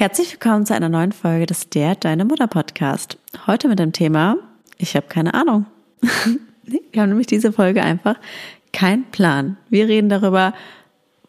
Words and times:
Herzlich 0.00 0.32
willkommen 0.32 0.64
zu 0.64 0.74
einer 0.74 0.88
neuen 0.88 1.12
Folge 1.12 1.44
des 1.44 1.68
Der 1.68 1.94
Deine 1.94 2.24
Mutter 2.24 2.46
Podcast. 2.46 3.18
Heute 3.46 3.68
mit 3.68 3.78
dem 3.78 3.92
Thema, 3.92 4.38
ich 4.78 4.96
habe 4.96 5.08
keine 5.08 5.34
Ahnung. 5.34 5.66
wir 6.90 7.02
haben 7.02 7.10
nämlich 7.10 7.26
diese 7.26 7.52
Folge 7.52 7.82
einfach 7.82 8.16
keinen 8.72 9.04
Plan. 9.10 9.58
Wir 9.68 9.88
reden 9.88 10.08
darüber, 10.08 10.54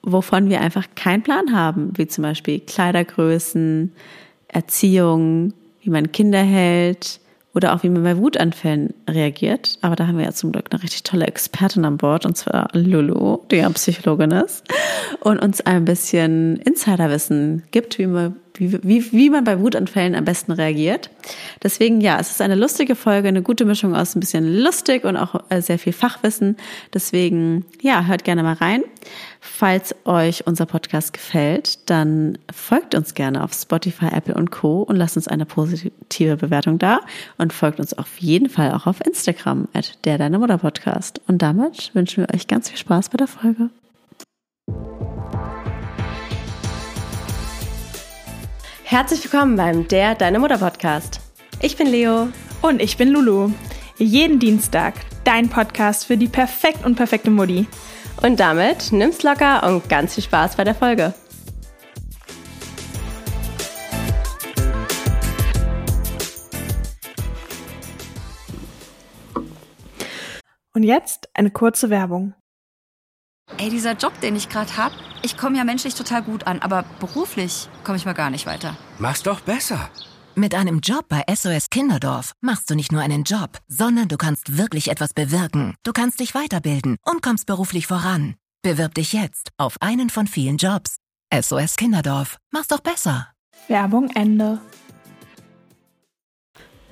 wovon 0.04 0.50
wir 0.50 0.62
einfach 0.62 0.88
keinen 0.96 1.22
Plan 1.22 1.54
haben, 1.54 1.92
wie 1.98 2.08
zum 2.08 2.22
Beispiel 2.22 2.62
Kleidergrößen, 2.62 3.92
Erziehung, 4.48 5.52
wie 5.82 5.90
man 5.90 6.14
Kinder 6.14 6.42
hält, 6.42 7.20
oder 7.54 7.74
auch 7.74 7.84
wie 7.84 7.90
man 7.90 8.04
bei 8.04 8.18
Wutanfällen 8.18 8.94
reagiert. 9.10 9.78
Aber 9.82 9.96
da 9.96 10.08
haben 10.08 10.18
wir 10.18 10.26
ja 10.26 10.32
zum 10.32 10.52
Glück 10.52 10.68
eine 10.72 10.82
richtig 10.82 11.04
tolle 11.04 11.28
Expertin 11.28 11.86
an 11.86 11.98
Bord, 11.98 12.26
und 12.26 12.38
zwar 12.38 12.70
Lulu, 12.74 13.40
die 13.52 13.58
ja 13.58 13.70
Psychologin 13.70 14.32
ist, 14.32 14.64
und 15.20 15.40
uns 15.40 15.62
ein 15.62 15.86
bisschen 15.86 16.58
Insiderwissen 16.58 17.64
gibt, 17.72 17.98
wie 17.98 18.08
man, 18.08 18.38
wie, 18.56 18.82
wie, 18.84 19.12
wie 19.12 19.30
man 19.30 19.44
bei 19.44 19.60
Wutanfällen 19.60 20.16
am 20.16 20.26
besten 20.26 20.52
reagiert. 20.52 21.10
Deswegen, 21.64 22.02
ja, 22.02 22.20
es 22.20 22.32
ist 22.32 22.42
eine 22.42 22.56
lustige 22.56 22.96
Folge, 22.96 23.28
eine 23.28 23.42
gute 23.42 23.66
Mischung 23.66 23.96
aus 23.96 24.16
ein 24.16 24.20
bisschen 24.20 24.62
lustig 24.62 25.04
und 25.04 25.18
auch 25.18 25.44
äh, 25.50 25.62
sehr 25.62 25.80
viel 25.80 25.94
Fachwissen. 25.94 26.58
Deswegen, 26.94 27.66
ja, 27.82 28.06
hört 28.06 28.24
gerne 28.24 28.44
mal 28.44 28.54
rein. 28.54 28.84
Falls 29.40 29.96
euch 30.06 30.46
unser 30.46 30.66
Podcast 30.66 31.14
gefällt, 31.14 31.90
dann 31.90 32.38
folgt 32.54 32.94
uns 32.94 33.14
gerne 33.14 33.44
auf 33.44 33.54
Spotify, 33.54 34.08
Apple 34.14 34.36
und 34.36 34.52
Co. 34.52 34.84
und 34.84 34.96
lasst 34.96 35.18
uns 35.18 35.28
eine 35.28 35.46
positive 35.46 36.38
Bewertung 36.38 36.78
da 36.78 37.02
und 37.38 37.54
folgt 37.54 37.80
uns 37.80 37.94
auf 37.94 38.18
jeden 38.20 38.50
Fall 38.50 38.72
auch 38.74 38.86
auf 38.86 39.06
Instagram 39.06 39.68
at 39.74 39.98
der 40.06 40.18
Deine 40.18 40.40
Mutter 40.40 40.58
Podcast. 40.58 41.22
Und 41.28 41.42
damit 41.42 41.94
wünschen 41.96 42.26
wir 42.26 42.36
euch 42.36 42.48
ganz 42.48 42.70
viel 42.70 42.78
Spaß 42.78 43.10
bei 43.10 43.18
der 43.18 43.28
Folge. 43.28 43.70
Herzlich 48.92 49.24
willkommen 49.24 49.56
beim 49.56 49.88
Der 49.88 50.16
Deine 50.16 50.38
Mutter 50.38 50.58
Podcast. 50.58 51.22
Ich 51.62 51.78
bin 51.78 51.88
Leo. 51.88 52.28
Und 52.62 52.82
ich 52.82 52.98
bin 52.98 53.08
Lulu. 53.08 53.54
Jeden 53.96 54.38
Dienstag 54.38 54.96
dein 55.24 55.48
Podcast 55.48 56.08
für 56.08 56.18
die 56.18 56.28
perfekt 56.28 56.84
und 56.84 56.96
perfekte 56.96 57.32
Mutti. 57.32 57.68
Und 58.22 58.42
damit 58.42 58.92
nimm's 58.92 59.24
locker 59.24 59.66
und 59.66 59.88
ganz 59.88 60.16
viel 60.16 60.26
Spaß 60.26 60.58
bei 60.58 60.66
der 60.66 60.76
Folge. 60.76 61.14
Und 70.74 70.84
jetzt 70.84 71.30
eine 71.34 71.52
kurze 71.52 71.90
Werbung. 71.90 72.34
Ey, 73.58 73.70
dieser 73.70 73.94
Job, 73.94 74.20
den 74.22 74.36
ich 74.36 74.50
gerade 74.50 74.76
hab, 74.78 74.92
ich 75.22 75.38
komme 75.38 75.58
ja 75.58 75.64
menschlich 75.64 75.96
total 75.96 76.24
gut 76.24 76.48
an, 76.48 76.60
aber 76.60 76.84
beruflich 77.00 77.70
komme 77.84 77.98
ich 77.98 78.06
mal 78.06 78.14
gar 78.14 78.30
nicht 78.30 78.46
weiter. 78.46 78.76
Mach's 78.98 79.24
doch 79.24 79.42
besser. 79.42 79.90
Mit 80.36 80.56
einem 80.56 80.80
Job 80.80 81.06
bei 81.10 81.24
SOS 81.34 81.70
Kinderdorf 81.70 82.34
machst 82.42 82.70
du 82.70 82.76
nicht 82.76 82.92
nur 82.92 83.02
einen 83.02 83.24
Job, 83.24 83.58
sondern 83.68 84.08
du 84.08 84.18
kannst 84.18 84.58
wirklich 84.58 84.90
etwas 84.90 85.14
bewirken. 85.14 85.76
Du 85.84 85.92
kannst 85.92 86.20
dich 86.20 86.34
weiterbilden 86.34 86.98
und 87.04 87.22
kommst 87.22 87.46
beruflich 87.46 87.86
voran. 87.86 88.36
Bewirb 88.64 88.94
dich 88.94 89.14
jetzt 89.14 89.50
auf 89.58 89.76
einen 89.82 90.10
von 90.10 90.28
vielen 90.28 90.58
Jobs. 90.58 90.98
SOS 91.34 91.76
Kinderdorf. 91.76 92.38
Mach's 92.52 92.68
doch 92.68 92.80
besser. 92.80 93.28
Werbung 93.68 94.10
Ende. 94.16 94.60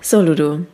So, 0.02 0.22
Ludo. 0.22 0.66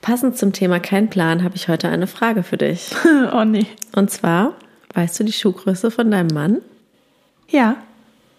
Passend 0.00 0.36
zum 0.36 0.52
Thema 0.52 0.80
kein 0.80 1.08
Plan 1.10 1.44
habe 1.44 1.54
ich 1.54 1.68
heute 1.68 1.88
eine 1.88 2.06
Frage 2.06 2.42
für 2.42 2.56
dich. 2.56 2.90
oh 3.32 3.44
nee. 3.44 3.66
Und 3.94 4.10
zwar, 4.10 4.54
weißt 4.94 5.20
du 5.20 5.24
die 5.24 5.32
Schuhgröße 5.32 5.90
von 5.90 6.10
deinem 6.10 6.28
Mann? 6.28 6.58
Ja. 7.48 7.76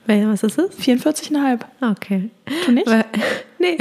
Was 0.06 0.44
ist 0.44 0.58
es? 0.58 0.78
44,5. 0.80 1.60
Okay. 1.92 2.30
Du 2.66 2.72
nicht? 2.72 2.88
Weil, 2.88 3.06
nee. 3.60 3.78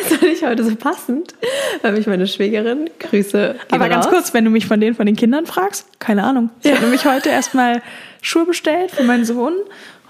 das 0.00 0.20
war 0.20 0.28
nicht 0.28 0.44
heute 0.44 0.64
so 0.64 0.74
passend, 0.74 1.34
weil 1.82 1.92
mich 1.92 2.06
meine 2.06 2.26
Schwägerin 2.26 2.90
Grüße. 2.98 3.54
Aber 3.70 3.88
ganz 3.88 4.06
raus. 4.06 4.12
kurz, 4.12 4.34
wenn 4.34 4.44
du 4.44 4.50
mich 4.50 4.66
von 4.66 4.80
denen 4.80 4.96
von 4.96 5.06
den 5.06 5.14
Kindern 5.14 5.46
fragst, 5.46 5.86
keine 6.00 6.24
Ahnung. 6.24 6.50
Ich 6.60 6.66
ja. 6.66 6.72
habe 6.72 6.82
nämlich 6.82 7.04
heute 7.04 7.28
erstmal 7.28 7.80
Schuhe 8.22 8.44
bestellt 8.44 8.90
für 8.90 9.04
meinen 9.04 9.24
Sohn 9.24 9.54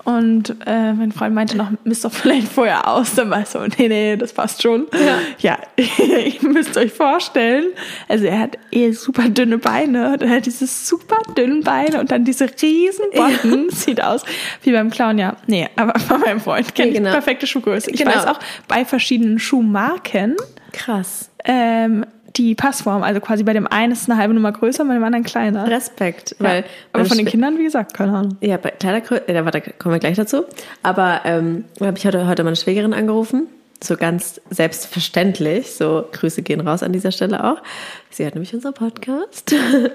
und 0.04 0.56
äh, 0.66 0.92
mein 0.94 1.12
Freund 1.12 1.34
meinte 1.34 1.56
noch, 1.56 1.70
müsst 1.84 2.04
doch 2.04 2.12
vielleicht 2.12 2.48
vorher 2.48 2.88
aus. 2.88 3.14
Dann 3.14 3.30
war 3.30 3.40
ich 3.40 3.48
so, 3.48 3.60
nee, 3.60 3.88
nee, 3.88 4.16
das 4.16 4.32
passt 4.32 4.62
schon. 4.62 4.86
Ja, 4.94 5.18
ja 5.38 5.58
ihr 6.24 6.48
müsst 6.48 6.76
euch 6.76 6.92
vorstellen, 6.92 7.66
also 8.08 8.24
er 8.24 8.38
hat 8.38 8.58
eh 8.70 8.92
super 8.92 9.28
dünne 9.28 9.58
Beine. 9.58 10.16
Er 10.20 10.30
hat 10.30 10.46
diese 10.46 10.66
super 10.66 11.18
dünnen 11.36 11.62
Beine 11.62 12.00
und 12.00 12.10
dann 12.10 12.24
diese 12.24 12.48
riesen 12.62 13.06
Botten. 13.14 13.68
Ja. 13.68 13.70
Sieht 13.76 14.02
aus 14.02 14.24
wie 14.62 14.72
beim 14.72 14.90
Clown, 14.90 15.18
ja. 15.18 15.36
Nee, 15.46 15.68
aber 15.76 15.92
bei 16.08 16.18
meinem 16.18 16.40
Freund 16.40 16.74
kenne 16.74 16.92
genau. 16.92 17.08
ich 17.08 17.12
perfekte 17.12 17.46
Schuhgröße. 17.46 17.90
Ich 17.90 17.98
genau. 17.98 18.14
weiß 18.14 18.26
auch 18.26 18.40
bei 18.68 18.84
verschiedenen 18.84 19.38
Schuhmarken. 19.38 20.36
Krass. 20.72 21.30
Ähm, 21.44 22.06
die 22.36 22.54
Passform. 22.54 23.02
Also 23.02 23.20
quasi 23.20 23.42
bei 23.42 23.52
dem 23.52 23.66
einen 23.66 23.92
ist 23.92 24.08
eine 24.08 24.18
halbe 24.18 24.34
Nummer 24.34 24.52
größer, 24.52 24.84
bei 24.84 24.94
dem 24.94 25.04
anderen 25.04 25.24
kleiner. 25.24 25.68
Respekt. 25.68 26.36
Ja. 26.38 26.46
Weil 26.46 26.64
Aber 26.92 27.04
von 27.04 27.16
den 27.16 27.26
Kindern, 27.26 27.58
wie 27.58 27.64
gesagt, 27.64 27.94
keine 27.94 28.12
Ahnung. 28.12 28.36
Ja, 28.40 28.56
bei 28.56 28.70
Kleidergröße, 28.70 29.28
äh, 29.28 29.34
da 29.34 29.60
kommen 29.60 29.94
wir 29.94 29.98
gleich 29.98 30.16
dazu. 30.16 30.44
Aber 30.82 31.22
ähm, 31.24 31.64
habe 31.80 31.98
ich 31.98 32.06
heute, 32.06 32.26
heute 32.26 32.44
meine 32.44 32.56
Schwägerin 32.56 32.94
angerufen. 32.94 33.46
So 33.82 33.96
ganz 33.96 34.40
selbstverständlich. 34.50 35.72
So, 35.72 36.04
Grüße 36.12 36.42
gehen 36.42 36.60
raus 36.60 36.82
an 36.82 36.92
dieser 36.92 37.12
Stelle 37.12 37.44
auch. 37.44 37.62
Sie 38.10 38.26
hat 38.26 38.34
nämlich 38.34 38.52
unseren 38.52 38.74
Podcast. 38.74 39.54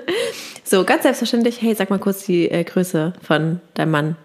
so, 0.63 0.83
ganz 0.83 1.03
selbstverständlich, 1.03 1.61
hey, 1.61 1.75
sag 1.75 1.91
mal 1.91 1.99
kurz 1.99 2.25
die 2.25 2.49
äh, 2.49 2.63
Größe 2.63 3.13
von 3.21 3.61
deinem 3.75 3.91
Mann. 3.91 4.15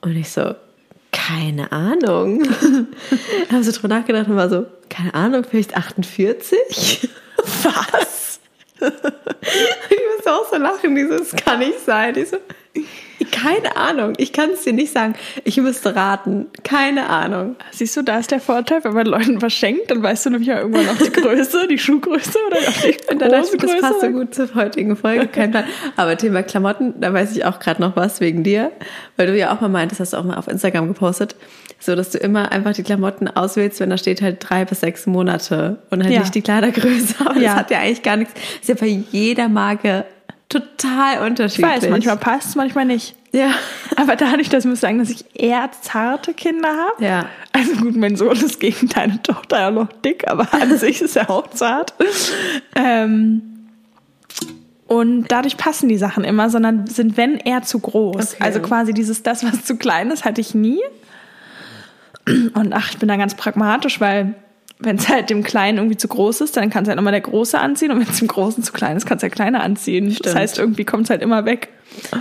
Und 0.00 0.16
ich 0.16 0.30
so, 0.30 0.54
keine 1.28 1.70
Ahnung. 1.72 2.42
habe 3.52 3.62
so 3.62 3.72
drüber 3.72 3.88
nachgedacht 3.88 4.28
und 4.28 4.36
war 4.36 4.48
so, 4.48 4.66
keine 4.88 5.12
Ahnung, 5.14 5.44
vielleicht 5.48 5.76
48? 5.76 6.58
Was? 7.36 8.40
ich 8.80 10.00
muss 10.16 10.26
auch 10.26 10.48
so 10.50 10.56
lachen, 10.56 10.94
dieses 10.94 11.32
kann 11.32 11.58
nicht 11.58 11.84
sein. 11.84 12.16
Ich 12.16 12.30
so, 12.30 12.38
keine 13.30 13.76
Ahnung, 13.76 14.14
ich 14.16 14.32
kann 14.32 14.50
es 14.50 14.62
dir 14.62 14.72
nicht 14.72 14.92
sagen. 14.92 15.14
Ich 15.44 15.56
müsste 15.58 15.94
raten. 15.94 16.46
Keine 16.64 17.08
Ahnung. 17.08 17.56
Siehst 17.70 17.96
du, 17.96 18.02
da 18.02 18.18
ist 18.18 18.30
der 18.30 18.40
Vorteil, 18.40 18.84
wenn 18.84 18.92
man 18.92 19.06
Leuten 19.06 19.40
was 19.42 19.52
schenkt, 19.52 19.90
dann 19.90 20.02
weißt 20.02 20.26
du 20.26 20.30
nämlich 20.30 20.48
ja 20.48 20.60
irgendwann 20.60 20.86
noch 20.86 20.98
die 20.98 21.10
Größe, 21.10 21.68
die 21.68 21.78
Schuhgröße 21.78 22.38
oder 22.46 22.58
auch 22.58 22.82
die 22.82 22.96
Und 23.10 23.22
dann 23.22 23.30
dachte 23.30 23.50
ich, 23.54 23.60
das 23.60 23.80
passt 23.80 24.00
so 24.00 24.08
gut 24.08 24.34
zur 24.34 24.54
heutigen 24.54 24.96
Folge. 24.96 25.26
Kein 25.28 25.50
Plan. 25.50 25.64
Aber 25.96 26.16
Thema 26.16 26.42
Klamotten, 26.42 27.00
da 27.00 27.12
weiß 27.12 27.36
ich 27.36 27.44
auch 27.44 27.58
gerade 27.58 27.80
noch 27.80 27.96
was 27.96 28.20
wegen 28.20 28.42
dir, 28.42 28.72
weil 29.16 29.26
du 29.26 29.36
ja 29.36 29.54
auch 29.54 29.60
mal 29.60 29.68
meintest, 29.68 30.00
hast 30.00 30.12
du 30.12 30.16
auch 30.16 30.24
mal 30.24 30.36
auf 30.36 30.48
Instagram 30.48 30.88
gepostet, 30.88 31.36
so 31.78 31.94
dass 31.94 32.10
du 32.10 32.18
immer 32.18 32.52
einfach 32.52 32.72
die 32.72 32.82
Klamotten 32.82 33.28
auswählst, 33.28 33.80
wenn 33.80 33.90
da 33.90 33.98
steht 33.98 34.22
halt 34.22 34.36
drei 34.40 34.64
bis 34.64 34.80
sechs 34.80 35.06
Monate 35.06 35.78
und 35.90 36.02
halt 36.02 36.12
ja. 36.12 36.20
nicht 36.20 36.34
die 36.34 36.42
Kleidergröße. 36.42 37.14
Aber 37.24 37.36
ja. 37.36 37.50
das 37.50 37.54
hat 37.54 37.70
ja 37.70 37.78
eigentlich 37.78 38.02
gar 38.02 38.16
nichts. 38.16 38.34
Das 38.34 38.60
ist 38.62 38.68
ja 38.68 38.74
bei 38.74 38.86
jeder 38.86 39.48
Marke 39.48 40.04
total 40.48 41.26
unterschiedlich. 41.26 41.76
Ich 41.76 41.82
weiß, 41.82 41.90
manchmal 41.90 42.16
passt 42.16 42.48
es, 42.48 42.54
manchmal 42.56 42.84
nicht. 42.84 43.14
Ja. 43.32 43.50
Aber 43.96 44.16
dadurch, 44.16 44.48
dass 44.48 44.64
ich 44.64 44.70
muss 44.70 44.80
sagen, 44.80 44.98
dass 44.98 45.10
ich 45.10 45.24
eher 45.34 45.70
zarte 45.82 46.32
Kinder 46.32 46.68
habe. 46.68 47.04
Ja. 47.04 47.26
Also 47.52 47.76
gut, 47.76 47.96
mein 47.96 48.16
Sohn 48.16 48.36
ist 48.36 48.58
gegen 48.58 48.88
deine 48.88 49.22
Tochter 49.22 49.60
ja 49.60 49.70
noch 49.70 49.92
dick, 50.04 50.26
aber 50.26 50.52
an 50.54 50.78
sich 50.78 51.02
ist 51.02 51.16
er 51.16 51.28
auch 51.30 51.48
zart. 51.50 51.94
Ähm, 52.74 53.42
und 54.86 55.28
dadurch 55.28 55.58
passen 55.58 55.88
die 55.90 55.98
Sachen 55.98 56.24
immer, 56.24 56.48
sondern 56.48 56.86
sind, 56.86 57.18
wenn 57.18 57.36
eher 57.36 57.62
zu 57.62 57.78
groß. 57.78 58.34
Okay. 58.34 58.42
Also 58.42 58.60
quasi 58.60 58.94
dieses, 58.94 59.22
das, 59.22 59.44
was 59.44 59.64
zu 59.64 59.76
klein 59.76 60.10
ist, 60.10 60.24
hatte 60.24 60.40
ich 60.40 60.54
nie. 60.54 60.80
Und 62.26 62.72
ach, 62.72 62.90
ich 62.90 62.98
bin 62.98 63.08
da 63.08 63.16
ganz 63.16 63.34
pragmatisch, 63.34 64.00
weil 64.00 64.34
wenn 64.80 64.96
es 64.96 65.08
halt 65.08 65.30
dem 65.30 65.42
Kleinen 65.42 65.78
irgendwie 65.78 65.96
zu 65.96 66.08
groß 66.08 66.40
ist, 66.40 66.56
dann 66.56 66.70
kann 66.70 66.84
es 66.84 66.88
halt 66.88 66.96
nochmal 66.96 67.12
der 67.12 67.20
Große 67.20 67.58
anziehen 67.58 67.90
und 67.90 68.00
wenn 68.00 68.08
es 68.08 68.18
dem 68.18 68.28
Großen 68.28 68.62
zu 68.62 68.72
klein 68.72 68.96
ist, 68.96 69.06
kann 69.06 69.16
es 69.16 69.22
der 69.22 69.30
Kleine 69.30 69.60
anziehen. 69.60 70.10
Stimmt. 70.10 70.26
Das 70.26 70.34
heißt, 70.34 70.58
irgendwie 70.58 70.84
kommt 70.84 71.04
es 71.04 71.10
halt 71.10 71.22
immer 71.22 71.44
weg. 71.44 71.68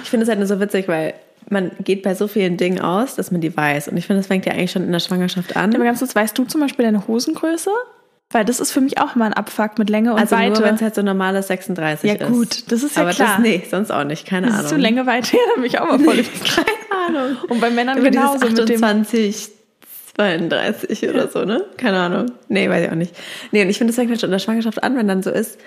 Ich 0.04 0.10
finde 0.10 0.24
es 0.24 0.30
halt 0.30 0.40
nur 0.40 0.48
so 0.48 0.60
witzig, 0.60 0.88
weil 0.88 1.14
man 1.50 1.72
geht 1.84 2.04
bei 2.04 2.16
so 2.16 2.28
vielen 2.28 2.58
Dingen 2.58 2.82
aus, 2.82 3.16
dass 3.16 3.32
man 3.32 3.42
die 3.42 3.56
weiß. 3.56 3.88
Und 3.90 3.98
ich 3.98 4.08
finde, 4.08 4.22
das 4.22 4.28
fängt 4.28 4.46
ja 4.46 4.54
eigentlich 4.54 4.72
schon 4.72 4.84
in 4.84 4.92
der 4.92 5.00
Schwangerschaft 5.00 5.56
an. 5.56 5.74
Aber 5.74 5.84
ganz 5.84 6.00
kurz, 6.00 6.16
weißt 6.16 6.38
du 6.38 6.46
zum 6.46 6.62
Beispiel 6.62 6.84
deine 6.84 7.08
Hosengröße? 7.08 7.72
Weil 8.30 8.44
das 8.44 8.60
ist 8.60 8.72
für 8.72 8.82
mich 8.82 9.00
auch 9.00 9.16
immer 9.16 9.26
ein 9.26 9.34
Abfuck 9.34 9.80
mit 9.80 9.90
Länge 9.90 10.12
und 10.12 10.20
also 10.20 10.36
Weite. 10.36 10.50
Also 10.50 10.62
nur, 10.62 10.70
wenn 10.70 10.76
es 10.76 10.82
halt 10.82 10.96
so 10.96 11.02
normales 11.02 11.48
36 11.48 12.12
ist. 12.12 12.20
Ja 12.20 12.28
gut, 12.28 12.70
das 12.72 12.84
ist 12.84 12.98
ja 12.98 13.04
Aber 13.04 13.12
klar. 13.12 13.36
Aber 13.36 13.44
nee, 13.44 13.64
sonst 13.70 13.90
auch 13.92 14.04
nicht, 14.04 14.28
keine 14.28 14.48
das 14.48 14.56
Ahnung. 14.56 14.66
Ist 14.66 14.72
so 14.72 14.76
Länge, 14.76 15.06
Weite, 15.06 15.32
ja, 15.38 15.42
dann 15.54 15.62
bin 15.62 15.72
ich 15.72 15.80
auch 15.80 15.88
mal 15.88 16.00
voll. 16.00 16.16
keine 16.44 17.20
Ahnung. 17.20 17.38
Und 17.48 17.62
bei 17.62 17.70
Männern 17.70 18.00
Über 18.00 18.10
genauso 18.10 18.46
28, 18.46 19.50
32 20.18 21.02
ja. 21.02 21.12
oder 21.12 21.28
so, 21.28 21.46
ne? 21.46 21.64
Keine 21.78 22.00
Ahnung. 22.00 22.32
Nee, 22.50 22.70
weiß 22.70 22.86
ich 22.86 22.92
auch 22.92 22.96
nicht. 22.96 23.16
Nee, 23.52 23.62
und 23.62 23.70
ich 23.70 23.78
finde, 23.78 23.92
das 23.92 23.96
fängt 23.96 24.10
halt 24.10 24.20
schon 24.20 24.30
in 24.30 24.32
der 24.32 24.40
Schwangerschaft 24.40 24.84
an, 24.84 24.98
wenn 24.98 25.08
dann 25.08 25.24
so 25.24 25.30
ist, 25.30 25.60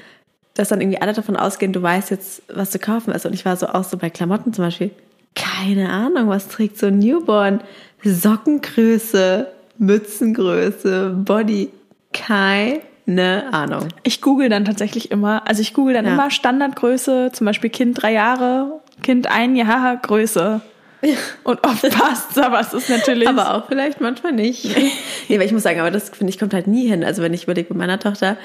dass 0.54 0.68
dann 0.68 0.80
irgendwie 0.80 1.00
alle 1.00 1.12
davon 1.12 1.36
ausgehen, 1.36 1.72
du 1.72 1.80
weißt 1.80 2.10
jetzt, 2.10 2.42
was 2.52 2.70
zu 2.70 2.78
kaufen 2.78 3.12
ist. 3.12 3.24
Und 3.24 3.32
ich 3.32 3.44
war 3.44 3.56
so 3.56 3.68
auch 3.68 3.84
so 3.84 3.96
bei 3.96 4.10
Klamotten 4.10 4.52
zum 4.52 4.64
Beispiel. 4.64 4.90
Keine 5.36 5.90
Ahnung, 5.90 6.28
was 6.28 6.48
trägt 6.48 6.78
so 6.78 6.86
ein 6.86 6.98
Newborn? 6.98 7.60
Sockengröße, 8.02 9.46
Mützengröße, 9.78 11.10
Body. 11.24 11.70
Keine 12.12 13.52
Ahnung. 13.52 13.88
Ich 14.02 14.20
google 14.20 14.48
dann 14.48 14.64
tatsächlich 14.64 15.12
immer. 15.12 15.46
Also 15.46 15.62
ich 15.62 15.74
google 15.74 15.94
dann 15.94 16.06
ja. 16.06 16.14
immer 16.14 16.30
Standardgröße, 16.30 17.30
zum 17.32 17.44
Beispiel 17.44 17.70
Kind 17.70 18.02
drei 18.02 18.12
Jahre, 18.12 18.80
Kind 19.02 19.30
ein 19.30 19.54
Jahr 19.54 19.96
Größe. 19.96 20.60
Und 21.44 21.66
oft 21.66 21.88
passt 21.90 22.38
aber 22.38 22.60
es 22.60 22.72
ist 22.72 22.90
natürlich. 22.90 23.28
Aber 23.28 23.54
auch 23.54 23.66
vielleicht 23.66 24.00
manchmal 24.00 24.32
nicht. 24.32 24.64
nee, 25.28 25.34
aber 25.34 25.44
ich 25.44 25.52
muss 25.52 25.62
sagen, 25.62 25.80
aber 25.80 25.90
das 25.90 26.10
finde 26.10 26.30
ich 26.30 26.38
kommt 26.38 26.54
halt 26.54 26.66
nie 26.66 26.88
hin. 26.88 27.04
Also 27.04 27.22
wenn 27.22 27.34
ich 27.34 27.44
überlege 27.44 27.68
mit 27.70 27.78
meiner 27.78 27.98
Tochter, 27.98 28.36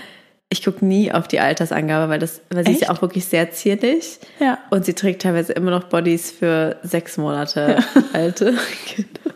ich 0.49 0.63
gucke 0.63 0.85
nie 0.85 1.11
auf 1.11 1.27
die 1.27 1.39
Altersangabe, 1.39 2.09
weil 2.09 2.19
das, 2.19 2.41
weil 2.49 2.65
sie 2.65 2.73
ist 2.73 2.81
ja 2.81 2.89
auch 2.89 3.01
wirklich 3.01 3.25
sehr 3.25 3.51
zierlich. 3.51 4.19
Ja. 4.39 4.59
Und 4.69 4.85
sie 4.85 4.93
trägt 4.93 5.23
teilweise 5.23 5.53
immer 5.53 5.71
noch 5.71 5.85
Bodies 5.85 6.31
für 6.31 6.77
sechs 6.83 7.17
Monate 7.17 7.79
alte 8.13 8.53
Kinder. 8.85 9.34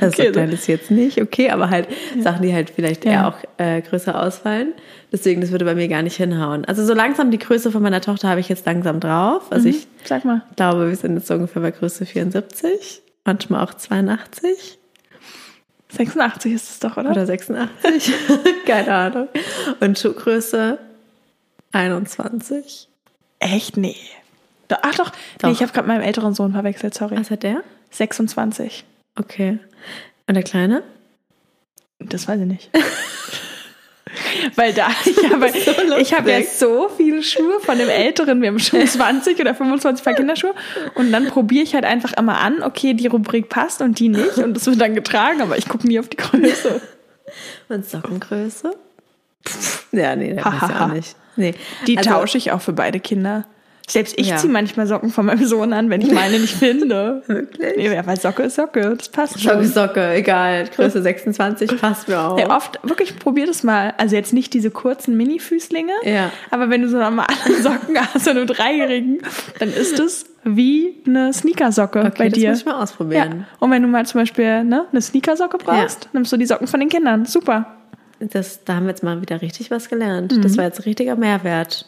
Das 0.00 0.14
Okay, 0.18 0.32
klein 0.32 0.50
ist 0.50 0.66
jetzt 0.66 0.90
nicht, 0.90 1.20
okay, 1.20 1.50
aber 1.50 1.70
halt 1.70 1.88
Sachen, 2.20 2.42
die 2.42 2.52
halt 2.54 2.70
vielleicht 2.70 3.04
eher 3.04 3.12
Ja. 3.12 3.28
auch 3.28 3.36
äh, 3.58 3.80
größer 3.82 4.20
ausfallen. 4.20 4.72
Deswegen, 5.12 5.40
das 5.40 5.50
würde 5.52 5.64
bei 5.64 5.74
mir 5.74 5.88
gar 5.88 6.02
nicht 6.02 6.16
hinhauen. 6.16 6.64
Also 6.64 6.84
so 6.84 6.94
langsam 6.94 7.30
die 7.30 7.38
Größe 7.38 7.70
von 7.70 7.82
meiner 7.82 8.00
Tochter 8.00 8.28
habe 8.28 8.40
ich 8.40 8.48
jetzt 8.48 8.66
langsam 8.66 9.00
drauf. 9.00 9.42
Also 9.50 9.68
ich 9.68 9.86
Sag 10.04 10.24
mal. 10.24 10.42
glaube, 10.56 10.88
wir 10.88 10.96
sind 10.96 11.14
jetzt 11.16 11.26
so 11.28 11.34
ungefähr 11.34 11.62
bei 11.62 11.70
Größe 11.70 12.04
74, 12.06 13.02
manchmal 13.24 13.62
auch 13.64 13.74
82 13.74 14.78
86 15.90 16.52
ist 16.52 16.70
es 16.70 16.78
doch, 16.80 16.96
oder? 16.96 17.10
oder 17.10 17.24
86. 17.24 18.12
Keine 18.66 18.92
Ahnung. 18.92 19.28
Und 19.78 19.96
Schuhgröße 19.96 20.78
21. 21.72 22.88
Echt? 23.38 23.76
Nee. 23.76 23.94
Ach 24.82 24.94
doch. 24.96 25.10
Doch. 25.10 25.48
Nee, 25.48 25.52
ich 25.52 25.62
habe 25.62 25.72
gerade 25.72 25.86
meinen 25.86 26.02
älteren 26.02 26.34
Sohn 26.34 26.52
verwechselt, 26.52 26.94
sorry. 26.94 27.16
Was 27.16 27.30
hat 27.30 27.42
der? 27.44 27.62
26. 27.90 28.84
Okay. 29.16 29.58
Und 30.26 30.34
der 30.34 30.42
Kleine? 30.42 30.82
Das 31.98 32.28
weiß 32.28 32.40
ich 32.40 32.46
nicht. 32.46 32.70
Weil 34.56 34.72
da, 34.72 34.88
ich 35.04 35.30
habe, 35.30 35.50
ich 36.00 36.14
habe 36.14 36.30
ja 36.30 36.42
so 36.42 36.88
viele 36.96 37.22
Schuhe 37.22 37.58
von 37.60 37.78
dem 37.78 37.88
Älteren, 37.88 38.40
wir 38.40 38.48
haben 38.48 38.60
schon 38.60 38.86
20 38.86 39.40
oder 39.40 39.54
25 39.54 40.04
Paar 40.04 40.14
Kinderschuhe 40.14 40.54
und 40.94 41.10
dann 41.10 41.26
probiere 41.26 41.64
ich 41.64 41.74
halt 41.74 41.84
einfach 41.84 42.12
immer 42.12 42.38
an, 42.38 42.62
okay, 42.62 42.94
die 42.94 43.08
Rubrik 43.08 43.48
passt 43.48 43.80
und 43.80 43.98
die 43.98 44.08
nicht 44.08 44.38
und 44.38 44.54
das 44.54 44.66
wird 44.66 44.80
dann 44.80 44.94
getragen, 44.94 45.40
aber 45.42 45.58
ich 45.58 45.68
gucke 45.68 45.88
nie 45.88 45.98
auf 45.98 46.08
die 46.08 46.16
Größe. 46.16 46.80
Und 47.68 47.84
Sockengröße? 47.84 48.76
Ja, 49.90 50.14
nee, 50.14 50.34
der 50.34 50.44
weiß 50.44 50.68
ja 50.68 50.84
auch 50.86 50.92
nicht. 50.92 51.16
Nee. 51.36 51.54
Die 51.86 51.98
Also, 51.98 52.10
tausche 52.10 52.38
ich 52.38 52.52
auch 52.52 52.60
für 52.60 52.74
beide 52.74 53.00
Kinder. 53.00 53.44
Selbst 53.86 54.18
ich 54.18 54.28
Ja. 54.28 54.36
ziehe 54.36 54.50
manchmal 54.50 54.86
Socken 54.86 55.10
von 55.10 55.26
meinem 55.26 55.44
Sohn 55.44 55.74
an, 55.74 55.90
wenn 55.90 56.00
ich 56.00 56.10
meine 56.10 56.38
nicht 56.38 56.54
finde. 56.54 57.22
Wirklich? 57.26 57.76
Nee, 57.76 57.94
ja, 57.94 58.06
weil 58.06 58.18
Socke 58.18 58.44
ist 58.44 58.54
Socke, 58.56 58.94
das 58.96 59.10
passt 59.10 59.38
Socke, 59.38 59.56
schon. 59.56 59.64
Socke, 59.66 60.14
egal. 60.14 60.64
Größe 60.74 61.02
26 61.02 61.78
passt 61.80 62.08
mir 62.08 62.18
auch. 62.18 62.38
Ja, 62.38 62.56
oft, 62.56 62.78
wirklich, 62.82 63.18
probier 63.18 63.46
das 63.46 63.62
mal. 63.62 63.92
Also 63.98 64.16
jetzt 64.16 64.32
nicht 64.32 64.54
diese 64.54 64.70
kurzen 64.70 65.16
Mini-Füßlinge, 65.18 65.92
Ja. 66.04 66.30
aber 66.50 66.70
wenn 66.70 66.80
du 66.82 66.88
so 66.88 66.96
normale 66.98 67.28
Socken 67.62 67.98
hast, 67.98 68.24
so 68.24 68.30
eine 68.30 68.46
Dreijährigen, 68.46 69.18
dann 69.58 69.68
ist 69.70 69.98
es 70.00 70.26
wie 70.44 71.02
eine 71.06 71.32
Sneakersocke 71.32 72.00
okay, 72.00 72.12
bei 72.16 72.28
das 72.30 72.38
dir. 72.38 72.50
muss 72.50 72.58
ich 72.60 72.64
mal 72.64 72.72
ja. 72.72 72.78
ausprobieren. 72.78 73.46
Und 73.60 73.70
wenn 73.70 73.82
du 73.82 73.88
mal 73.88 74.06
zum 74.06 74.20
Beispiel 74.22 74.64
ne, 74.64 74.86
eine 74.90 75.02
Sneakersocke 75.02 75.58
brauchst, 75.58 76.08
nimmst 76.14 76.32
du 76.32 76.36
die 76.38 76.46
Socken 76.46 76.66
von 76.66 76.80
den 76.80 76.88
Kindern. 76.88 77.26
Super. 77.26 77.66
Das, 78.20 78.64
da 78.64 78.76
haben 78.76 78.84
wir 78.84 78.90
jetzt 78.90 79.02
mal 79.02 79.20
wieder 79.20 79.42
richtig 79.42 79.70
was 79.70 79.88
gelernt. 79.90 80.34
Mhm. 80.36 80.40
Das 80.42 80.56
war 80.56 80.64
jetzt 80.64 80.86
richtiger 80.86 81.16
Mehrwert. 81.16 81.86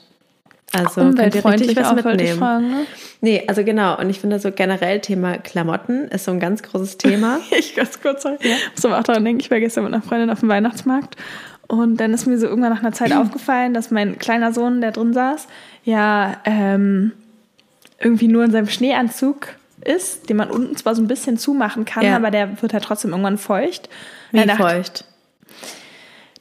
Also 0.73 1.01
richtig 1.03 1.77
was 1.77 1.87
auch, 1.87 1.95
mitnehmen. 1.95 2.39
fragen. 2.39 2.69
Ne? 2.71 2.87
Nee, 3.21 3.45
also 3.47 3.65
genau. 3.65 3.99
Und 3.99 4.11
ich 4.11 4.21
finde 4.21 4.39
so 4.41 4.51
generell 4.51 5.01
Thema 5.01 5.39
Klamotten 5.39 6.09
ist 6.09 6.25
so 6.25 6.33
ein 6.33 6.41
ganz 6.41 6.63
großes 6.63 6.99
Thema. 6.99 7.39
Ich 7.59 7.75
ganz 7.75 8.01
kurz 8.01 8.23
sorry. 8.23 8.37
muss 8.75 8.85
aber 8.85 8.99
auch 8.99 9.05
daran 9.05 9.25
denken, 9.25 9.41
ich 9.41 9.51
war 9.51 9.61
gestern 9.61 9.85
mit 9.85 9.95
einer 9.95 10.03
Freundin 10.03 10.29
auf 10.31 10.41
dem 10.41 10.49
Weihnachtsmarkt 10.49 11.17
und 11.69 11.97
dann 11.99 12.13
ist 12.13 12.27
mir 12.27 12.39
so 12.39 12.47
irgendwann 12.47 12.73
nach 12.73 12.81
einer 12.81 12.93
Zeit 12.93 13.13
aufgefallen, 13.17 13.75
dass 13.75 13.91
mein 13.91 14.19
kleiner 14.19 14.53
Sohn, 14.53 14.81
der 14.81 14.91
drin 14.93 15.13
saß, 15.15 15.47
ja 15.85 16.37
ähm, 16.45 17.13
irgendwie 18.01 18.29
nur 18.29 18.45
in 18.45 18.51
seinem 18.51 18.69
Schneeanzug 18.69 19.49
ist, 19.85 20.29
den 20.29 20.37
man 20.37 20.51
unten 20.51 20.77
zwar 20.77 20.95
so 20.95 21.03
ein 21.03 21.07
bisschen 21.09 21.39
zumachen 21.39 21.85
kann, 21.85 22.05
Ja. 22.05 22.17
aber 22.17 22.31
der 22.31 22.61
wird 22.61 22.73
halt 22.73 22.85
trotzdem 22.85 23.13
irgendwann 23.13 23.39
feucht. 23.39 23.89
Wie 24.33 24.47
feucht. 24.49 25.05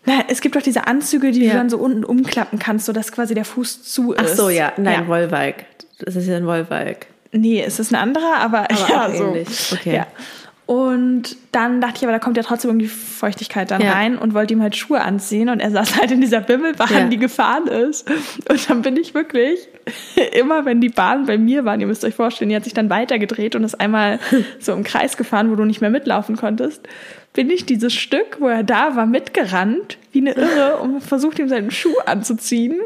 Na, 0.06 0.24
es 0.28 0.42
gibt 0.42 0.56
doch 0.56 0.62
diese 0.62 0.88
Anzüge, 0.88 1.32
die 1.32 1.44
Ja. 1.46 1.52
du 1.54 1.58
dann 1.58 1.70
so 1.70 1.78
unten 1.78 2.04
umklappen 2.04 2.60
kannst, 2.60 2.86
sodass 2.86 3.12
quasi 3.12 3.34
der 3.34 3.46
Fuß 3.46 3.84
zu 3.84 4.14
ist. 4.14 4.22
Ach 4.24 4.28
so, 4.28 4.50
ja. 4.50 4.72
Nein, 4.78 5.02
ja. 5.02 5.08
Wollwalk. 5.08 5.66
Das 6.00 6.16
ist 6.16 6.28
ja 6.28 6.36
ein 6.38 6.46
Wollwalk. 6.46 7.08
Nee, 7.32 7.64
es 7.66 7.80
ist 7.80 7.92
ein 7.92 7.96
anderer, 7.96 8.38
aber, 8.38 8.70
Aber 8.72 8.72
ja, 8.90 9.10
so. 9.12 9.24
ähnlich. 9.26 9.72
Okay. 9.74 9.96
Ja. 9.98 10.08
Und 10.68 11.36
dann 11.52 11.80
dachte 11.80 11.98
ich, 11.98 12.04
aber 12.04 12.12
da 12.12 12.18
kommt 12.18 12.38
ja 12.38 12.44
trotzdem 12.44 12.72
irgendwie 12.72 12.88
Feuchtigkeit 12.88 13.70
dann 13.70 13.82
Ja. 13.82 13.92
rein 13.94 14.18
und 14.18 14.34
wollte 14.34 14.54
ihm 14.56 14.64
halt 14.64 14.76
Schuhe 14.76 15.00
anziehen 15.02 15.50
und 15.50 15.60
er 15.60 15.70
saß 15.70 15.98
halt 16.00 16.10
in 16.12 16.22
dieser 16.22 16.42
Bimmelbahn, 16.42 16.90
Ja. 16.92 17.08
die 17.08 17.18
gefahren 17.18 17.68
ist. 17.68 18.10
Und 18.50 18.68
dann 18.70 18.82
bin 18.82 18.98
ich 18.98 19.14
wirklich, 19.14 19.60
immer 20.34 20.66
wenn 20.66 20.82
die 20.82 20.90
Bahn 20.90 21.28
bei 21.28 21.38
mir 21.38 21.66
waren, 21.66 21.82
ihr 21.82 21.88
müsst 21.88 22.04
euch 22.04 22.16
vorstellen, 22.16 22.50
die 22.50 22.56
hat 22.56 22.64
sich 22.64 22.74
dann 22.74 22.90
weitergedreht 22.90 23.56
und 23.56 23.64
ist 23.64 23.80
einmal 23.80 24.20
so 24.60 24.74
im 24.74 24.84
Kreis 24.84 25.18
gefahren, 25.18 25.52
wo 25.52 25.56
du 25.56 25.66
nicht 25.66 25.82
mehr 25.82 25.92
mitlaufen 25.92 26.36
konntest, 26.36 26.82
bin 27.36 27.50
ich 27.50 27.66
dieses 27.66 27.94
Stück, 27.94 28.38
wo 28.40 28.48
er 28.48 28.64
da 28.64 28.96
war, 28.96 29.06
mitgerannt, 29.06 29.98
wie 30.12 30.20
eine 30.20 30.32
Irre 30.32 30.78
und 30.78 31.02
versucht 31.02 31.38
ihm 31.38 31.50
seinen 31.50 31.70
Schuh 31.70 31.98
anzuziehen. 32.06 32.80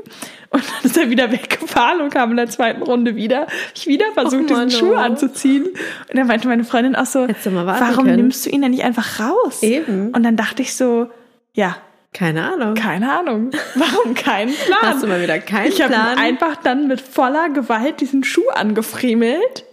Und 0.50 0.64
dann 0.64 0.84
ist 0.84 0.98
er 0.98 1.10
wieder 1.12 1.32
weggefahren 1.32 2.02
und 2.02 2.12
kam 2.12 2.32
in 2.32 2.38
der 2.38 2.50
zweiten 2.50 2.82
Runde 2.82 3.16
wieder. 3.16 3.48
Ich 3.76 3.86
wieder 3.86 4.06
versucht, 4.14 4.50
Mann, 4.50 4.68
diesen 4.68 4.72
Schuh 4.72 4.94
oh. 4.94 4.98
anzuziehen. 4.98 5.66
Und 5.68 6.18
dann 6.18 6.28
meinte 6.28 6.48
meine 6.48 6.64
Freundin 6.64 6.96
auch 6.96 7.06
so, 7.06 7.28
warum 7.28 8.06
können. 8.06 8.16
nimmst 8.18 8.46
du 8.46 8.50
ihn 8.50 8.64
denn 8.64 8.72
nicht 8.72 8.84
einfach 8.84 9.20
raus? 9.20 9.62
Eben. 9.62 10.10
Und 10.10 10.24
dann 10.24 10.36
dachte 10.36 10.64
ich 10.64 10.76
so, 10.76 11.10
ja, 11.54 11.78
Keine 12.12 12.52
Ahnung. 12.52 12.74
keine 12.74 13.12
Ahnung. 13.20 13.52
Warum 13.76 14.16
keinen 14.16 14.54
Plan? 14.54 14.80
Hast 14.82 15.04
du 15.04 15.08
mal 15.08 15.22
wieder 15.22 15.38
keinen 15.38 15.72
ich 15.72 15.80
habe 15.82 15.94
Plan? 15.94 16.18
einfach 16.18 16.56
dann 16.56 16.88
mit 16.88 17.00
voller 17.02 17.50
Gewalt 17.50 18.02
diesen 18.02 18.24
Schuh 18.24 18.50
angefriemelt 18.50 19.66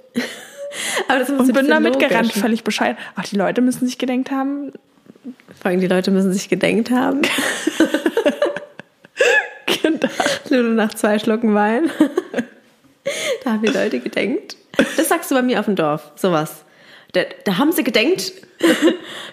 und 1.39 1.53
bin 1.53 1.69
damit 1.69 1.95
logisch. 1.95 2.09
gerannt, 2.09 2.33
völlig 2.33 2.65
bescheid. 2.65 2.97
Ach, 3.15 3.25
die 3.25 3.37
Leute 3.37 3.61
müssen 3.61 3.87
sich 3.87 3.99
gedenkt 3.99 4.31
haben, 4.31 4.73
Vor 5.61 5.71
allem 5.71 5.81
die 5.81 5.87
Leute 5.87 6.11
müssen 6.11 6.33
sich 6.33 6.49
gedenkt 6.49 6.91
haben. 6.91 7.23
Kinder. 9.67 10.09
Nur 10.51 10.63
nach 10.63 10.95
zwei 10.95 11.19
Schlucken 11.19 11.55
Wein. 11.55 11.91
da 13.45 13.53
haben 13.53 13.63
die 13.63 13.73
Leute 13.73 14.01
gedenkt. 14.01 14.57
Das 14.97 15.09
sagst 15.09 15.31
du 15.31 15.35
bei 15.35 15.43
mir 15.43 15.61
auf 15.61 15.67
dem 15.67 15.77
Dorf. 15.77 16.13
Sowas. 16.17 16.65
Da, 17.13 17.23
da 17.45 17.59
haben 17.59 17.73
sie 17.73 17.85
gedenkt, 17.85 18.33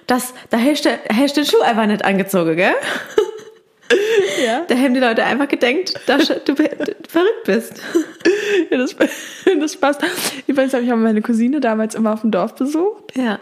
dass 0.08 0.34
da 0.50 0.58
hast 0.58 0.86
du 0.86 0.90
hast 1.12 1.36
du 1.36 1.42
den 1.42 1.50
Schuh 1.50 1.62
einfach 1.62 1.86
nicht 1.86 2.06
angezogen, 2.06 2.56
gell? 2.56 2.74
Ja. 4.44 4.62
Da 4.68 4.76
haben 4.76 4.94
die 4.94 5.00
Leute 5.00 5.24
einfach 5.24 5.48
gedenkt, 5.48 5.94
dass 6.06 6.28
du, 6.28 6.56
verrückt 6.56 7.44
bist. 7.46 7.82
Ja, 8.70 8.78
das, 8.78 8.96
das 9.60 9.78
passt. 9.78 10.02
Übrigens 10.48 10.74
habe 10.74 10.84
ich 10.84 10.92
auch 10.94 10.98
meine 10.98 11.22
Cousine 11.22 11.60
damals 11.60 11.96
immer 11.96 12.14
auf 12.14 12.22
dem 12.22 12.32
Dorf 12.32 12.56
besucht. 12.56 13.16
Ja. 13.16 13.40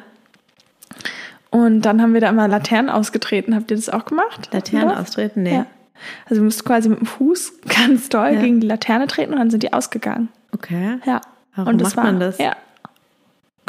Und 1.50 1.82
dann 1.82 2.02
haben 2.02 2.14
wir 2.14 2.22
da 2.22 2.30
immer 2.30 2.48
Laternen 2.48 2.90
ausgetreten. 2.90 3.56
Habt 3.56 3.72
ihr 3.72 3.78
das 3.78 3.90
auch 3.90 4.06
gemacht? 4.06 4.50
Laternen 4.54 4.92
austreten? 4.92 5.44
Nee. 5.44 5.54
Ja. 5.54 5.66
Also 6.26 6.42
du 6.42 6.46
musst 6.46 6.66
quasi 6.66 6.90
mit 6.90 7.00
dem 7.00 7.06
Fuß 7.06 7.54
ganz 7.68 8.10
doll 8.10 8.34
Ja. 8.34 8.42
gegen 8.42 8.62
die 8.62 8.68
Laterne 8.68 9.08
treten 9.08 9.34
und 9.34 9.40
dann 9.40 9.50
sind 9.50 9.64
die 9.64 9.74
ausgegangen. 9.74 10.30
Okay. 10.54 10.98
Ja. 11.06 11.22
Warum 11.56 11.74
und 11.74 11.82
macht 11.82 11.96
man 11.98 12.20
das? 12.20 12.38
Ja. 12.38 12.56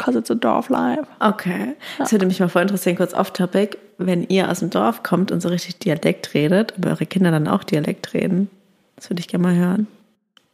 Cause 0.03 0.17
it's 0.19 0.31
a 0.31 0.35
Dorf 0.35 0.69
life. 0.69 1.03
Okay. 1.19 1.75
Das 1.97 2.11
würde 2.11 2.25
mich 2.25 2.39
mal 2.39 2.49
voll 2.49 2.63
interessieren, 2.63 2.95
kurz 2.97 3.13
off-topic, 3.13 3.77
wenn 3.97 4.23
ihr 4.27 4.49
aus 4.49 4.59
dem 4.59 4.69
Dorf 4.69 5.03
kommt 5.03 5.31
und 5.31 5.41
so 5.41 5.49
richtig 5.49 5.79
Dialekt 5.79 6.33
redet, 6.33 6.73
aber 6.77 6.89
eure 6.91 7.05
Kinder 7.05 7.31
dann 7.31 7.47
auch 7.47 7.63
Dialekt 7.63 8.13
reden. 8.13 8.49
Das 8.95 9.09
würde 9.09 9.21
ich 9.21 9.27
gerne 9.27 9.43
mal 9.43 9.55
hören. 9.55 9.87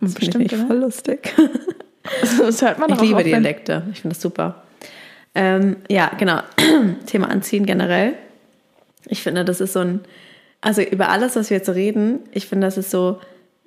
Das 0.01 0.13
finde 0.13 0.43
ich 0.43 0.55
voll 0.55 0.77
lustig. 0.77 1.33
Das 2.39 2.61
hört 2.63 2.79
man 2.79 2.89
Ich 2.89 2.95
auch 2.97 3.01
liebe 3.01 3.15
oft, 3.17 3.25
wenn- 3.25 3.31
Dialekte. 3.43 3.83
Ich 3.91 4.01
finde 4.01 4.15
das 4.15 4.21
super. 4.21 4.63
Ähm, 5.35 5.75
ja, 5.89 6.09
genau. 6.17 6.39
Thema 7.05 7.29
Anziehen 7.29 7.65
generell. 7.67 8.13
Ich 9.05 9.21
finde, 9.21 9.45
das 9.45 9.61
ist 9.61 9.73
so 9.73 9.79
ein, 9.79 9.99
also 10.61 10.81
über 10.81 11.09
alles, 11.09 11.35
was 11.35 11.49
wir 11.51 11.57
jetzt 11.57 11.69
reden, 11.69 12.19
ich 12.31 12.47
finde, 12.47 12.65
das 12.65 12.77
ist 12.77 12.89
so, 12.89 13.19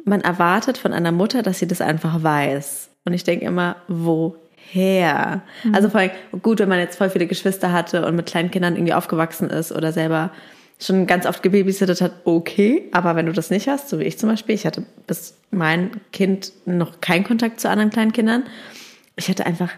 man 0.05 0.23
erwartet 0.23 0.77
von 0.79 0.93
einer 0.93 1.12
Mutter, 1.12 1.43
dass 1.43 1.59
sie 1.61 1.69
das 1.69 1.81
einfach 1.81 2.23
weiß. 2.23 2.89
Und 3.05 3.12
ich 3.12 3.23
denke 3.23 3.45
immer, 3.45 3.77
woher? 4.73 5.43
Mhm. 5.64 5.75
Also 5.75 5.88
vor 5.88 6.00
allem, 6.00 6.11
gut, 6.43 6.59
wenn 6.61 6.69
man 6.69 6.79
jetzt 6.79 6.97
voll 6.97 7.11
viele 7.11 7.26
Geschwister 7.26 7.73
hatte 7.73 8.07
und 8.07 8.17
mit 8.17 8.26
kleinen 8.26 8.50
Kindern 8.50 8.75
irgendwie 8.76 8.95
aufgewachsen 8.95 9.50
ist 9.50 9.73
oder 9.73 9.93
selber 9.93 10.31
schon 10.81 11.07
ganz 11.07 11.26
oft 11.26 11.43
gebabysittet 11.43 12.00
hat, 12.00 12.12
okay. 12.25 12.88
Aber 12.93 13.14
wenn 13.14 13.26
du 13.26 13.33
das 13.33 13.50
nicht 13.50 13.69
hast, 13.69 13.88
so 13.88 13.99
wie 14.00 14.05
ich 14.05 14.19
zum 14.19 14.29
Beispiel, 14.29 14.55
ich 14.55 14.67
hatte 14.67 14.85
bis 15.07 15.35
mein 15.50 15.91
Kind 16.12 16.52
noch 16.64 17.00
keinen 17.00 17.25
Kontakt 17.25 17.61
zu 17.61 17.69
anderen 17.69 17.91
kleinen 17.91 18.12
Kindern. 18.12 18.43
Ich 19.17 19.29
hatte 19.29 19.47
einfach 19.47 19.71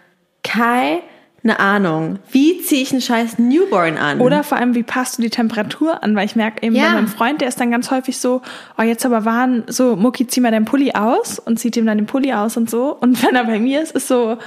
keine 0.43 1.59
Ahnung. 1.59 2.21
Wie 2.31 2.63
ziehe 2.63 2.81
ich 2.81 2.93
einen 2.93 3.03
scheiß 3.03 3.39
Newborn 3.39 3.99
an? 3.99 4.21
Oder 4.21 4.45
vor 4.45 4.57
allem, 4.57 4.75
wie 4.75 4.83
passt 4.83 5.19
du 5.19 5.23
die 5.23 5.29
Temperatur 5.31 6.03
an? 6.03 6.17
Weil 6.17 6.25
ich 6.25 6.37
merke 6.37 6.65
eben 6.67 6.75
Ja. 6.75 6.85
bei 6.89 6.93
meinem 6.95 7.09
Freund, 7.09 7.43
der 7.43 7.49
ist 7.49 7.61
dann 7.61 7.71
ganz 7.71 7.91
häufig 7.91 8.17
so, 8.17 8.41
oh, 8.79 8.83
jetzt 8.83 9.05
aber 9.05 9.27
waren 9.27 9.65
so, 9.67 9.97
Mucki, 9.97 10.27
zieh 10.27 10.41
mal 10.41 10.53
deinen 10.53 10.65
Pulli 10.65 10.93
aus 10.93 11.39
und 11.39 11.59
zieht 11.59 11.77
ihm 11.77 11.85
dann 11.85 11.99
den 11.99 12.07
Pulli 12.07 12.33
aus 12.33 12.57
und 12.57 12.71
so. 12.71 12.97
Und 12.99 13.23
wenn 13.27 13.35
er 13.35 13.45
bei 13.45 13.59
mir 13.59 13.83
ist, 13.83 13.93
ist 13.95 14.09
so, 14.09 14.39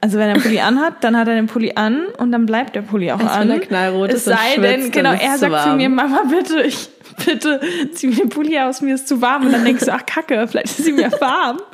also 0.00 0.18
wenn 0.18 0.28
er 0.28 0.34
den 0.34 0.42
Pulli 0.42 0.60
anhat, 0.60 0.94
dann 1.02 1.16
hat 1.16 1.28
er 1.28 1.34
den 1.34 1.46
Pulli 1.46 1.72
an 1.76 2.06
und 2.18 2.32
dann 2.32 2.46
bleibt 2.46 2.74
der 2.74 2.82
Pulli 2.82 3.12
auch 3.12 3.20
Als 3.20 3.30
an. 3.30 3.48
wenn 3.48 3.60
er 3.60 3.66
knallrot 3.66 4.10
es 4.10 4.26
ist 4.26 4.28
und 4.28 4.36
sei 4.36 4.60
denn, 4.60 4.90
genau, 4.90 5.12
es 5.12 5.22
er 5.22 5.38
sagt 5.38 5.62
zu 5.62 5.76
mir, 5.76 5.88
Mama, 5.88 6.22
bitte, 6.28 6.62
ich 6.62 6.88
bitte 7.24 7.60
zieh 7.92 8.08
mir 8.08 8.16
den 8.16 8.28
Pulli 8.28 8.58
aus, 8.58 8.80
mir 8.80 8.94
ist 8.94 9.08
zu 9.08 9.20
warm. 9.20 9.46
Und 9.46 9.52
dann 9.52 9.64
denkst 9.64 9.84
du, 9.84 9.92
ach 9.92 10.04
kacke, 10.06 10.46
vielleicht 10.48 10.66
ist 10.78 10.84
sie 10.84 10.92
mir 10.92 11.10
warm. 11.20 11.58
Aber 11.58 11.72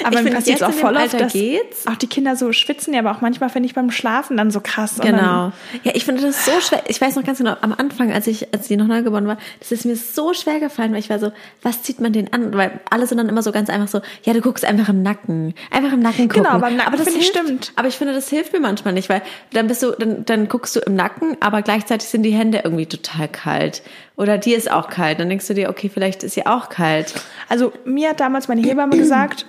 Ich 0.00 0.04
mir 0.04 0.16
finde, 0.18 0.32
passiert 0.32 0.60
jetzt 0.60 0.62
auch 0.68 0.72
voll 0.72 0.96
oft, 0.96 1.20
dass 1.20 1.32
geht's. 1.32 1.86
auch 1.86 1.96
die 1.96 2.06
Kinder 2.06 2.36
so 2.36 2.52
schwitzen, 2.52 2.94
ja, 2.94 3.00
aber 3.00 3.12
auch 3.12 3.20
manchmal 3.20 3.50
finde 3.50 3.68
ich 3.68 3.74
beim 3.74 3.90
Schlafen 3.90 4.36
dann 4.36 4.50
so 4.50 4.60
krass. 4.60 4.98
Genau. 5.00 5.52
Ja, 5.82 5.92
ich 5.94 6.04
finde 6.04 6.22
das 6.22 6.44
so 6.44 6.52
schwer. 6.60 6.82
Ich 6.88 7.00
weiß 7.00 7.16
noch 7.16 7.24
ganz 7.24 7.38
genau, 7.38 7.56
am 7.60 7.72
Anfang, 7.72 8.12
als 8.12 8.26
ich, 8.26 8.52
als 8.54 8.68
sie 8.68 8.76
noch 8.76 8.86
neugeboren 8.86 9.26
war, 9.26 9.38
das 9.60 9.72
ist 9.72 9.84
mir 9.84 9.96
so 9.96 10.34
schwer 10.34 10.60
gefallen, 10.60 10.92
weil 10.92 11.00
ich 11.00 11.10
war 11.10 11.18
so, 11.18 11.32
was 11.62 11.82
zieht 11.82 12.00
man 12.00 12.12
den 12.12 12.32
an? 12.32 12.54
Weil 12.54 12.80
alle 12.90 13.06
sind 13.06 13.18
dann 13.18 13.28
immer 13.28 13.42
so 13.42 13.52
ganz 13.52 13.70
einfach 13.70 13.88
so, 13.88 14.00
ja, 14.24 14.32
du 14.32 14.40
guckst 14.40 14.64
einfach 14.64 14.88
im 14.88 15.02
Nacken. 15.02 15.54
Einfach 15.70 15.92
im 15.92 16.00
Nacken 16.00 16.28
gucken. 16.28 16.44
Genau, 16.44 16.58
beim 16.58 16.76
Nacken 16.76 16.94
aber 16.94 17.02
das 17.04 17.12
hilft, 17.12 17.28
stimmt. 17.28 17.72
Aber 17.76 17.88
ich 17.88 17.96
finde, 17.96 18.14
das 18.14 18.28
hilft 18.28 18.52
mir 18.52 18.60
manchmal 18.60 18.94
nicht, 18.94 19.08
weil 19.08 19.22
dann 19.52 19.66
bist 19.66 19.82
du, 19.82 19.92
dann, 19.92 20.24
dann 20.24 20.48
guckst 20.48 20.76
du 20.76 20.80
im 20.80 20.94
Nacken, 20.94 21.36
aber 21.40 21.62
gleichzeitig 21.62 22.08
sind 22.08 22.22
die 22.22 22.30
Hände 22.32 22.60
irgendwie 22.64 22.86
total 22.86 23.28
kalt. 23.28 23.82
Oder 24.18 24.36
dir 24.36 24.56
ist 24.58 24.70
auch 24.70 24.88
kalt. 24.90 25.20
Dann 25.20 25.28
denkst 25.28 25.46
du 25.46 25.54
dir, 25.54 25.70
okay, 25.70 25.88
vielleicht 25.88 26.24
ist 26.24 26.34
sie 26.34 26.44
auch 26.44 26.68
kalt. 26.68 27.14
Also 27.48 27.72
mir 27.84 28.10
hat 28.10 28.20
damals 28.20 28.48
meine 28.48 28.60
Hebamme 28.60 28.98
gesagt, 28.98 29.46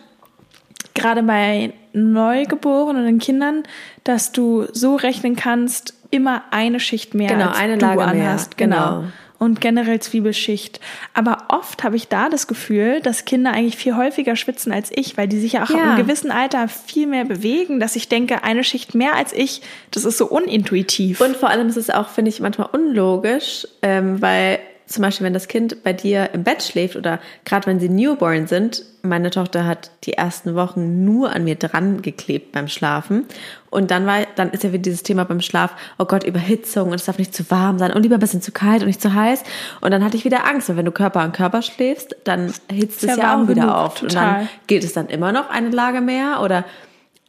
gerade 0.93 1.23
bei 1.23 1.73
neugeborenen 1.91 3.17
Kindern, 3.17 3.63
dass 4.03 4.31
du 4.31 4.67
so 4.71 4.95
rechnen 4.95 5.35
kannst, 5.35 5.95
immer 6.11 6.43
eine 6.51 6.79
Schicht 6.79 7.15
mehr 7.15 7.29
Genau, 7.29 7.47
als 7.47 7.57
eine 7.57 7.77
du 7.79 7.85
Lage 7.85 7.97
mehr, 7.97 8.07
anhast. 8.07 8.57
Genau. 8.57 8.75
genau. 8.75 9.03
Und 9.39 9.61
generell 9.61 9.99
Zwiebelschicht. 10.01 10.79
Aber 11.13 11.45
oft 11.47 11.83
habe 11.83 11.95
ich 11.95 12.09
da 12.09 12.27
das 12.29 12.45
Gefühl, 12.47 12.99
dass 13.01 13.23
Kinder 13.25 13.51
eigentlich 13.53 13.77
viel 13.77 13.95
häufiger 13.95 14.35
schwitzen 14.35 14.71
als 14.73 14.91
ich, 14.93 15.15
weil 15.17 15.27
die 15.29 15.39
sich 15.39 15.53
ja 15.53 15.63
auch 15.63 15.69
Ja. 15.69 15.77
ab 15.77 15.81
einem 15.83 15.97
gewissen 16.05 16.29
Alter 16.29 16.67
viel 16.67 17.07
mehr 17.07 17.23
bewegen, 17.25 17.79
dass 17.79 17.95
ich 17.95 18.09
denke, 18.09 18.43
eine 18.43 18.65
Schicht 18.65 18.95
mehr 18.95 19.15
als 19.15 19.31
ich, 19.31 19.61
das 19.91 20.03
ist 20.03 20.17
so 20.17 20.27
unintuitiv. 20.27 21.21
Und 21.21 21.37
vor 21.37 21.49
allem 21.49 21.69
ist 21.69 21.77
es 21.77 21.89
auch, 21.89 22.09
finde 22.09 22.29
ich, 22.29 22.41
manchmal 22.41 22.67
unlogisch, 22.73 23.65
ähm, 23.81 24.21
weil 24.21 24.59
zum 24.89 25.03
Beispiel, 25.03 25.25
wenn 25.25 25.33
das 25.33 25.47
Kind 25.47 25.83
bei 25.83 25.93
dir 25.93 26.31
im 26.33 26.43
Bett 26.43 26.63
schläft 26.63 26.95
oder 26.95 27.19
gerade 27.45 27.67
wenn 27.67 27.79
sie 27.79 27.89
newborn 27.89 28.47
sind, 28.47 28.83
meine 29.03 29.29
Tochter 29.29 29.65
hat 29.65 29.91
die 30.03 30.13
ersten 30.13 30.55
Wochen 30.55 31.05
nur 31.05 31.31
an 31.31 31.43
mir 31.43 31.55
dran 31.55 32.01
geklebt 32.01 32.51
beim 32.53 32.67
Schlafen. 32.67 33.25
Und 33.69 33.91
dann 33.91 34.07
war, 34.07 34.25
dann 34.35 34.49
ist 34.49 34.63
ja 34.63 34.71
wieder 34.71 34.81
dieses 34.81 35.03
Thema 35.03 35.25
beim 35.25 35.41
Schlaf, 35.41 35.75
oh 35.99 36.05
Gott, 36.05 36.23
Überhitzung 36.23 36.89
und 36.89 36.95
es 36.95 37.05
darf 37.05 37.19
nicht 37.19 37.35
zu 37.35 37.49
warm 37.51 37.77
sein 37.77 37.93
und 37.93 38.01
lieber 38.01 38.15
ein 38.15 38.19
bisschen 38.19 38.41
zu 38.41 38.51
kalt 38.51 38.81
und 38.81 38.87
nicht 38.87 39.01
zu 39.01 39.13
heiß. 39.13 39.43
Und 39.79 39.91
dann 39.91 40.03
hatte 40.03 40.17
ich 40.17 40.25
wieder 40.25 40.47
Angst, 40.47 40.69
weil 40.69 40.77
wenn 40.77 40.85
du 40.85 40.91
Körper 40.91 41.19
an 41.19 41.33
Körper 41.33 41.61
schläfst, 41.61 42.15
dann 42.23 42.51
hitzt 42.71 43.03
es 43.03 43.15
ja 43.15 43.37
auch 43.37 43.43
wieder 43.43 43.61
genug, 43.61 43.75
auf. 43.75 44.01
Und 44.01 44.09
total. 44.09 44.39
dann 44.39 44.49
gilt 44.65 44.83
es 44.83 44.93
dann 44.93 45.07
immer 45.07 45.31
noch 45.31 45.51
eine 45.51 45.69
Lage 45.69 46.01
mehr 46.01 46.41
oder, 46.41 46.65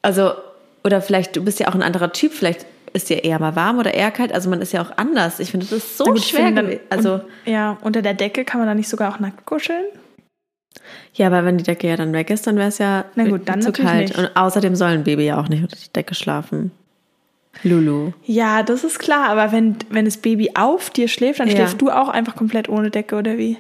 also, 0.01 0.33
oder 0.83 1.03
vielleicht, 1.03 1.37
du 1.37 1.45
bist 1.45 1.61
ja 1.61 1.69
auch 1.69 1.75
ein 1.75 1.83
anderer 1.83 2.13
Typ, 2.13 2.33
vielleicht 2.33 2.65
ist 2.93 3.09
dir 3.11 3.25
eher 3.25 3.39
mal 3.39 3.57
warm 3.57 3.79
oder 3.79 3.95
eher 3.95 4.11
kalt. 4.11 4.33
Also 4.33 4.51
man 4.51 4.61
ist 4.61 4.73
ja 4.73 4.83
auch 4.83 4.93
anders. 4.97 5.41
Ich 5.41 5.51
finde, 5.51 5.67
das 5.67 5.79
ist 5.79 5.99
so 5.99 6.05
gut, 6.05 6.21
schwer. 6.23 6.51
dann-. 6.51 6.79
Also, 6.91 7.15
und, 7.15 7.23
ja, 7.47 7.79
unter 7.83 8.03
der 8.03 8.15
Decke 8.15 8.45
kann 8.45 8.61
man 8.61 8.69
da 8.69 8.75
nicht 8.75 8.89
sogar 8.89 9.15
auch 9.15 9.21
nackt 9.21 9.47
kuscheln? 9.47 9.85
ja, 11.15 11.27
aber 11.27 11.45
wenn 11.45 11.59
die 11.59 11.65
Decke 11.65 11.89
ja 11.89 11.97
dann 11.97 12.13
weg 12.13 12.31
ist, 12.31 12.47
dann 12.47 12.57
wäre 12.57 12.69
es 12.69 12.79
ja 12.79 13.05
Na 13.17 13.25
gut, 13.25 13.49
dann 13.49 13.61
zu 13.61 13.73
kalt. 13.73 14.09
nicht. 14.11 14.19
Und 14.19 14.31
außerdem 14.37 14.77
soll 14.77 14.91
ein 14.91 15.05
Baby 15.05 15.25
ja 15.27 15.39
auch 15.41 15.49
nicht 15.49 15.63
unter 15.63 15.77
die 15.77 15.93
Decke 15.93 16.15
schlafen. 16.15 16.71
Lulu. 17.65 18.13
Ja, 18.25 18.63
das 18.63 18.85
ist 18.85 18.99
klar, 19.01 19.29
aber 19.29 19.51
wenn, 19.53 19.77
wenn 19.91 20.05
das 20.05 20.17
Baby 20.19 20.53
auf 20.55 20.89
dir 20.91 21.09
schläft, 21.09 21.41
dann 21.41 21.49
Ja. 21.49 21.55
schläfst 21.57 21.81
du 21.83 21.91
auch 21.91 22.09
einfach 22.09 22.37
komplett 22.37 22.69
ohne 22.69 22.91
Decke, 22.91 23.17
oder 23.17 23.37
wie? 23.39 23.59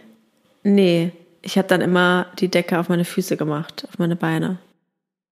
Nee, 0.63 1.11
ich 1.43 1.59
habe 1.59 1.67
dann 1.69 1.81
immer 1.81 2.27
die 2.39 2.49
Decke 2.49 2.79
auf 2.79 2.89
meine 2.89 3.05
Füße 3.05 3.37
gemacht, 3.37 3.85
auf 3.91 3.99
meine 3.99 4.15
Beine. 4.17 4.59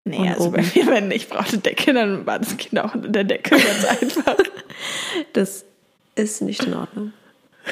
Nee, 0.08 0.16
Und 0.18 0.28
also 0.28 0.50
bei 0.50 0.58
oben. 0.60 0.70
mir, 0.74 0.86
wenn 0.86 1.10
ich 1.10 1.28
brauchte 1.28 1.58
Decke, 1.58 1.92
dann 1.92 2.26
war 2.26 2.38
das 2.38 2.56
Kind 2.56 2.78
auch 2.80 2.94
unter 2.94 3.08
der 3.08 3.24
Decke 3.24 3.50
ganz 3.50 3.84
einfach. 4.02 4.36
Das 5.32 5.64
ist 6.14 6.42
nicht 6.42 6.64
in 6.64 6.74
Ordnung. 6.74 7.12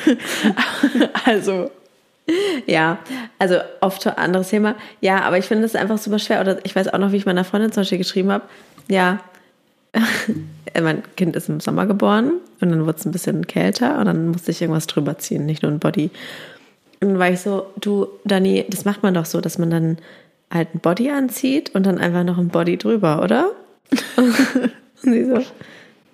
Also, 1.24 1.70
Ja, 2.66 2.98
also 3.38 3.56
oft 3.80 4.06
ein 4.06 4.16
anderes 4.18 4.48
Thema. 4.50 4.74
Ja, 5.00 5.20
aber 5.22 5.38
ich 5.38 5.46
finde 5.46 5.62
das 5.62 5.74
einfach 5.76 5.98
super 5.98 6.18
schwer. 6.18 6.40
Oder 6.40 6.58
ich 6.64 6.74
weiß 6.76 6.88
auch 6.92 6.98
noch, 6.98 7.12
wie 7.12 7.16
ich 7.16 7.26
meiner 7.26 7.44
Freundin 7.44 7.72
zum 7.72 7.82
Beispiel 7.82 7.98
geschrieben 7.98 8.30
habe. 8.32 8.44
Ja, 8.88 9.20
mein 10.80 11.02
Kind 11.16 11.36
ist 11.36 11.48
im 11.48 11.60
Sommer 11.60 11.86
geboren 11.86 12.32
und 12.60 12.70
dann 12.70 12.84
wurde 12.84 12.98
es 12.98 13.06
ein 13.06 13.12
bisschen 13.12 13.46
kälter 13.46 13.98
und 13.98 14.04
dann 14.06 14.28
musste 14.28 14.50
ich 14.50 14.60
irgendwas 14.60 14.86
drüber 14.86 15.16
ziehen, 15.18 15.46
nicht 15.46 15.62
nur 15.62 15.72
ein 15.72 15.78
Body. 15.78 16.10
Und 17.00 17.10
dann 17.10 17.18
war 17.18 17.30
ich 17.30 17.40
so, 17.40 17.66
du, 17.80 18.08
Dani, 18.24 18.64
das 18.68 18.84
macht 18.84 19.02
man 19.02 19.14
doch 19.14 19.24
so, 19.24 19.40
dass 19.40 19.58
man 19.58 19.70
dann 19.70 19.98
ein 20.48 20.66
Body 20.80 21.10
anzieht 21.10 21.74
und 21.74 21.86
dann 21.86 21.98
einfach 21.98 22.24
noch 22.24 22.38
ein 22.38 22.48
Body 22.48 22.76
drüber, 22.76 23.22
oder? 23.22 23.50
und 24.16 24.74
sie 25.02 25.24
so, 25.24 25.42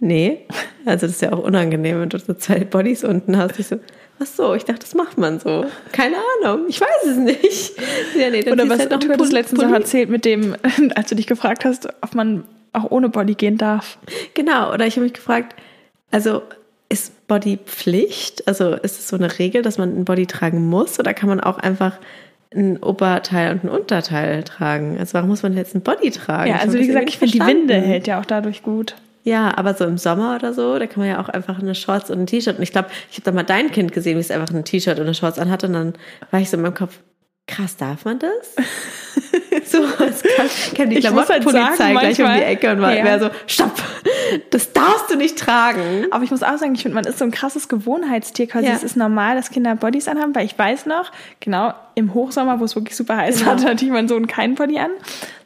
nee. 0.01 0.47
Also 0.85 1.07
das 1.07 1.17
ist 1.17 1.23
ja 1.23 1.33
auch 1.33 1.43
unangenehm, 1.43 2.01
wenn 2.01 2.09
du 2.09 2.19
so 2.19 2.35
zwei 2.35 2.61
Bodies 2.61 3.05
unten 3.05 3.37
hast. 3.37 3.59
Ich 3.59 3.69
so, 3.69 3.77
ach 4.21 4.27
so, 4.27 4.55
ich 4.55 4.65
dachte, 4.65 4.81
das 4.81 4.95
macht 4.95 5.19
man 5.19 5.39
so. 5.39 5.67
Keine 5.93 6.17
Ahnung, 6.43 6.67
ich 6.69 6.81
weiß 6.81 7.07
es 7.11 7.17
nicht. 7.17 7.73
Ja, 8.19 8.29
nee, 8.31 8.51
oder 8.51 8.69
was 8.69 8.81
halt 8.81 8.91
noch 8.91 9.01
du 9.01 9.09
hattest 9.09 9.33
letztens 9.33 9.61
auch 9.65 9.71
erzählt 9.71 10.11
mit 10.11 10.25
dem, 10.25 10.55
als 10.95 11.09
du 11.09 11.15
dich 11.15 11.27
gefragt 11.27 11.65
hast, 11.65 11.89
ob 12.03 12.15
man 12.15 12.45
auch 12.73 12.91
ohne 12.91 13.09
Body 13.09 13.35
gehen 13.35 13.57
darf. 13.57 13.99
Genau, 14.35 14.73
oder 14.73 14.87
ich 14.87 14.97
habe 14.97 15.05
mich 15.05 15.15
gefragt, 15.15 15.57
also 16.11 16.43
ist 16.89 17.27
Body 17.27 17.59
Pflicht? 17.65 18.47
Also 18.47 18.75
ist 18.75 18.99
es 18.99 19.09
so 19.09 19.17
eine 19.17 19.39
Regel, 19.39 19.63
dass 19.63 19.79
man 19.79 19.97
ein 19.97 20.05
Body 20.05 20.27
tragen 20.27 20.69
muss? 20.69 20.99
Oder 21.01 21.15
kann 21.15 21.29
man 21.29 21.41
auch 21.41 21.59
einfach 21.59 21.99
ein 22.55 22.83
Oberteil 22.83 23.53
und 23.53 23.65
ein 23.65 23.69
Unterteil 23.69 24.43
tragen? 24.43 24.97
Also 24.99 25.15
warum 25.15 25.29
muss 25.29 25.43
man 25.43 25.57
jetzt 25.57 25.75
ein 25.75 25.83
Body 25.83 26.11
tragen? 26.11 26.51
Ja, 26.51 26.57
also 26.57 26.79
wie 26.79 26.87
gesagt, 26.87 27.09
ich 27.09 27.19
finde, 27.19 27.33
die. 27.33 27.41
Winde 27.41 27.75
hält 27.75 28.07
ja 28.07 28.21
auch 28.21 28.25
dadurch 28.25 28.63
gut. 28.63 28.97
Ja, 29.25 29.57
aber 29.57 29.75
so 29.75 29.85
im 29.85 29.99
Sommer 29.99 30.37
oder 30.37 30.53
so, 30.53 30.79
da 30.79 30.87
kann 30.87 31.01
man 31.01 31.09
ja 31.09 31.21
auch 31.21 31.29
einfach 31.29 31.61
eine 31.61 31.75
Shorts 31.75 32.11
und 32.11 32.21
ein 32.21 32.27
T-Shirt. 32.27 32.57
Und 32.57 32.63
ich 32.63 32.73
glaube, 32.73 32.89
ich 33.11 33.19
habe 33.19 33.25
da 33.25 33.33
mal 33.33 33.45
dein 33.45 33.71
Kind 33.71 33.93
gesehen, 33.93 34.17
wie 34.17 34.21
es 34.21 34.31
einfach 34.31 34.53
ein 34.53 34.65
T-Shirt 34.65 34.99
und 34.99 35.05
eine 35.05 35.15
Shorts 35.15 35.39
anhatte. 35.39 35.67
Und 35.67 35.75
dann 35.75 35.93
war 36.31 36.41
ich 36.41 36.51
so 36.51 36.57
in 36.57 36.63
meinem 36.63 36.75
Kopf, 36.75 36.99
krass, 37.47 37.77
darf 37.77 38.05
man 38.05 38.19
das? 38.19 38.57
so, 39.73 39.83
es 40.05 40.23
kam, 40.23 40.47
kam 40.77 40.91
die 40.91 40.97
halt 40.97 41.01
Klamottenpolizei 41.05 41.77
sagen, 41.77 41.99
gleich 41.99 42.23
um 42.23 42.33
die 42.33 42.43
Ecke 42.43 42.71
und 42.73 42.81
war 42.81 42.95
Ja. 42.97 43.05
wäre 43.05 43.21
so, 43.21 43.31
stopp, 43.47 43.73
das 44.51 44.73
darfst 44.73 45.11
du 45.11 45.17
nicht 45.17 45.39
tragen. 45.39 46.07
Aber 46.11 46.23
ich 46.25 46.31
muss 46.31 46.43
auch 46.43 46.57
sagen, 46.59 46.75
ich 46.75 46.83
finde, 46.83 46.95
man 46.95 47.05
ist 47.05 47.19
so 47.19 47.25
ein 47.25 47.31
krasses 47.33 47.69
Gewohnheitstier 47.69 48.47
quasi. 48.47 48.67
Ja. 48.67 48.75
Es 48.75 48.83
ist 48.85 48.97
normal, 48.97 49.35
dass 49.37 49.51
Kinder 49.51 49.75
Bodies 49.75 50.07
anhaben, 50.09 50.35
weil 50.35 50.47
ich 50.47 50.57
weiß 50.59 50.87
noch, 50.87 51.11
genau, 51.41 51.75
im 51.95 52.15
Hochsommer, 52.15 52.61
wo 52.61 52.65
es 52.65 52.77
wirklich 52.77 52.97
super 52.97 53.17
heiß 53.17 53.41
Genau. 53.41 53.51
war, 53.53 53.65
hatte 53.71 53.85
ich 53.85 53.91
meinen 53.91 54.09
Sohn 54.09 54.27
keinen 54.27 54.55
Body 54.55 54.79
an. 54.79 54.91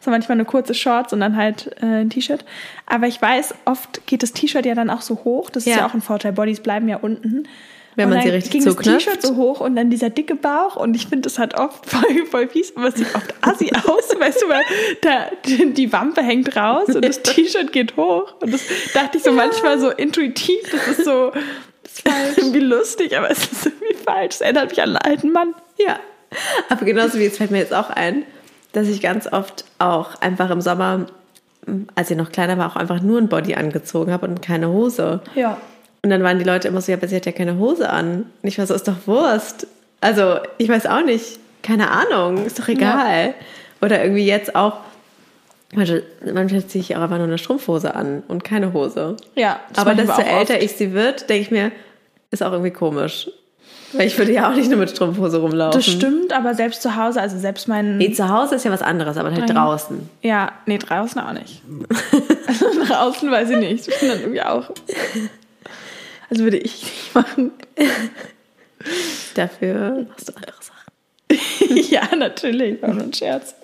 War 0.04 0.12
manchmal 0.12 0.37
eine 0.37 0.45
kurze 0.45 0.73
Shorts 0.75 1.12
und 1.12 1.18
dann 1.21 1.37
halt 1.37 1.71
äh, 1.83 2.02
ein 2.02 2.11
T-Shirt. 2.11 2.45
Aber 2.87 3.06
ich 3.09 3.21
weiß, 3.21 3.54
oft 3.64 4.06
geht 4.06 4.23
das 4.23 4.33
T-Shirt 4.33 4.64
ja 4.64 4.75
dann 4.76 4.88
auch 4.90 5.00
so 5.00 5.23
hoch. 5.25 5.50
Das 5.50 5.64
ist 5.66 5.73
Ja. 5.73 5.78
ja 5.78 5.87
auch 5.87 5.95
ein 5.95 6.00
Vorteil. 6.02 6.33
Bodies 6.33 6.61
bleiben 6.61 6.88
ja 6.88 6.99
unten. 6.99 7.49
Wenn 7.97 8.11
man 8.11 8.21
sie 8.21 8.29
richtig 8.29 8.53
ging 8.53 8.65
das 8.65 8.75
zuknöpft. 8.75 9.07
T-Shirt 9.07 9.23
so 9.23 9.37
hoch 9.37 9.61
und 9.61 9.75
dann 9.75 9.88
dieser 9.88 10.11
dicke 10.11 10.37
Bauch 10.37 10.76
und 10.76 10.95
ich 10.95 11.07
finde, 11.07 11.23
das 11.23 11.38
hat 11.38 11.59
oft 11.59 11.87
voll, 11.91 12.26
voll 12.31 12.49
fies, 12.49 12.76
aber 12.76 12.88
es 12.88 12.95
sieht 12.97 13.15
oft 13.15 13.35
assi 13.41 13.71
aus, 13.75 14.21
weißt 14.21 14.43
du, 14.43 14.49
weil 14.49 14.62
da, 15.00 15.26
die 15.47 15.93
Wampe 15.93 16.23
hängt 16.23 16.55
raus 16.57 16.88
und 16.95 17.05
das 17.05 17.23
T-Shirt 17.23 17.73
geht 17.73 17.97
hoch 17.97 18.35
und 18.41 18.53
das 18.53 18.62
dachte 18.93 19.17
ich 19.19 19.25
so 19.25 19.33
manchmal 19.33 19.81
so 19.81 19.91
intuitiv, 19.91 20.61
das 20.71 20.99
ist 20.99 21.05
so, 21.07 21.33
das 22.05 22.31
ist 22.31 22.38
irgendwie 22.38 22.61
lustig, 22.61 23.17
aber 23.17 23.31
es 23.31 23.50
ist 23.50 23.67
irgendwie 23.67 23.95
falsch, 23.95 24.37
es 24.37 24.41
erinnert 24.43 24.71
mich 24.71 24.83
an 24.83 24.91
einen 24.91 24.99
alten 24.99 25.33
Mann. 25.33 25.55
Ja, 25.79 25.99
aber 26.69 26.85
genauso 26.85 27.19
wie 27.19 27.25
jetzt 27.25 27.38
fällt 27.38 27.50
mir 27.50 27.59
jetzt 27.59 27.75
auch 27.75 27.88
ein, 27.88 28.25
dass 28.73 28.88
ich 28.88 29.00
ganz 29.00 29.26
oft 29.33 29.65
auch 29.79 30.21
einfach 30.21 30.50
im 30.50 30.61
Sommer, 30.61 31.07
als 31.95 32.11
ich 32.11 32.17
noch 32.19 32.31
kleiner 32.31 32.59
war, 32.59 32.71
auch 32.71 32.76
einfach 32.76 33.00
nur 33.00 33.19
ein 33.19 33.29
Body 33.29 33.55
angezogen 33.55 34.12
habe 34.12 34.26
und 34.26 34.43
keine 34.43 34.69
Hose. 34.69 35.21
Ja. 35.35 35.57
Und 36.07 36.11
dann 36.11 36.23
waren 36.23 36.39
die 36.39 36.45
Leute 36.45 36.69
immer 36.69 36.81
so, 36.81 36.93
ja, 36.93 36.99
aber 36.99 37.09
sie 37.09 37.17
hat 37.17 37.27
ja 37.27 37.33
keine 37.33 37.59
Hose 37.59 37.91
an. 37.91 38.27
Und 38.41 38.49
ich 38.49 38.59
war 38.59 38.67
so, 38.69 38.75
ist 38.75 38.87
doch 38.87 39.09
Wurst. 39.09 39.67
Also, 40.01 40.37
ich 40.57 40.69
weiß 40.69 40.87
auch 40.87 41.03
nicht. 41.05 41.41
Keine 41.65 41.91
Ahnung, 41.91 42.47
ist 42.47 42.61
doch 42.61 42.69
egal. 42.69 43.35
Oder 43.83 44.05
irgendwie 44.05 44.25
jetzt 44.25 44.55
auch, 44.55 44.75
manchmal, 45.75 46.65
ziehe 46.69 46.81
ich 46.81 46.95
auch 46.95 47.01
einfach 47.01 47.17
nur 47.17 47.27
eine 47.27 47.39
Strumpfhose 47.39 47.97
an 47.97 48.23
und 48.29 48.45
keine 48.45 48.73
Hose. 48.73 49.17
Ja, 49.35 49.59
das 49.71 49.79
aber 49.79 49.97
desto 49.97 50.23
älter 50.23 50.55
oft. 50.55 50.63
ich 50.63 50.77
sie 50.77 50.93
wird, 50.93 51.29
denke 51.29 51.43
ich 51.43 51.51
mir, 51.51 51.73
ist 52.31 52.41
auch 52.41 52.53
irgendwie 52.53 52.71
komisch. 52.71 53.29
Weil 53.93 54.07
ich 54.07 54.17
würde 54.17 54.33
ja 54.33 54.49
auch 54.49 54.55
nicht 54.55 54.71
nur 54.71 54.79
mit 54.79 54.91
Strumpfhose 54.91 55.39
rumlaufen. 55.39 55.81
Das 55.81 55.87
stimmt, 55.87 56.33
aber 56.33 56.55
selbst 56.55 56.83
zu 56.83 56.95
Hause, 56.95 57.21
also 57.21 57.37
selbst 57.37 57.67
mein. 57.67 57.99
Nee, 57.99 58.13
zu 58.13 58.29
Hause 58.29 58.55
ist 58.55 58.65
ja 58.65 58.71
was 58.71 58.83
anderes, 58.83 59.17
aber 59.17 59.33
halt 59.33 59.53
draußen. 59.53 60.09
Ja, 60.23 60.53
nee, 60.67 60.79
draußen 60.79 61.21
auch 61.21 61.33
nicht. 61.33 61.63
also 62.47 62.67
draußen 62.87 63.29
weiß 63.29 63.51
ich 63.51 63.57
nicht. 63.57 63.89
Ich 63.89 63.99
bin 63.99 64.09
dann 64.09 64.21
irgendwie 64.21 64.43
auch. 64.43 64.71
Also 66.30 66.45
würde 66.45 66.59
ich 66.59 66.83
nicht 66.83 67.14
machen. 67.14 67.52
Dafür 69.35 70.06
machst 70.09 70.28
du 70.28 70.33
andere 70.35 70.56
Sachen. 70.61 71.76
ja, 71.90 72.16
natürlich. 72.16 72.83
War 72.83 72.95
nur 72.95 73.04
ein 73.04 73.12
Scherz. 73.12 73.54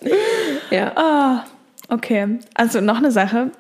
Ja. 0.71 0.92
Ah, 0.97 1.45
okay. 1.88 2.38
Also 2.54 2.81
noch 2.81 2.99
eine 2.99 3.11
Sache. 3.11 3.50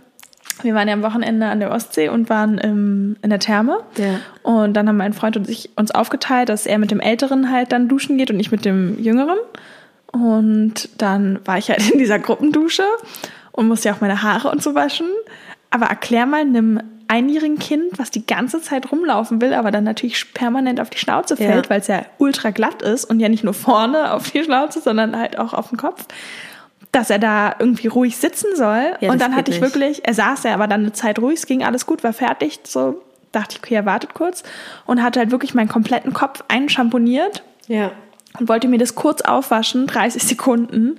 Wir 0.62 0.74
waren 0.74 0.86
ja 0.86 0.94
am 0.94 1.02
Wochenende 1.02 1.46
an 1.46 1.60
der 1.60 1.70
Ostsee 1.70 2.08
und 2.08 2.28
waren 2.28 2.58
im, 2.58 3.16
in 3.22 3.30
der 3.30 3.38
Therme. 3.38 3.80
Ja. 3.96 4.20
Und 4.42 4.74
dann 4.74 4.88
haben 4.88 4.96
mein 4.96 5.12
Freund 5.12 5.36
und 5.36 5.48
ich 5.48 5.70
uns 5.76 5.90
aufgeteilt, 5.90 6.48
dass 6.48 6.66
er 6.66 6.78
mit 6.78 6.90
dem 6.90 7.00
Älteren 7.00 7.50
halt 7.50 7.72
dann 7.72 7.88
duschen 7.88 8.18
geht 8.18 8.30
und 8.30 8.38
ich 8.38 8.52
mit 8.52 8.64
dem 8.64 9.02
Jüngeren. 9.02 9.38
Und 10.12 10.90
dann 10.98 11.40
war 11.46 11.58
ich 11.58 11.70
halt 11.70 11.90
in 11.90 11.98
dieser 11.98 12.18
Gruppendusche 12.18 12.84
und 13.50 13.66
musste 13.66 13.88
ja 13.88 13.94
auch 13.94 14.00
meine 14.00 14.22
Haare 14.22 14.50
und 14.50 14.62
so 14.62 14.74
waschen. 14.74 15.06
Aber 15.70 15.86
erklär 15.86 16.26
mal 16.26 16.42
einem 16.42 16.80
einjährigen 17.12 17.58
Kind, 17.58 17.98
was 17.98 18.10
die 18.10 18.24
ganze 18.26 18.62
Zeit 18.62 18.90
rumlaufen 18.90 19.42
will, 19.42 19.52
aber 19.52 19.70
dann 19.70 19.84
natürlich 19.84 20.32
permanent 20.32 20.80
auf 20.80 20.88
die 20.88 20.96
Schnauze 20.98 21.36
fällt, 21.36 21.66
Ja. 21.66 21.70
weil 21.70 21.80
es 21.80 21.86
ja 21.86 22.06
ultra 22.18 22.50
glatt 22.50 22.80
ist 22.80 23.04
und 23.04 23.20
ja 23.20 23.28
nicht 23.28 23.44
nur 23.44 23.52
vorne 23.52 24.12
auf 24.14 24.30
die 24.30 24.42
Schnauze, 24.42 24.80
sondern 24.80 25.14
halt 25.18 25.38
auch 25.38 25.52
auf 25.52 25.68
den 25.68 25.76
Kopf, 25.76 26.06
dass 26.90 27.10
er 27.10 27.18
da 27.18 27.54
irgendwie 27.58 27.88
ruhig 27.88 28.16
sitzen 28.16 28.56
soll. 28.56 28.94
Ja, 29.00 29.12
und 29.12 29.20
dann 29.20 29.36
hatte 29.36 29.50
ich 29.50 29.60
nicht. 29.60 29.74
wirklich, 29.74 30.06
er 30.06 30.14
saß 30.14 30.44
ja 30.44 30.54
aber 30.54 30.66
dann 30.68 30.80
eine 30.80 30.92
Zeit 30.92 31.18
ruhig, 31.18 31.38
es 31.38 31.46
ging 31.46 31.62
alles 31.62 31.84
gut, 31.84 32.02
war 32.02 32.14
fertig, 32.14 32.60
so 32.64 33.02
dachte 33.30 33.56
ich, 33.56 33.62
okay, 33.62 33.74
er 33.74 33.84
wartet 33.86 34.14
kurz 34.14 34.42
und 34.86 35.02
hatte 35.02 35.20
halt 35.20 35.30
wirklich 35.30 35.52
meinen 35.54 35.68
kompletten 35.68 36.12
Kopf 36.14 36.42
einschamponiert 36.48 37.42
Ja. 37.68 37.90
und 38.38 38.48
wollte 38.48 38.68
mir 38.68 38.78
das 38.78 38.94
kurz 38.94 39.20
aufwaschen, 39.20 39.86
30 39.86 40.22
Sekunden. 40.22 40.98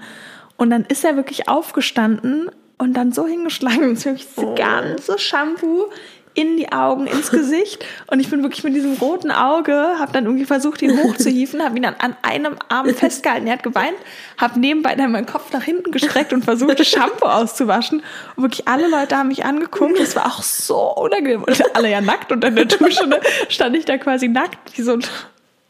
Und 0.58 0.70
dann 0.70 0.86
ist 0.86 1.04
er 1.04 1.16
wirklich 1.16 1.50
aufgestanden 1.50 2.50
und 2.78 2.94
dann 2.94 3.12
so 3.12 3.28
hingeschlagen, 3.28 3.84
und 3.90 4.06
wirklich 4.06 4.28
das 4.36 4.44
Oh. 4.44 4.56
ganze 4.56 5.18
Shampoo 5.18 5.90
in 6.36 6.58
die 6.58 6.72
Augen, 6.72 7.06
ins 7.06 7.30
Gesicht. 7.30 7.86
Und 8.08 8.20
ich 8.20 8.30
bin 8.30 8.42
wirklich 8.42 8.64
mit 8.64 8.74
diesem 8.74 8.94
roten 8.94 9.30
Auge, 9.30 9.74
habe 10.00 10.12
dann 10.14 10.26
irgendwie 10.26 10.46
versucht, 10.46 10.82
ihn 10.82 10.98
hochzuhieven, 11.04 11.64
habe 11.64 11.78
ihn 11.78 11.84
dann 11.84 11.96
an 12.00 12.16
einem 12.24 12.56
Arm 12.70 12.90
festgehalten. 12.90 13.46
Er 13.46 13.54
hat 13.54 13.64
geweint, 13.64 13.96
habe 14.40 14.60
nebenbei 14.60 14.96
dann 14.96 15.12
meinen 15.12 15.28
Kopf 15.28 15.54
nach 15.54 15.64
hinten 15.64 15.92
gestreckt 15.92 16.34
und 16.34 16.44
versucht, 16.44 16.80
das 16.80 16.88
Shampoo 16.88 17.28
auszuwaschen. 17.28 18.02
Und 18.36 18.44
wirklich 18.44 18.68
alle 18.68 18.88
Leute 18.88 19.16
haben 19.16 19.28
mich 19.28 19.46
angeguckt. 19.46 20.00
Es 20.00 20.16
war 20.16 20.26
auch 20.26 20.42
so 20.42 20.96
unangenehm. 20.96 21.44
Und 21.44 21.76
alle 21.76 21.92
ja 21.92 22.02
nackt 22.02 22.32
und 22.32 22.44
in 22.44 22.56
der 22.56 22.66
Dusche 22.66 23.06
ne, 23.06 23.20
stand 23.50 23.76
ich 23.76 23.86
da 23.86 23.98
quasi 24.00 24.28
nackt, 24.28 24.76
wie 24.76 24.82
so 24.82 24.94
ein 24.94 25.04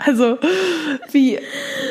also, 0.05 0.37
wie, 1.11 1.39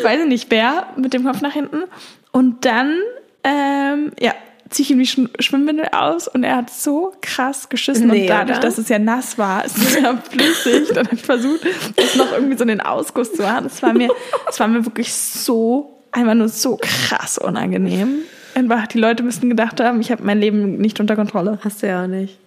weiß 0.02 0.20
ich 0.22 0.26
nicht, 0.26 0.50
wer 0.50 0.86
mit 0.96 1.14
dem 1.14 1.24
Kopf 1.24 1.40
nach 1.40 1.52
hinten. 1.52 1.84
Und 2.30 2.64
dann, 2.64 2.98
ähm, 3.42 4.12
ja, 4.20 4.34
ziehe 4.72 4.84
ich 4.84 4.90
ihm 4.90 4.98
die 4.98 5.06
Sch 5.06 5.18
Schwimmbindel 5.38 5.88
aus 5.92 6.28
und 6.28 6.44
er 6.44 6.56
hat 6.56 6.70
so 6.70 7.12
krass 7.20 7.68
geschissen. 7.68 8.08
Nee, 8.08 8.22
und 8.22 8.28
dadurch, 8.28 8.58
oder? 8.58 8.66
dass 8.66 8.78
es 8.78 8.88
ja 8.88 8.98
nass 8.98 9.38
war, 9.38 9.64
es 9.64 9.76
ist 9.76 10.00
ja 10.00 10.16
flüssig. 10.30 10.88
Dann 10.94 11.06
habe 11.06 11.14
ich 11.14 11.22
versucht, 11.22 11.60
das 11.96 12.16
noch 12.16 12.32
irgendwie 12.32 12.56
so 12.56 12.62
in 12.62 12.68
den 12.68 12.80
Ausguss 12.80 13.32
zu 13.32 13.42
machen. 13.42 13.66
Es 13.66 13.82
war 13.82 13.92
mir, 13.92 14.10
es 14.48 14.58
war 14.58 14.68
mir 14.68 14.84
wirklich 14.84 15.12
so, 15.12 15.98
einfach 16.10 16.34
nur 16.34 16.48
so 16.48 16.78
krass 16.80 17.38
unangenehm. 17.38 18.22
Einfach, 18.54 18.86
die 18.86 18.98
Leute 18.98 19.22
müssten 19.22 19.48
gedacht 19.48 19.80
haben, 19.80 20.00
ich 20.00 20.10
habe 20.10 20.22
mein 20.24 20.38
Leben 20.38 20.78
nicht 20.78 21.00
unter 21.00 21.16
Kontrolle. 21.16 21.58
Hast 21.64 21.82
du 21.82 21.86
ja 21.86 22.04
auch 22.04 22.08
nicht. 22.08 22.38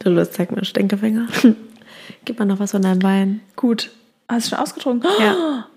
Du 0.00 0.10
Lust, 0.10 0.34
zeig 0.34 0.50
mir 0.50 0.56
einen 0.56 0.64
Stinkefinger. 0.64 1.28
Gib 2.24 2.38
mal 2.38 2.44
noch 2.44 2.58
was 2.58 2.72
von 2.72 2.82
deinem 2.82 2.98
Bein. 2.98 3.40
Gut. 3.54 3.90
Hast 4.28 4.46
du 4.46 4.50
schon 4.50 4.58
ausgetrunken? 4.58 5.10
Ja. 5.20 5.66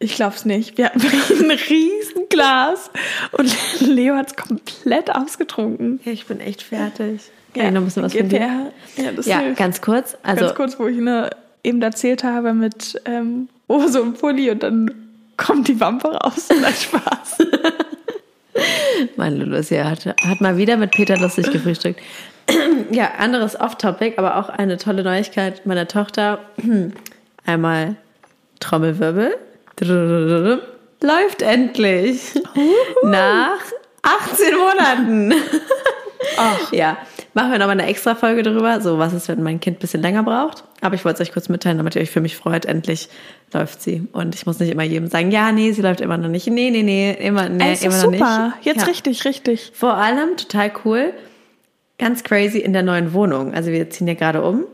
Ich 0.00 0.14
glaub's 0.14 0.44
nicht. 0.44 0.78
Wir 0.78 0.86
hatten 0.86 1.00
ein 1.40 1.50
riesen 1.50 2.28
Glas 2.28 2.90
und 3.32 3.54
Leo 3.80 4.14
hat's 4.14 4.36
komplett 4.36 5.14
ausgetrunken. 5.14 6.00
Ja, 6.04 6.12
ich 6.12 6.26
bin 6.26 6.40
echt 6.40 6.62
fertig. 6.62 7.22
Kann 7.54 7.66
ich 7.66 7.72
noch 7.72 7.80
ein 7.80 7.84
bisschen 7.86 8.02
was 8.04 8.12
von 8.12 8.22
Geht 8.28 8.32
dir? 8.32 8.72
der? 8.96 9.04
Ja, 9.04 9.12
das 9.12 9.26
Ja, 9.26 9.38
hilft. 9.40 9.58
ganz 9.58 9.80
kurz. 9.80 10.16
Also, 10.22 10.44
Ganz 10.44 10.54
kurz, 10.54 10.78
wo 10.78 10.86
ich 10.86 10.98
ne, 10.98 11.30
eben 11.64 11.82
erzählt 11.82 12.22
habe 12.22 12.52
mit 12.52 13.00
ähm, 13.06 13.48
Hose 13.68 14.02
und 14.02 14.18
Pulli 14.20 14.50
und 14.50 14.62
dann 14.62 14.90
kommt 15.36 15.66
die 15.68 15.80
Wampe 15.80 16.08
raus 16.08 16.48
und 16.50 16.62
dann 16.62 16.72
Spaß. 16.74 17.38
mein 19.16 19.36
Lulus 19.38 19.70
ja, 19.70 19.84
hat, 19.90 20.04
hat 20.06 20.40
mal 20.40 20.56
wieder 20.56 20.76
mit 20.76 20.90
Peter 20.92 21.16
lustig 21.16 21.50
gefrühstückt. 21.50 22.00
ja, 22.90 23.12
anderes 23.18 23.58
Off-Topic, 23.58 24.14
aber 24.18 24.36
auch 24.36 24.48
eine 24.48 24.76
tolle 24.78 25.02
Neuigkeit 25.02 25.64
meiner 25.66 25.88
Tochter. 25.88 26.38
Einmal 27.46 27.96
Trommelwirbel. 28.60 29.36
Läuft 29.80 31.42
endlich. 31.42 32.34
Nach 33.04 33.58
18 34.02 34.56
Monaten. 34.56 35.34
Ja, 36.72 36.98
machen 37.34 37.52
wir 37.52 37.58
nochmal 37.58 37.78
eine 37.78 37.86
extra 37.86 38.14
Folge 38.16 38.42
darüber. 38.42 38.80
So, 38.80 38.98
was 38.98 39.12
ist, 39.12 39.28
wenn 39.28 39.42
mein 39.42 39.60
Kind 39.60 39.76
ein 39.78 39.80
bisschen 39.80 40.02
länger 40.02 40.22
braucht? 40.24 40.64
Aber 40.80 40.94
ich 40.96 41.04
wollte 41.04 41.22
es 41.22 41.28
euch 41.28 41.32
kurz 41.32 41.48
mitteilen, 41.48 41.78
damit 41.78 41.94
ihr 41.94 42.02
euch 42.02 42.10
für 42.10 42.20
mich 42.20 42.36
freut. 42.36 42.64
Endlich 42.66 43.08
läuft 43.52 43.80
sie. 43.82 44.06
Und 44.12 44.34
ich 44.34 44.44
muss 44.46 44.58
nicht 44.58 44.70
immer 44.70 44.82
jedem 44.82 45.08
sagen, 45.08 45.30
ja, 45.30 45.52
nee, 45.52 45.70
sie 45.72 45.82
läuft 45.82 46.00
immer 46.00 46.18
noch 46.18 46.28
nicht. 46.28 46.46
Nee, 46.48 46.70
nee, 46.70 46.82
nee, 46.82 47.12
immer, 47.12 47.48
nee, 47.48 47.74
doch 47.74 47.82
immer 47.82 47.96
noch 47.96 48.02
super. 48.12 48.46
nicht. 48.56 48.66
Jetzt 48.66 48.80
Ja. 48.80 48.84
richtig, 48.86 49.24
richtig. 49.24 49.70
Vor 49.74 49.94
allem 49.94 50.36
total 50.36 50.72
cool. 50.84 51.12
Ganz 51.98 52.24
crazy 52.24 52.58
in 52.58 52.72
der 52.72 52.82
neuen 52.82 53.12
Wohnung. 53.12 53.54
Also 53.54 53.70
wir 53.70 53.88
ziehen 53.90 54.08
ja 54.08 54.14
gerade 54.14 54.42
um. 54.42 54.64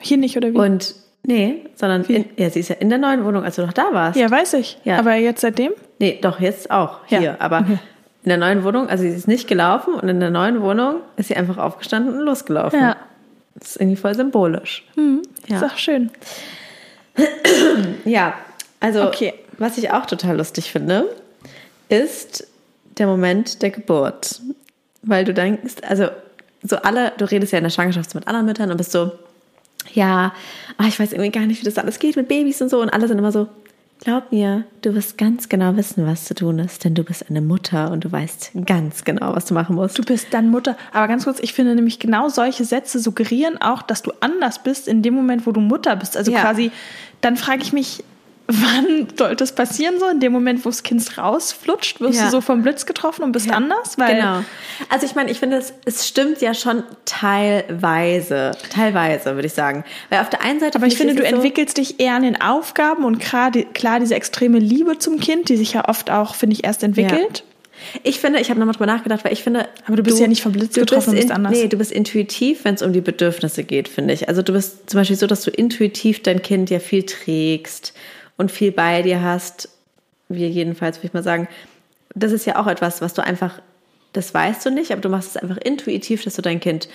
Hier 0.00 0.16
nicht, 0.18 0.36
oder 0.36 0.52
wie? 0.52 0.56
Und 0.58 0.94
nee, 1.24 1.64
sondern 1.74 2.04
in, 2.04 2.24
ja, 2.36 2.48
sie 2.50 2.60
ist 2.60 2.68
ja 2.68 2.76
in 2.76 2.88
der 2.90 2.98
neuen 2.98 3.24
Wohnung, 3.24 3.44
als 3.44 3.56
du 3.56 3.62
noch 3.62 3.72
da 3.72 3.88
warst. 3.92 4.18
ja, 4.18 4.30
weiß 4.30 4.54
ich. 4.54 4.78
Ja. 4.84 4.98
Aber 4.98 5.14
jetzt 5.14 5.40
seitdem? 5.40 5.72
Nee, 5.98 6.18
doch, 6.22 6.40
jetzt 6.40 6.70
auch 6.70 6.98
hier. 7.06 7.20
Ja. 7.20 7.36
Aber 7.40 7.58
in 7.58 7.78
der 8.28 8.36
neuen 8.38 8.64
Wohnung, 8.64 8.88
also 8.88 9.02
sie 9.02 9.10
ist 9.10 9.28
nicht 9.28 9.48
gelaufen 9.48 9.94
und 9.94 10.08
in 10.08 10.20
der 10.20 10.30
neuen 10.30 10.62
Wohnung 10.62 10.96
ist 11.16 11.28
sie 11.28 11.36
einfach 11.36 11.58
aufgestanden 11.58 12.14
und 12.14 12.20
losgelaufen. 12.20 12.78
Ja. 12.80 12.96
Das 13.56 13.70
ist 13.70 13.80
irgendwie 13.80 13.96
voll 13.96 14.14
symbolisch. 14.14 14.84
Ja. 15.48 15.56
Ist 15.56 15.64
auch 15.72 15.76
schön. 15.78 16.10
Ja, 18.04 18.34
also 18.80 19.04
Okay. 19.06 19.34
was 19.58 19.78
ich 19.78 19.90
auch 19.92 20.06
total 20.06 20.36
lustig 20.36 20.70
finde, 20.72 21.08
ist 21.88 22.46
der 22.98 23.06
Moment 23.06 23.62
der 23.62 23.70
Geburt. 23.70 24.40
Weil 25.02 25.24
du 25.24 25.34
denkst, 25.34 25.74
also 25.88 26.08
so 26.62 26.76
alle, 26.76 27.12
du 27.18 27.30
redest 27.30 27.52
ja 27.52 27.58
in 27.58 27.64
der 27.64 27.70
Schwangerschaft 27.70 28.14
mit 28.14 28.26
anderen 28.26 28.46
Müttern 28.46 28.70
und 28.70 28.76
bist 28.78 28.92
so, 28.92 29.12
ja, 29.92 30.32
ah, 30.78 30.86
ich 30.86 30.98
weiß 30.98 31.12
irgendwie 31.12 31.30
gar 31.30 31.46
nicht, 31.46 31.60
wie 31.60 31.64
das 31.64 31.78
alles 31.78 31.98
geht 31.98 32.16
mit 32.16 32.28
Babys 32.28 32.60
und 32.62 32.68
so. 32.70 32.80
Und 32.80 32.90
alle 32.90 33.06
sind 33.08 33.18
immer 33.18 33.32
so, 33.32 33.48
glaub 34.00 34.32
mir, 34.32 34.64
du 34.82 34.94
wirst 34.94 35.18
ganz 35.18 35.48
genau 35.48 35.76
wissen, 35.76 36.06
was 36.06 36.24
zu 36.24 36.34
tun 36.34 36.58
ist, 36.58 36.84
denn 36.84 36.94
du 36.94 37.04
bist 37.04 37.26
eine 37.28 37.40
Mutter 37.40 37.90
und 37.90 38.04
du 38.04 38.12
weißt 38.12 38.52
ganz 38.66 39.04
genau, 39.04 39.34
was 39.34 39.46
du 39.46 39.54
machen 39.54 39.76
musst. 39.76 39.98
Du 39.98 40.02
bist 40.02 40.28
dann 40.32 40.50
Mutter. 40.50 40.76
Aber 40.92 41.08
ganz 41.08 41.24
kurz, 41.24 41.38
ich 41.40 41.52
finde 41.54 41.74
nämlich 41.74 41.98
genau 41.98 42.28
solche 42.28 42.64
Sätze 42.64 42.98
suggerieren 42.98 43.60
auch, 43.60 43.82
dass 43.82 44.02
du 44.02 44.12
anders 44.20 44.62
bist 44.62 44.88
in 44.88 45.02
dem 45.02 45.14
Moment, 45.14 45.46
wo 45.46 45.52
du 45.52 45.60
Mutter 45.60 45.96
bist. 45.96 46.16
Also 46.16 46.32
Ja. 46.32 46.40
quasi, 46.40 46.70
dann 47.20 47.36
frage 47.36 47.62
ich 47.62 47.72
mich, 47.72 48.04
wann 48.46 49.08
sollte 49.16 49.42
es 49.44 49.52
passieren 49.52 49.98
so? 49.98 50.06
In 50.08 50.20
dem 50.20 50.32
Moment, 50.32 50.64
wo 50.64 50.68
das 50.68 50.82
Kind 50.82 51.16
rausflutscht, 51.18 52.00
wirst 52.00 52.18
Ja. 52.18 52.26
du 52.26 52.30
so 52.30 52.40
vom 52.40 52.62
Blitz 52.62 52.86
getroffen 52.86 53.22
und 53.22 53.32
bist 53.32 53.50
anders? 53.50 53.98
Weil 53.98 54.16
genau. 54.16 54.44
Also 54.90 55.06
ich 55.06 55.14
meine, 55.14 55.30
ich 55.30 55.38
finde, 55.38 55.56
es, 55.56 55.72
es 55.84 56.06
stimmt 56.08 56.40
ja 56.40 56.52
schon 56.54 56.82
teilweise, 57.04 58.52
teilweise 58.70 59.34
würde 59.34 59.46
ich 59.46 59.52
sagen. 59.54 59.84
Weil 60.10 60.20
auf 60.20 60.30
der 60.30 60.42
einen 60.42 60.60
Seite, 60.60 60.76
Aber 60.78 60.86
ich 60.86 60.96
finde, 60.96 61.14
du 61.14 61.22
so- 61.22 61.26
entwickelst 61.28 61.76
dich 61.78 62.00
eher 62.00 62.14
an 62.14 62.22
den 62.22 62.40
Aufgaben 62.40 63.04
und 63.04 63.20
gerade, 63.20 63.64
klar, 63.64 64.00
diese 64.00 64.14
extreme 64.14 64.58
Liebe 64.58 64.98
zum 64.98 65.20
Kind, 65.20 65.48
die 65.48 65.56
sich 65.56 65.72
ja 65.72 65.88
oft 65.88 66.10
auch, 66.10 66.34
finde 66.34 66.54
ich, 66.54 66.64
erst 66.64 66.82
entwickelt. 66.82 67.44
Ich 68.02 68.20
finde, 68.20 68.38
ich 68.40 68.48
habe 68.50 68.58
nochmal 68.60 68.74
drüber 68.74 68.86
nachgedacht, 68.86 69.24
weil 69.24 69.32
ich 69.32 69.42
finde. 69.42 69.68
Aber 69.86 69.96
du 69.96 70.02
bist 70.04 70.18
ja 70.20 70.26
nicht 70.28 70.42
vom 70.42 70.52
Blitz 70.52 70.74
getroffen 70.74 71.10
und 71.10 71.16
bist 71.16 71.28
in, 71.28 71.32
anders. 71.34 71.52
Nee, 71.52 71.66
du 71.66 71.76
bist 71.76 71.90
intuitiv, 71.92 72.64
wenn 72.64 72.76
es 72.76 72.82
um 72.82 72.92
die 72.92 73.00
Bedürfnisse 73.00 73.64
geht, 73.64 73.88
finde 73.88 74.14
ich. 74.14 74.28
Also 74.28 74.42
du 74.42 74.52
bist 74.52 74.88
zum 74.88 75.00
Beispiel 75.00 75.16
so, 75.16 75.26
dass 75.26 75.42
du 75.42 75.50
intuitiv 75.50 76.22
dein 76.22 76.40
Kind 76.40 76.70
ja 76.70 76.78
viel 76.78 77.02
trägst 77.04 77.92
und 78.36 78.50
viel 78.50 78.72
bei 78.72 79.02
dir 79.02 79.22
hast. 79.22 79.68
Wir 80.28 80.48
jedenfalls, 80.48 80.98
würde 80.98 81.08
ich 81.08 81.14
mal 81.14 81.22
sagen. 81.22 81.48
Das 82.14 82.32
ist 82.32 82.46
ja 82.46 82.56
auch 82.56 82.66
etwas, 82.66 83.00
was 83.00 83.14
du 83.14 83.22
einfach, 83.22 83.60
das 84.12 84.32
weißt 84.32 84.64
du 84.66 84.70
nicht, 84.70 84.92
aber 84.92 85.00
du 85.00 85.08
machst 85.08 85.30
es 85.30 85.36
einfach 85.36 85.56
intuitiv, 85.56 86.22
dass 86.24 86.34
du 86.34 86.42
dein 86.42 86.60
Kind 86.60 86.88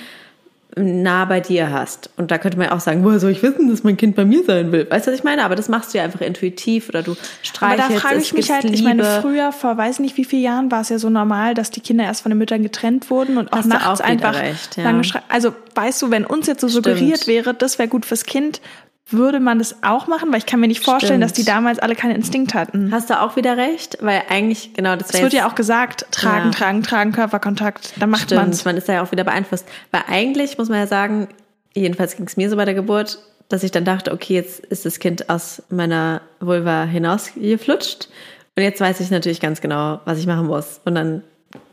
nah 0.75 1.25
bei 1.25 1.39
dir 1.39 1.71
hast. 1.71 2.11
Und 2.17 2.31
da 2.31 2.37
könnte 2.37 2.57
man 2.57 2.67
ja 2.67 2.75
auch 2.75 2.79
sagen, 2.79 3.03
woher 3.03 3.19
soll 3.19 3.31
ich 3.31 3.41
wissen, 3.41 3.69
dass 3.69 3.83
mein 3.83 3.97
Kind 3.97 4.15
bei 4.15 4.23
mir 4.23 4.43
sein 4.43 4.71
will? 4.71 4.87
Weißt 4.89 5.07
du, 5.07 5.11
was 5.11 5.17
ich 5.17 5.23
meine? 5.23 5.43
Aber 5.43 5.55
das 5.55 5.67
machst 5.67 5.93
du 5.93 5.97
ja 5.97 6.03
einfach 6.03 6.21
intuitiv 6.21 6.89
oder 6.89 7.01
du 7.01 7.11
Aber 7.11 7.19
streichelst 7.41 7.89
da 7.89 7.99
frage 7.99 8.19
ich 8.19 8.33
mich 8.33 8.51
halt, 8.51 8.65
ich 8.65 8.83
meine, 8.83 9.01
Liebe. 9.01 9.19
früher, 9.21 9.51
vor 9.51 9.77
weiß 9.77 9.99
nicht 9.99 10.15
wie 10.17 10.25
vielen 10.25 10.43
Jahren, 10.43 10.71
war 10.71 10.81
es 10.81 10.89
ja 10.89 10.99
so 10.99 11.09
normal, 11.09 11.55
dass 11.55 11.71
die 11.71 11.81
Kinder 11.81 12.03
erst 12.03 12.21
von 12.21 12.29
den 12.29 12.37
Müttern 12.37 12.61
getrennt 12.61 13.09
wurden 13.09 13.37
und 13.37 13.51
auch 13.51 13.57
Hast 13.57 13.67
nachts 13.67 14.01
auch 14.01 14.05
einfach 14.05 14.39
recht, 14.39 14.77
ja. 14.77 14.83
lange 14.83 15.01
Also 15.27 15.55
weißt 15.73 16.01
du, 16.03 16.11
wenn 16.11 16.25
uns 16.25 16.45
jetzt 16.45 16.61
so 16.61 16.67
suggeriert 16.67 17.27
wäre, 17.27 17.53
das 17.53 17.79
wäre 17.79 17.89
gut 17.89 18.05
fürs 18.05 18.25
Kind, 18.25 18.61
würde 19.11 19.39
man 19.39 19.59
das 19.59 19.83
auch 19.83 20.07
machen? 20.07 20.31
Weil 20.31 20.39
ich 20.39 20.45
kann 20.45 20.59
mir 20.59 20.67
nicht 20.67 20.83
vorstellen, 20.83 21.19
Stimmt. 21.21 21.23
dass 21.23 21.33
die 21.33 21.45
damals 21.45 21.79
alle 21.79 21.95
keinen 21.95 22.15
Instinkt 22.15 22.53
hatten. 22.53 22.91
Hast 22.91 23.09
du 23.09 23.19
auch 23.19 23.35
wieder 23.35 23.57
recht, 23.57 23.97
weil 24.01 24.23
eigentlich, 24.29 24.73
genau, 24.73 24.95
das 24.95 25.09
Es 25.11 25.21
wird 25.21 25.33
ja 25.33 25.47
auch 25.47 25.55
gesagt, 25.55 26.05
tragen, 26.11 26.47
Ja. 26.47 26.51
tragen, 26.51 26.83
tragen, 26.83 27.11
Körperkontakt, 27.11 27.93
dann 27.99 28.09
macht 28.09 28.33
man's. 28.33 28.65
man 28.65 28.77
ist 28.77 28.87
da 28.89 28.93
ja 28.93 29.03
auch 29.03 29.11
wieder 29.11 29.23
beeinflusst. 29.23 29.67
Weil 29.91 30.03
eigentlich 30.07 30.57
muss 30.57 30.69
man 30.69 30.79
ja 30.79 30.87
sagen, 30.87 31.27
jedenfalls 31.73 32.15
ging 32.15 32.25
es 32.27 32.37
mir 32.37 32.49
so 32.49 32.55
bei 32.55 32.65
der 32.65 32.73
Geburt, 32.75 33.19
dass 33.49 33.63
ich 33.63 33.71
dann 33.71 33.85
dachte, 33.85 34.11
okay, 34.11 34.35
jetzt 34.35 34.59
ist 34.65 34.85
das 34.85 34.99
Kind 34.99 35.29
aus 35.29 35.63
meiner 35.69 36.21
Vulva 36.39 36.83
hinausgeflutscht. 36.83 38.09
Und 38.55 38.63
jetzt 38.63 38.81
weiß 38.81 38.99
ich 38.99 39.09
natürlich 39.09 39.39
ganz 39.39 39.61
genau, 39.61 39.99
was 40.05 40.19
ich 40.19 40.27
machen 40.27 40.47
muss. 40.47 40.81
Und 40.85 40.95
dann 40.95 41.23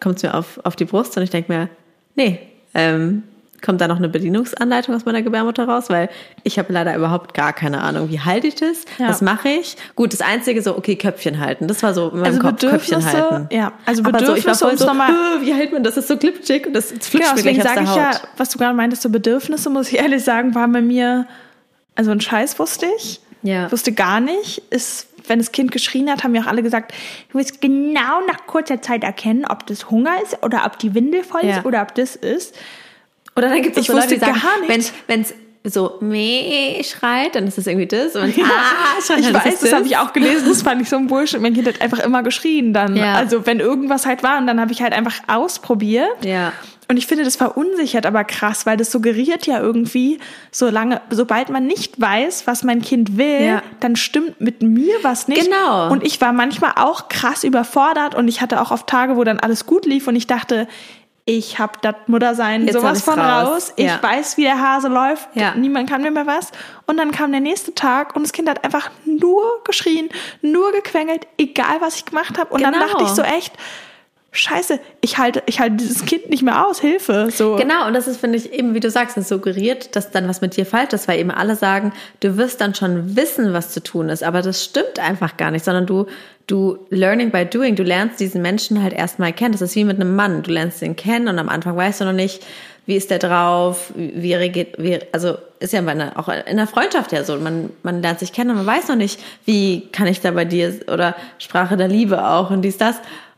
kommt 0.01 0.17
es 0.17 0.23
mir 0.23 0.35
auf, 0.35 0.61
auf 0.65 0.77
die 0.77 0.85
Brust 0.85 1.17
und 1.17 1.23
ich 1.23 1.31
denke 1.31 1.53
mir, 1.53 1.69
nee, 2.15 2.39
ähm, 2.75 3.25
kommt 3.63 3.81
da 3.81 3.89
noch 3.89 3.97
eine 3.97 4.09
Bedienungsanleitung 4.09 4.95
aus 4.95 5.05
meiner 5.05 5.23
Gebärmutter 5.23 5.67
raus? 5.69 5.85
Weil 5.89 6.09
ich 6.43 6.59
habe 6.59 6.73
leider 6.73 6.95
überhaupt 6.97 7.35
gar 7.35 7.53
keine 7.53 7.81
Ahnung. 7.83 8.11
Wie 8.11 8.21
halte 8.21 8.47
ich 8.47 8.55
das? 8.57 8.85
Ja. 8.99 9.09
Was 9.09 9.23
mache 9.23 9.49
ich? 9.49 9.77
Gut, 9.95 10.13
das 10.13 10.21
Einzige 10.21 10.63
so, 10.63 10.77
okay, 10.77 10.97
Köpfchen 10.97 11.41
halten. 11.41 11.67
Das 11.69 11.83
war 11.83 11.95
so 11.95 12.09
in 12.09 12.17
meinem 12.21 12.25
Also 12.27 12.41
Kopf, 12.41 12.61
Köpfchen 12.61 12.99
Bedürfnisse, 12.99 13.31
halten. 13.31 13.49
ja, 13.55 13.73
also 13.85 14.03
Aber 14.05 14.19
so, 14.19 14.35
ich 14.35 14.47
war 14.47 14.55
Bedürfnisse, 14.55 14.65
voll 14.67 14.79
so, 14.79 14.87
nochmal- 14.87 15.11
"Äh, 15.11 15.41
wie 15.47 15.55
hält 15.55 15.73
man 15.73 15.83
das? 15.83 15.95
Das 15.95 16.05
ist 16.05 16.09
so 16.09 16.17
glitschig 16.17 16.67
und 16.67 16.73
das, 16.75 16.89
flutscht 16.91 17.13
Genau, 17.13 17.27
deswegen 17.37 17.63
sage 17.63 17.81
ich 17.83 17.89
Haut. 17.89 17.97
ja, 17.97 18.11
was 18.37 18.51
du 18.51 18.59
gerade 18.59 18.75
meintest, 18.75 19.03
so 19.03 19.09
Bedürfnisse, 19.11 19.71
muss 19.71 19.89
ich 19.93 19.99
ehrlich 19.99 20.23
sagen, 20.25 20.55
waren 20.55 20.73
bei 20.73 20.81
mir, 20.83 21.27
also 21.95 22.11
ein 22.11 22.21
Scheiß 22.21 22.59
wusste 22.59 22.87
ich. 22.99 23.21
Ja. 23.43 23.71
Wusste 23.71 23.93
gar 23.93 24.21
nicht. 24.21 24.59
Ist, 24.71 25.07
wenn 25.29 25.39
das 25.39 25.53
Kind 25.53 25.71
geschrien 25.71 26.11
hat, 26.11 26.25
haben 26.25 26.33
mir 26.33 26.43
auch 26.43 26.47
alle 26.49 26.63
gesagt, 26.63 26.93
du 27.31 27.39
wirst 27.39 27.61
genau 27.61 28.21
nach 28.27 28.47
kurzer 28.47 28.83
Zeit 28.83 29.05
erkennen, 29.05 29.45
ob 29.49 29.67
das 29.67 29.91
Hunger 29.91 30.13
ist 30.23 30.43
oder 30.43 30.65
ob 30.67 30.79
die 30.79 30.95
Windel 30.95 31.23
voll 31.23 31.45
Ja. 31.45 31.59
ist 31.59 31.65
oder 31.65 31.83
ob 31.83 31.95
das 31.95 32.17
ist. 32.17 32.57
Oder 33.37 33.49
dann 33.51 33.63
gibt 33.63 33.77
es 33.77 33.87
so 33.87 33.93
Leute, 33.93 34.09
die 34.15 34.19
sagen, 34.19 34.41
wenn 35.07 35.21
es 35.21 35.35
so 35.69 35.99
meh 36.01 36.83
schreit, 36.85 37.35
dann 37.35 37.47
ist 37.47 37.59
das 37.59 37.67
irgendwie 37.67 37.87
das. 37.87 38.15
Und 38.15 38.37
wenn's 38.37 38.49
ah 38.49 39.03
schreit, 39.05 39.19
Ich 39.21 39.35
weiß, 39.35 39.45
das 39.45 39.61
das 39.61 39.73
habe 39.73 39.87
ich 39.87 39.97
auch 39.97 40.13
gelesen, 40.13 40.49
das 40.49 40.63
fand 40.63 40.81
ich 40.81 40.89
so 40.89 40.97
ein 40.97 41.09
Bullshit. 41.09 41.41
Mein 41.41 41.55
Kind 41.55 41.67
hat 41.67 41.81
einfach 41.83 41.99
immer 41.99 42.23
geschrien 42.23 42.73
dann. 42.73 42.97
Ja. 42.97 43.15
Also 43.15 43.47
wenn 43.47 43.59
irgendwas 43.61 44.07
halt 44.07 44.23
war 44.23 44.39
und 44.39 44.47
dann 44.47 44.61
habe 44.61 44.73
ich 44.73 44.81
halt 44.81 44.93
einfach 44.93 45.15
ausprobiert. 45.27 46.25
Ja. 46.25 46.53
Und 46.89 46.99
ich 46.99 47.09
finde, 47.09 47.25
das 47.25 47.35
verunsichert 47.35 48.07
aber 48.07 48.23
krass, 48.23 48.65
weil 48.65 48.77
das 48.77 48.93
suggeriert 48.93 49.45
ja 49.49 49.59
irgendwie, 49.61 50.19
solange, 50.53 51.01
sobald 51.11 51.49
man 51.51 51.67
nicht 51.67 52.01
weiß, 52.01 52.47
was 52.47 52.63
mein 52.63 52.81
Kind 52.81 53.19
will, 53.19 53.43
Ja. 53.43 53.63
dann 53.81 53.97
stimmt 53.97 54.41
mit 54.41 54.63
mir 54.63 54.95
was 55.03 55.27
nicht. 55.27 55.43
Genau. 55.47 55.91
Und 55.91 56.05
ich 56.07 56.21
war 56.21 56.33
manchmal 56.33 56.75
auch 56.77 57.09
krass 57.09 57.43
überfordert 57.43 58.15
und 58.15 58.29
ich 58.29 58.41
hatte 58.41 58.61
auch 58.61 58.71
oft 58.71 58.87
Tage, 58.87 59.17
wo 59.17 59.25
dann 59.25 59.41
alles 59.41 59.67
gut 59.67 59.85
lief 59.85 60.07
und 60.07 60.15
ich 60.15 60.29
dachte, 60.29 60.69
ich 61.29 61.59
hab 61.59 61.83
das 61.83 61.97
Muttersein 62.07 62.65
Jetzt 62.67 62.75
sowas 62.75 63.03
von 63.03 63.19
raus. 63.19 63.49
raus. 63.49 63.73
Ich 63.75 63.85
Ja. 63.87 64.01
weiß, 64.01 64.37
wie 64.37 64.45
der 64.45 64.61
Hase 64.63 64.87
läuft. 64.87 65.29
Ja. 65.35 65.55
Niemand 65.57 65.91
kann 65.91 66.01
mir 66.01 66.13
mehr 66.13 66.27
was. 66.27 66.53
Und 66.87 66.99
dann 66.99 67.11
kam 67.11 67.33
der 67.33 67.41
nächste 67.41 67.75
Tag 67.75 68.15
und 68.15 68.23
das 68.23 68.33
Kind 68.33 68.49
hat 68.49 68.63
einfach 68.65 68.91
nur 69.05 69.43
geschrien, 69.65 70.09
nur 70.41 70.71
gequengelt, 70.71 71.27
egal 71.37 71.81
was 71.81 71.97
ich 71.97 72.05
gemacht 72.05 72.39
habe. 72.39 72.55
Und 72.55 72.63
dann 72.63 72.73
Genau. 72.75 72.87
dachte 72.87 73.03
ich 73.03 73.11
so 73.11 73.23
echt, 73.23 73.53
Scheiße, 74.33 74.81
ich 75.01 75.17
halte, 75.17 75.43
ich 75.47 75.61
halte 75.61 75.77
dieses 75.77 76.05
Kind 76.05 76.29
nicht 76.29 76.43
mehr 76.43 76.67
aus, 76.67 76.81
Hilfe. 76.81 77.31
So. 77.31 77.57
Genau, 77.57 77.87
und 77.87 77.95
das 77.95 78.07
ist, 78.07 78.21
finde 78.21 78.37
ich, 78.37 78.53
eben, 78.53 78.75
wie 78.75 78.81
du 78.81 78.91
sagst, 78.91 79.17
das 79.17 79.29
suggeriert, 79.29 79.97
dass 79.97 80.11
dann 80.11 80.29
was 80.29 80.43
mit 80.43 80.57
dir 80.57 80.67
falsch 80.67 80.93
ist, 80.93 81.09
weil 81.09 81.19
eben 81.21 81.31
alle 81.31 81.57
sagen, 81.57 81.93
du 82.21 82.37
wirst 82.37 82.61
dann 82.61 82.75
schon 82.75 83.17
wissen, 83.17 83.55
was 83.55 83.71
zu 83.71 83.83
tun 83.83 84.11
ist. 84.11 84.23
Aber 84.23 84.43
das 84.43 84.63
stimmt 84.63 84.99
einfach 84.99 85.39
gar 85.39 85.51
nicht, 85.51 85.65
sondern 85.65 85.87
du, 85.87 86.07
du 86.47 86.79
learning 86.91 87.31
by 87.31 87.47
doing, 87.47 87.77
du 87.77 87.83
lernst 87.83 88.21
diesen 88.21 88.43
Menschen 88.43 88.83
halt 88.83 88.93
erstmal 88.93 89.33
kennen. 89.33 89.53
Das 89.53 89.63
ist 89.63 89.75
wie 89.75 89.85
mit 89.85 89.99
einem 89.99 90.15
Mann. 90.15 90.43
Du 90.43 90.51
lernst 90.51 90.83
ihn 90.83 90.97
kennen 90.97 91.29
und 91.29 91.39
am 91.39 91.49
Anfang 91.49 91.75
weißt 91.75 92.03
du 92.03 92.05
noch 92.05 92.13
nicht, 92.13 92.45
wie 92.87 92.95
ist 92.95 93.11
der 93.11 93.19
drauf, 93.19 93.93
wie 93.97 94.35
reagiert, 94.35 94.77
wie, 94.79 94.99
also 95.13 95.39
ist 95.59 95.73
ja 95.73 95.81
bei 95.81 95.91
einer, 95.91 96.13
auch 96.17 96.29
in 96.29 96.57
der 96.57 96.69
Freundschaft 96.69 97.11
ja 97.13 97.25
so. 97.25 97.37
Man, 97.37 97.71
man 97.83 98.01
lernt 98.01 98.21
sich 98.21 98.33
kennen 98.33 98.51
und 98.51 98.57
man 98.57 98.67
weiß 98.67 98.89
noch 98.89 98.97
nicht, 98.97 99.19
wie 99.45 99.89
kann 99.91 100.07
ich 100.07 100.21
da 100.21 100.31
bei 100.31 100.45
dir 100.45 100.73
oder 100.87 101.17
Sprache 101.39 101.77
der 101.77 101.89
Liebe 101.89 102.27
auch 102.27 102.51
und 102.51 102.63
dies, 102.63 102.79
das. 102.79 102.97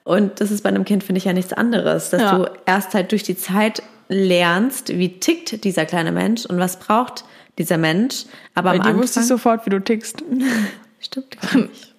Und 0.09 0.40
das 0.40 0.51
ist 0.51 0.62
bei 0.62 0.71
einem 0.71 0.87
Kind, 0.87 1.05
finde 1.05 1.18
ich, 1.18 1.27
ja 1.27 1.35
nichts 1.35 1.53
anderes, 1.53 2.09
dass 2.09 2.23
Ja. 2.23 2.38
du 2.38 2.51
erst 2.64 2.94
halt 2.94 3.12
durch 3.12 3.23
die 3.25 3.37
Zeit 3.37 3.83
lernst, 4.09 4.88
wie 4.97 5.21
tickt 5.21 5.64
dieser 5.64 5.85
kleine 5.85 6.12
Mensch 6.12 6.47
und 6.47 6.59
was 6.59 6.79
braucht 6.79 7.25
dieser 7.59 7.77
Mensch. 7.77 8.25
Aber 8.55 8.71
Bei 8.71 8.77
am 8.77 8.83
dir 8.83 8.88
Anfang 8.88 9.03
wusste 9.03 9.21
ich 9.21 9.27
sofort, 9.27 9.66
wie 9.66 9.71
du 9.71 9.81
tickst. 9.81 10.25
stimmt 11.01 11.38
gar 11.42 11.61
nicht. 11.61 11.94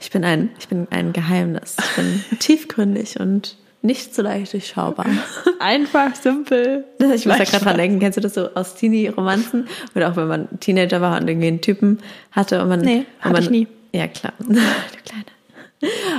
Ich 0.00 0.10
bin 0.10 0.24
ein, 0.24 0.48
ich 0.58 0.68
bin 0.68 0.86
ein 0.90 1.12
Geheimnis. 1.12 1.76
Ich 1.78 1.96
bin 1.96 2.24
tiefgründig 2.38 3.20
und 3.20 3.56
nicht 3.82 4.14
so 4.14 4.22
leicht 4.22 4.54
durchschaubar. 4.54 5.04
Einfach, 5.58 6.14
simpel. 6.14 6.84
Ich 7.14 7.26
muss 7.26 7.36
da 7.36 7.44
gerade 7.44 7.62
dran 7.64 7.76
denken, 7.76 7.98
kennst 8.00 8.16
du 8.16 8.22
das 8.22 8.32
so 8.32 8.54
aus 8.54 8.74
Teenie-Romanzen? 8.76 9.68
Oder 9.94 10.10
auch 10.10 10.16
wenn 10.16 10.28
man 10.28 10.60
Teenager 10.60 11.02
war 11.02 11.20
und 11.20 11.28
irgendwie 11.28 11.48
einen 11.48 11.60
Typen 11.60 11.98
hatte 12.32 12.62
und 12.62 12.70
man. 12.70 12.80
Nee, 12.80 13.04
und 13.22 13.32
man, 13.32 13.42
ich 13.42 13.50
nie. 13.50 13.68
Ja, 13.92 14.08
klar. 14.08 14.32
Du 14.38 14.46
Kleine. 14.46 15.26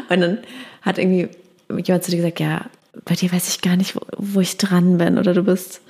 Und 0.10 0.22
dann 0.22 0.38
hat 0.86 0.98
irgendwie 0.98 1.30
jemand 1.70 2.04
zu 2.04 2.12
dir 2.12 2.18
gesagt, 2.18 2.40
ja, 2.40 2.66
bei 3.04 3.16
dir 3.16 3.32
weiß 3.32 3.50
ich 3.50 3.62
gar 3.62 3.76
nicht, 3.76 3.96
wo, 3.96 4.02
wo 4.18 4.40
ich 4.40 4.58
dran 4.58 4.98
bin. 4.98 5.18
Oder 5.18 5.34
du 5.34 5.44
bist 5.44 5.82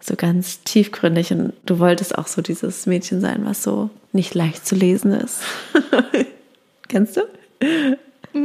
so 0.00 0.14
ganz 0.16 0.62
tiefgründig 0.62 1.32
und 1.32 1.52
du 1.66 1.78
wolltest 1.78 2.16
auch 2.16 2.26
so 2.26 2.42
dieses 2.42 2.86
Mädchen 2.86 3.20
sein, 3.20 3.42
was 3.44 3.62
so 3.62 3.90
nicht 4.12 4.34
leicht 4.34 4.66
zu 4.66 4.74
lesen 4.74 5.12
ist. 5.12 5.40
Kennst 6.88 7.16
du? 7.16 7.22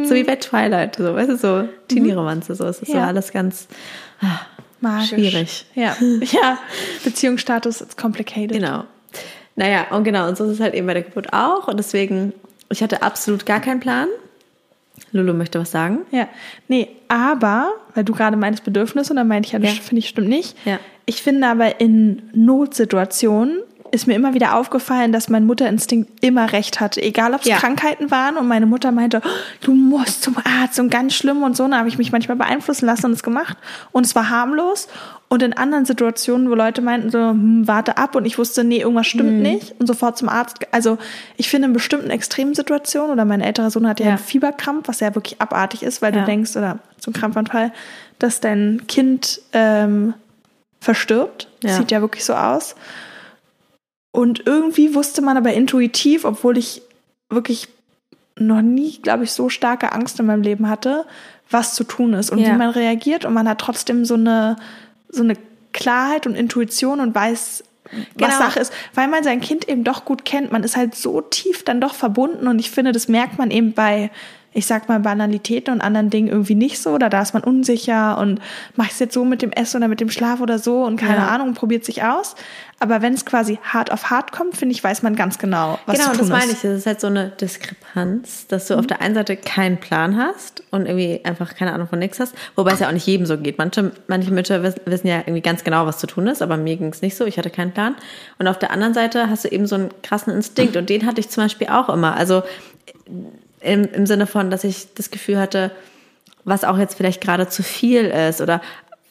So 0.06 0.14
wie 0.16 0.24
bei 0.24 0.36
Twilight, 0.36 0.96
so, 0.96 1.16
weißt 1.16 1.30
du, 1.30 1.38
so 1.38 1.70
Teenie-Romanze, 1.88 2.56
so. 2.56 2.66
Es 2.66 2.80
ist 2.80 2.92
so 2.92 2.98
Ja. 2.98 3.08
alles 3.08 3.32
ganz 3.32 3.68
ah, 4.22 4.40
Magisch. 4.82 5.10
schwierig. 5.10 5.66
Ja. 5.76 5.96
ja. 6.22 6.58
Beziehungsstatus 7.04 7.82
ist 7.82 7.98
complicated. 7.98 8.52
Genau. 8.52 8.86
Naja, 9.56 9.88
und 9.92 10.04
genau, 10.06 10.28
und 10.28 10.38
so 10.38 10.46
ist 10.46 10.52
es 10.52 10.60
halt 10.60 10.74
eben 10.74 10.88
bei 10.88 10.94
der 10.94 11.04
Geburt 11.04 11.34
auch. 11.34 11.68
Und 11.68 11.78
deswegen, 11.78 12.34
ich 12.70 12.82
hatte 12.82 13.02
absolut 13.02 13.46
gar 13.46 13.60
keinen 13.60 13.80
Plan. 13.80 14.08
Lulu 15.12 15.34
möchte 15.34 15.60
was 15.60 15.72
sagen. 15.72 16.00
Ja, 16.12 16.28
nee, 16.68 16.88
aber, 17.08 17.72
weil 17.96 18.04
du 18.04 18.14
gerade 18.14 18.38
meinst 18.38 18.64
Bedürfnis 18.64 19.10
und 19.10 19.18
dann 19.18 19.28
meinte 19.28 19.48
ich 19.48 19.54
ja, 19.54 19.60
das 19.60 19.76
Ja. 19.76 19.82
finde 19.82 20.00
ich 20.00 20.10
stimmt 20.10 20.30
nicht. 20.30 20.56
Ja. 20.66 20.80
Ich 21.06 21.22
finde 21.24 21.48
aber 21.48 21.80
in 21.82 22.22
Notsituationen 22.34 23.60
ist 23.92 24.08
mir 24.08 24.16
immer 24.16 24.34
wieder 24.34 24.56
aufgefallen, 24.56 25.12
dass 25.12 25.30
mein 25.30 25.46
Mutterinstinkt 25.46 26.24
immer 26.24 26.52
recht 26.54 26.80
hatte. 26.80 27.02
Egal, 27.02 27.34
ob 27.34 27.42
es 27.42 27.48
Ja. 27.48 27.58
Krankheiten 27.58 28.12
waren 28.12 28.38
und 28.38 28.48
meine 28.48 28.66
Mutter 28.66 28.92
meinte, 28.92 29.22
"Oh, 29.24 29.30
du 29.62 29.74
musst 29.74 30.24
zum 30.24 30.36
Arzt 30.38 30.80
und 30.80 30.90
ganz 30.90 31.14
schlimm 31.14 31.44
und 31.44 31.56
so. 31.58 31.64
Dann 31.64 31.78
habe 31.78 31.88
ich 31.90 31.98
mich 31.98 32.12
manchmal 32.12 32.38
beeinflussen 32.38 32.86
lassen 32.86 33.08
und 33.08 33.14
es 33.14 33.24
gemacht. 33.24 33.58
Und 33.92 34.06
es 34.06 34.16
war 34.16 34.30
harmlos. 34.30 34.88
Und 35.28 35.44
in 35.44 35.54
anderen 35.54 35.86
Situationen, 35.86 36.50
wo 36.50 36.56
Leute 36.56 36.82
meinten 36.82 37.12
so, 37.12 37.20
hm, 37.20 37.68
warte 37.68 37.98
ab 37.98 38.16
und 38.16 38.26
ich 38.26 38.38
wusste, 38.40 38.64
nee, 38.64 38.80
irgendwas 38.80 39.08
stimmt 39.08 39.34
Mhm. 39.34 39.42
nicht 39.44 39.76
und 39.80 39.86
sofort 39.86 40.18
zum 40.18 40.28
Arzt. 40.30 40.58
Also 40.72 40.98
ich 41.38 41.50
finde 41.50 41.68
in 41.68 41.74
bestimmten 41.74 42.10
Extremsituationen 42.10 43.12
oder 43.12 43.26
mein 43.26 43.42
älterer 43.42 43.70
Sohn 43.70 43.88
hat 43.88 44.00
ja, 44.00 44.08
Ja. 44.08 44.12
einen 44.14 44.20
Fieberkrampf, 44.20 44.88
was 44.88 45.00
ja 45.02 45.14
wirklich 45.14 45.40
abartig 45.40 45.84
ist, 45.84 46.02
weil 46.02 46.14
Ja. 46.16 46.22
du 46.22 46.26
denkst, 46.26 46.56
oder 46.56 46.80
ein 47.06 47.14
Krampfanfall, 47.14 47.72
dass 48.18 48.40
dein 48.42 48.82
Kind 48.88 49.40
ähm, 49.54 50.14
verstirbt. 50.82 51.48
Ja. 51.64 51.74
Sieht 51.76 51.92
ja 51.92 52.02
wirklich 52.02 52.24
so 52.26 52.34
aus. 52.34 52.76
Und 54.12 54.44
irgendwie 54.46 54.96
wusste 54.96 55.22
man 55.22 55.38
aber 55.38 55.54
intuitiv, 55.54 56.26
obwohl 56.26 56.58
ich 56.58 56.82
wirklich 57.30 57.68
noch 58.36 58.62
nie, 58.62 58.98
glaube 59.02 59.24
ich, 59.26 59.32
so 59.32 59.50
starke 59.50 59.92
Angst 59.92 60.20
in 60.20 60.26
meinem 60.26 60.42
Leben 60.42 60.70
hatte, 60.70 61.06
was 61.52 61.76
zu 61.76 61.84
tun 61.84 62.14
ist 62.14 62.32
und 62.32 62.40
Ja. 62.40 62.48
wie 62.54 62.58
man 62.58 62.70
reagiert. 62.70 63.26
Und 63.26 63.34
man 63.34 63.48
hat 63.48 63.60
trotzdem 63.60 64.06
so 64.06 64.16
eine, 64.16 64.56
so 65.10 65.24
eine 65.24 65.36
Klarheit 65.74 66.26
und 66.26 66.36
Intuition 66.36 67.00
und 67.00 67.14
weiß, 67.14 67.64
was 67.92 68.06
Genau. 68.18 68.38
Sache 68.38 68.60
ist, 68.60 68.72
weil 68.94 69.08
man 69.08 69.24
sein 69.24 69.42
Kind 69.42 69.68
eben 69.68 69.84
doch 69.84 70.06
gut 70.06 70.24
kennt. 70.26 70.52
Man 70.52 70.64
ist 70.64 70.78
halt 70.78 70.96
so 70.96 71.22
tief 71.22 71.64
dann 71.64 71.82
doch 71.82 71.96
verbunden 71.96 72.48
und 72.48 72.60
ich 72.60 72.70
finde, 72.72 72.92
das 72.92 73.08
merkt 73.08 73.38
man 73.38 73.50
eben 73.52 73.74
bei, 73.74 74.12
ich 74.52 74.66
sag 74.66 74.90
mal, 74.90 75.00
Banalitäten 75.00 75.74
und 75.74 75.82
anderen 75.82 76.10
Dingen 76.10 76.28
irgendwie 76.28 76.56
nicht 76.56 76.82
so. 76.82 76.92
Oder 76.92 77.10
da 77.10 77.22
ist 77.22 77.34
man 77.34 77.44
unsicher 77.44 78.18
und 78.18 78.40
mache 78.76 78.88
ich 78.88 78.94
es 78.94 79.00
jetzt 79.00 79.14
so 79.14 79.24
mit 79.24 79.42
dem 79.42 79.52
Essen 79.52 79.78
oder 79.78 79.88
mit 79.88 80.00
dem 80.00 80.10
Schlaf 80.10 80.42
oder 80.42 80.58
so 80.58 80.84
und 80.84 80.98
keine 80.98 81.18
Ja. 81.20 81.28
Ahnung, 81.28 81.54
probiert 81.54 81.86
sich 81.86 82.04
aus. 82.04 82.36
Aber 82.82 83.02
wenn 83.02 83.14
es 83.14 83.26
quasi 83.26 83.60
hart 83.62 83.92
auf 83.92 84.10
hart 84.10 84.32
kommt, 84.32 84.56
finde 84.56 84.74
ich, 84.74 84.84
weiß 84.84 85.04
man 85.04 85.16
ganz 85.16 85.38
genau, 85.38 85.78
was 85.86 85.98
genau, 85.98 86.06
zu 86.06 86.12
und 86.12 86.18
tun 86.20 86.30
das 86.30 86.40
meine 86.40 86.52
ist. 86.52 86.64
ich. 86.64 86.70
Das 86.70 86.78
ist 86.80 86.86
halt 86.86 87.02
so 87.02 87.08
eine 87.08 87.30
Diskrepanz, 87.30 88.48
dass 88.48 88.68
du 88.68 88.76
auf 88.76 88.88
der 88.88 89.02
einen 89.02 89.16
Seite 89.16 89.36
keinen 89.36 89.78
Plan 89.78 90.18
hast 90.18 90.64
und 90.72 90.86
irgendwie 90.86 91.20
einfach 91.26 91.56
keine 91.56 91.74
Ahnung 91.74 91.88
von 91.88 92.00
nichts 92.00 92.20
hast. 92.20 92.34
Wobei 92.56 92.72
es 92.72 92.80
ja 92.80 92.88
auch 92.88 92.94
nicht 92.94 93.06
jedem 93.06 93.26
so 93.26 93.38
geht. 93.38 93.58
Manche, 93.58 93.92
manche 94.08 94.32
Mütter 94.32 94.64
wissen, 94.64 94.80
wissen 94.86 95.08
ja 95.08 95.18
irgendwie 95.20 95.42
ganz 95.42 95.64
genau, 95.64 95.86
was 95.86 95.98
zu 96.00 96.08
tun 96.08 96.26
ist, 96.28 96.42
aber 96.42 96.56
mir 96.58 96.78
ging 96.78 96.88
es 96.88 97.02
nicht 97.02 97.18
so. 97.18 97.26
Ich 97.26 97.38
hatte 97.38 97.50
keinen 97.50 97.74
Plan. 97.74 97.96
Und 98.40 98.48
auf 98.48 98.58
der 98.58 98.72
anderen 98.72 98.94
Seite 98.94 99.30
hast 99.30 99.44
du 99.44 99.50
eben 99.50 99.68
so 99.68 99.76
einen 99.76 99.90
krassen 100.02 100.34
Instinkt 100.34 100.78
und 100.78 100.90
den 100.90 101.06
hatte 101.06 101.20
ich 101.20 101.30
zum 101.30 101.44
Beispiel 101.44 101.68
auch 101.68 101.90
immer. 101.90 102.16
Also 102.16 102.44
im, 103.62 103.86
im 103.86 104.06
Sinne 104.06 104.28
von, 104.28 104.50
dass 104.52 104.64
ich 104.64 104.94
das 104.94 105.12
Gefühl 105.12 105.40
hatte, 105.40 105.72
was 106.44 106.64
auch 106.64 106.78
jetzt 106.78 106.96
vielleicht 106.96 107.22
gerade 107.22 107.48
zu 107.48 107.64
viel 107.64 108.06
ist 108.06 108.42
oder 108.42 108.62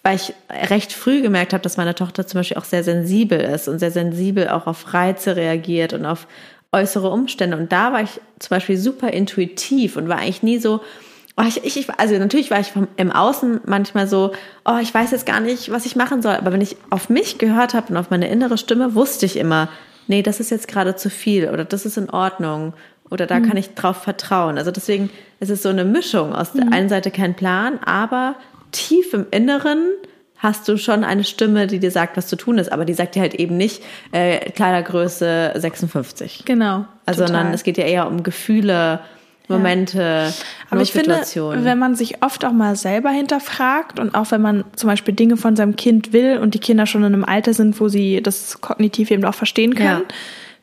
weil 0.02 0.16
ich 0.16 0.32
recht 0.70 0.92
früh 0.92 1.22
gemerkt 1.22 1.52
habe, 1.52 1.62
dass 1.62 1.76
meine 1.76 1.94
Tochter 1.94 2.26
zum 2.26 2.40
Beispiel 2.40 2.56
auch 2.56 2.64
sehr 2.64 2.84
sensibel 2.84 3.40
ist 3.40 3.68
und 3.68 3.78
sehr 3.78 3.90
sensibel 3.90 4.48
auch 4.48 4.66
auf 4.66 4.94
Reize 4.94 5.36
reagiert 5.36 5.92
und 5.92 6.06
auf 6.06 6.26
äußere 6.72 7.10
Umstände. 7.10 7.56
Und 7.56 7.72
da 7.72 7.92
war 7.92 8.02
ich 8.02 8.20
zum 8.38 8.50
Beispiel 8.50 8.76
super 8.76 9.10
intuitiv 9.10 9.96
und 9.96 10.08
war 10.08 10.18
eigentlich 10.18 10.42
nie 10.42 10.58
so, 10.58 10.80
oh, 11.36 11.44
ich, 11.46 11.64
ich, 11.64 11.90
also 11.98 12.16
natürlich 12.16 12.50
war 12.50 12.60
ich 12.60 12.68
vom, 12.68 12.88
im 12.96 13.10
Außen 13.10 13.60
manchmal 13.66 14.06
so, 14.06 14.32
oh, 14.64 14.78
ich 14.80 14.92
weiß 14.92 15.10
jetzt 15.10 15.26
gar 15.26 15.40
nicht, 15.40 15.70
was 15.70 15.86
ich 15.86 15.96
machen 15.96 16.22
soll. 16.22 16.34
Aber 16.34 16.52
wenn 16.52 16.60
ich 16.60 16.76
auf 16.90 17.08
mich 17.08 17.38
gehört 17.38 17.74
habe 17.74 17.88
und 17.88 17.96
auf 17.96 18.10
meine 18.10 18.28
innere 18.28 18.58
Stimme, 18.58 18.94
wusste 18.94 19.26
ich 19.26 19.36
immer, 19.36 19.68
nee, 20.06 20.22
das 20.22 20.40
ist 20.40 20.50
jetzt 20.50 20.68
gerade 20.68 20.96
zu 20.96 21.10
viel 21.10 21.48
oder 21.48 21.64
das 21.64 21.86
ist 21.86 21.96
in 21.96 22.10
Ordnung 22.10 22.74
oder 23.10 23.26
da 23.26 23.40
kann 23.40 23.56
ich 23.56 23.74
drauf 23.74 24.02
vertrauen. 24.02 24.58
Also 24.58 24.70
deswegen 24.70 25.10
ist 25.40 25.50
es 25.50 25.62
so 25.62 25.68
eine 25.68 25.84
Mischung 25.84 26.34
aus 26.34 26.52
der 26.52 26.72
einen 26.72 26.88
Seite 26.88 27.10
kein 27.10 27.34
Plan, 27.34 27.78
aber 27.84 28.36
tief 28.72 29.14
im 29.14 29.26
Inneren 29.30 29.88
hast 30.36 30.68
du 30.68 30.76
schon 30.76 31.04
eine 31.04 31.24
Stimme, 31.24 31.66
die 31.66 31.80
dir 31.80 31.90
sagt, 31.90 32.16
was 32.16 32.28
zu 32.28 32.36
tun 32.36 32.58
ist, 32.58 32.70
aber 32.70 32.84
die 32.84 32.94
sagt 32.94 33.14
dir 33.14 33.22
halt 33.22 33.34
eben 33.34 33.56
nicht 33.56 33.82
äh, 34.12 34.50
Kleidergröße 34.50 35.52
56. 35.56 36.44
Genau. 36.44 36.84
Also 37.06 37.22
total. 37.22 37.26
sondern 37.26 37.54
es 37.54 37.64
geht 37.64 37.76
ja 37.78 37.84
eher 37.84 38.06
um 38.06 38.22
Gefühle, 38.22 39.00
Momente, 39.48 40.32
Aber 40.68 40.82
ich 40.82 40.92
finde, 40.92 41.22
wenn 41.24 41.78
man 41.78 41.94
sich 41.94 42.22
oft 42.22 42.44
auch 42.44 42.52
mal 42.52 42.76
selber 42.76 43.08
hinterfragt 43.08 43.98
und 43.98 44.14
auch 44.14 44.30
wenn 44.30 44.42
man 44.42 44.64
zum 44.76 44.88
Beispiel 44.88 45.14
Dinge 45.14 45.38
von 45.38 45.56
seinem 45.56 45.74
Kind 45.74 46.12
will 46.12 46.38
und 46.38 46.52
die 46.52 46.58
Kinder 46.58 46.84
schon 46.84 47.02
in 47.02 47.14
einem 47.14 47.24
Alter 47.24 47.54
sind, 47.54 47.80
wo 47.80 47.88
sie 47.88 48.22
das 48.22 48.60
kognitiv 48.60 49.10
eben 49.10 49.24
auch 49.24 49.34
verstehen 49.34 49.74
können, 49.74 50.02
Ja. 50.02 50.14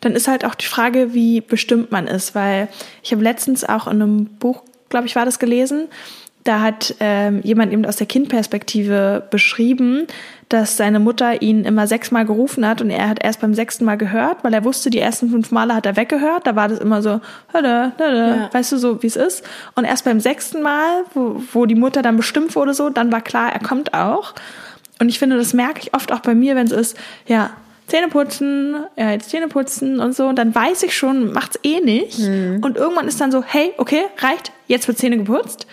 Dann 0.06 0.14
ist 0.14 0.28
halt 0.28 0.46
auch 0.46 0.54
die 0.56 0.68
Frage, 0.68 1.14
wie 1.16 1.42
bestimmt 1.42 1.92
man 1.92 2.06
ist. 2.08 2.36
Weil 2.36 2.68
ich 3.02 3.12
habe 3.12 3.24
letztens 3.24 3.64
auch 3.64 3.88
in 3.88 4.02
einem 4.02 4.26
Buch, 4.26 4.62
glaube 4.90 5.08
ich, 5.08 5.16
war 5.16 5.26
das 5.26 5.40
gelesen, 5.40 5.88
da 6.44 6.62
hat 6.62 6.94
ähm, 7.00 7.42
jemand 7.44 7.74
eben 7.74 7.88
aus 7.88 7.96
der 7.96 8.06
Kindperspektive 8.06 9.24
beschrieben, 9.32 10.06
dass 10.48 10.78
seine 10.78 11.00
Mutter 11.00 11.42
ihn 11.42 11.66
immer 11.66 11.88
sechsmal 11.88 12.24
gerufen 12.24 12.68
hat 12.68 12.82
und 12.82 12.92
er 12.92 13.10
hat 13.10 13.18
erst 13.24 13.42
beim 13.42 13.56
sechsten 13.56 13.84
Mal 13.84 13.96
gehört, 13.98 14.44
weil 14.44 14.54
er 14.54 14.64
wusste, 14.64 14.92
die 14.92 15.00
ersten 15.00 15.32
fünf 15.32 15.50
Male 15.50 15.74
hat 15.74 15.88
er 15.88 15.98
weggehört. 15.98 16.46
Da 16.46 16.56
war 16.56 16.68
das 16.68 16.78
immer 16.78 17.02
so, 17.02 17.20
hada, 17.52 17.94
hada, 17.98 18.28
Ja. 18.36 18.50
weißt 18.54 18.74
du 18.74 18.78
so, 18.78 19.02
wie 19.02 19.08
es 19.08 19.16
ist. 19.16 19.44
Und 19.74 19.86
erst 19.86 20.06
beim 20.06 20.20
sechsten 20.20 20.62
Mal, 20.62 21.04
wo, 21.16 21.42
wo 21.52 21.66
die 21.66 21.74
Mutter 21.74 22.04
dann 22.04 22.16
bestimmt 22.16 22.56
wurde, 22.56 22.76
so, 22.76 22.92
dann 22.92 23.12
war 23.12 23.22
klar, 23.22 23.52
er 23.52 23.60
kommt 23.60 23.96
auch. 23.96 24.36
Und 25.00 25.10
ich 25.10 25.18
finde, 25.18 25.38
das 25.38 25.54
merke 25.56 25.80
ich 25.82 25.96
oft 25.96 26.12
auch 26.12 26.20
bei 26.20 26.36
mir, 26.36 26.56
wenn 26.56 26.68
es 26.68 26.72
ist, 26.74 26.98
ja, 27.26 27.50
Zähne 27.88 28.08
putzen, 28.08 28.86
ja, 28.96 29.12
jetzt 29.12 29.30
Zähne 29.30 29.48
putzen 29.48 30.00
und 30.00 30.16
so. 30.16 30.28
Und 30.28 30.38
dann 30.38 30.54
weiß 30.54 30.84
ich 30.84 30.98
schon, 30.98 31.32
macht's 31.32 31.60
eh 31.64 31.82
nicht. 31.82 32.20
Mhm. 32.20 32.62
Und 32.64 32.78
irgendwann 32.78 33.08
ist 33.08 33.22
dann 33.22 33.32
so, 33.32 33.44
hey, 33.44 33.74
okay, 33.78 34.04
reicht, 34.18 34.52
jetzt 34.68 34.88
wird 34.88 34.98
Zähne 34.98 35.18
geputzt. 35.18 35.68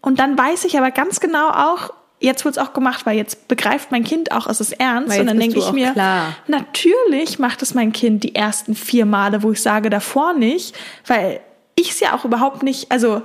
Und 0.00 0.18
dann 0.18 0.36
weiß 0.38 0.64
ich 0.64 0.78
aber 0.78 0.90
ganz 0.90 1.20
genau 1.20 1.48
auch, 1.48 1.92
jetzt 2.20 2.44
wird's 2.44 2.58
auch 2.58 2.72
gemacht, 2.72 3.06
weil 3.06 3.16
jetzt 3.16 3.48
begreift 3.48 3.90
mein 3.90 4.04
Kind 4.04 4.32
auch, 4.32 4.46
es 4.46 4.60
ist 4.60 4.72
ernst. 4.72 5.18
Und 5.18 5.26
dann 5.26 5.38
denke 5.38 5.58
ich 5.58 5.72
mir, 5.72 5.92
klar. 5.92 6.34
natürlich 6.46 7.38
macht 7.38 7.62
es 7.62 7.74
mein 7.74 7.92
Kind 7.92 8.24
die 8.24 8.34
ersten 8.34 8.74
vier 8.74 9.06
Male, 9.06 9.42
wo 9.42 9.52
ich 9.52 9.62
sage 9.62 9.90
davor 9.90 10.32
nicht, 10.32 10.74
weil 11.06 11.40
ich 11.74 11.90
es 11.90 12.00
ja 12.00 12.14
auch 12.14 12.24
überhaupt 12.24 12.62
nicht, 12.62 12.90
also 12.90 13.22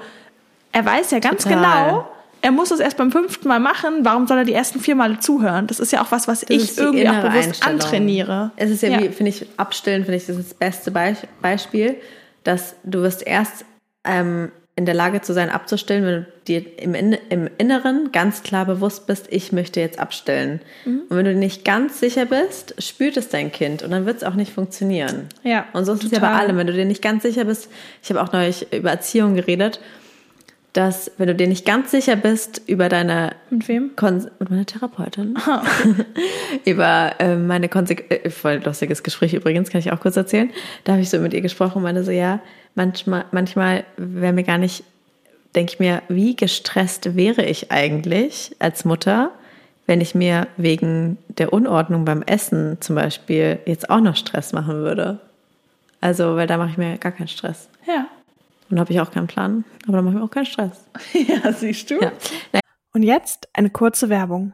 er 0.71 0.85
weiß 0.85 1.11
ja 1.11 1.19
ganz 1.19 1.43
Total. 1.43 1.57
genau, 1.57 2.10
er 2.41 2.51
muss 2.51 2.71
es 2.71 2.79
erst 2.79 2.97
beim 2.97 3.11
fünften 3.11 3.47
Mal 3.47 3.59
machen, 3.59 4.03
warum 4.03 4.27
soll 4.27 4.39
er 4.39 4.45
die 4.45 4.53
ersten 4.53 4.79
vier 4.79 4.95
Male 4.95 5.19
zuhören? 5.19 5.67
Das 5.67 5.79
ist 5.79 5.91
ja 5.91 6.01
auch 6.01 6.11
was, 6.11 6.27
was 6.27 6.41
Das 6.41 6.49
ich 6.49 6.77
irgendwie 6.77 7.07
auch 7.07 7.21
bewusst 7.21 7.65
antrainiere. 7.65 8.51
Es 8.55 8.69
ist 8.71 8.81
ja, 8.81 8.99
wie, 8.99 9.09
finde 9.09 9.29
ich, 9.29 9.45
abstillen, 9.57 10.03
finde 10.03 10.17
ich, 10.17 10.25
das 10.25 10.37
ist 10.37 10.51
das 10.51 10.53
beste 10.57 10.91
Be 10.91 11.15
Beispiel, 11.41 11.95
dass 12.43 12.75
du 12.83 13.01
wirst 13.01 13.25
erst 13.25 13.65
ähm, 14.03 14.51
in 14.75 14.85
der 14.85 14.95
Lage 14.95 15.21
zu 15.21 15.33
sein, 15.33 15.49
abzustillen, 15.49 16.05
wenn 16.05 16.13
du 16.13 16.27
dir 16.47 16.79
im, 16.79 16.95
In 16.95 17.17
im 17.29 17.49
Inneren 17.57 18.11
ganz 18.11 18.41
klar 18.41 18.65
bewusst 18.65 19.05
bist, 19.05 19.27
ich 19.29 19.51
möchte 19.51 19.79
jetzt 19.79 19.99
abstillen. 19.99 20.61
Mhm. 20.85 21.01
Und 21.09 21.17
wenn 21.17 21.25
du 21.25 21.33
dir 21.33 21.39
nicht 21.39 21.65
ganz 21.65 21.99
sicher 21.99 22.25
bist, 22.25 22.81
spürt 22.81 23.17
es 23.17 23.29
dein 23.29 23.51
Kind 23.51 23.83
und 23.83 23.91
dann 23.91 24.05
wird 24.05 24.17
es 24.17 24.23
auch 24.23 24.33
nicht 24.33 24.53
funktionieren. 24.53 25.27
Ja, 25.43 25.65
Und 25.73 25.85
so 25.85 25.93
ist 25.93 26.05
es 26.05 26.11
ja 26.11 26.19
total. 26.19 26.33
bei 26.33 26.39
allem. 26.39 26.57
Wenn 26.57 26.67
du 26.67 26.73
dir 26.73 26.85
nicht 26.85 27.01
ganz 27.01 27.23
sicher 27.23 27.45
bist, 27.45 27.69
ich 28.01 28.09
habe 28.09 28.21
auch 28.21 28.31
neulich 28.31 28.73
über 28.73 28.89
Erziehung 28.89 29.35
geredet, 29.35 29.81
dass 30.73 31.11
wenn 31.17 31.27
du 31.27 31.35
dir 31.35 31.47
nicht 31.47 31.65
ganz 31.65 31.91
sicher 31.91 32.15
bist 32.15 32.61
über 32.65 32.87
deine 32.87 33.35
Mit 33.49 33.67
wem? 33.67 33.91
Kon 33.95 34.29
mit 34.39 34.49
meiner 34.49 34.65
Therapeutin. 34.65 35.37
über 36.65 37.13
äh, 37.19 37.35
meine 37.35 37.67
Konsequenzen. 37.67 38.25
Äh, 38.25 38.29
voll 38.29 38.61
lustiges 38.63 39.03
Gespräch 39.03 39.33
übrigens, 39.33 39.69
kann 39.69 39.79
ich 39.79 39.91
auch 39.91 39.99
kurz 39.99 40.15
erzählen. 40.15 40.49
Da 40.85 40.93
habe 40.93 41.01
ich 41.01 41.09
so 41.09 41.19
mit 41.19 41.33
ihr 41.33 41.41
gesprochen 41.41 41.77
und 41.77 41.83
meinte 41.83 42.03
so, 42.03 42.11
ja, 42.11 42.39
manchmal, 42.75 43.25
manchmal 43.31 43.83
wäre 43.97 44.31
mir 44.31 44.43
gar 44.43 44.57
nicht, 44.57 44.83
denke 45.55 45.73
ich 45.73 45.79
mir, 45.79 46.01
wie 46.07 46.37
gestresst 46.37 47.17
wäre 47.17 47.43
ich 47.43 47.71
eigentlich 47.71 48.55
als 48.59 48.85
Mutter, 48.85 49.31
wenn 49.87 49.99
ich 49.99 50.15
mir 50.15 50.47
wegen 50.55 51.17
der 51.27 51.51
Unordnung 51.51 52.05
beim 52.05 52.21
Essen 52.21 52.77
zum 52.79 52.95
Beispiel 52.95 53.59
jetzt 53.65 53.89
auch 53.89 53.99
noch 53.99 54.15
Stress 54.15 54.53
machen 54.53 54.75
würde. 54.75 55.19
Also, 55.99 56.37
weil 56.37 56.47
da 56.47 56.57
mache 56.57 56.69
ich 56.69 56.77
mir 56.77 56.97
gar 56.97 57.11
keinen 57.11 57.27
Stress. 57.27 57.67
Und 58.71 58.79
habe 58.79 58.93
ich 58.93 59.01
auch 59.01 59.11
keinen 59.11 59.27
Plan, 59.27 59.65
aber 59.83 59.97
da 59.97 60.01
mache 60.01 60.13
ich 60.13 60.19
mir 60.19 60.25
auch 60.25 60.31
keinen 60.31 60.45
Stress. 60.45 60.85
Ja, 61.13 61.51
siehst 61.51 61.91
du. 61.91 61.99
Ja. 61.99 62.11
Und 62.93 63.03
jetzt 63.03 63.49
eine 63.53 63.69
kurze 63.69 64.09
Werbung. 64.09 64.53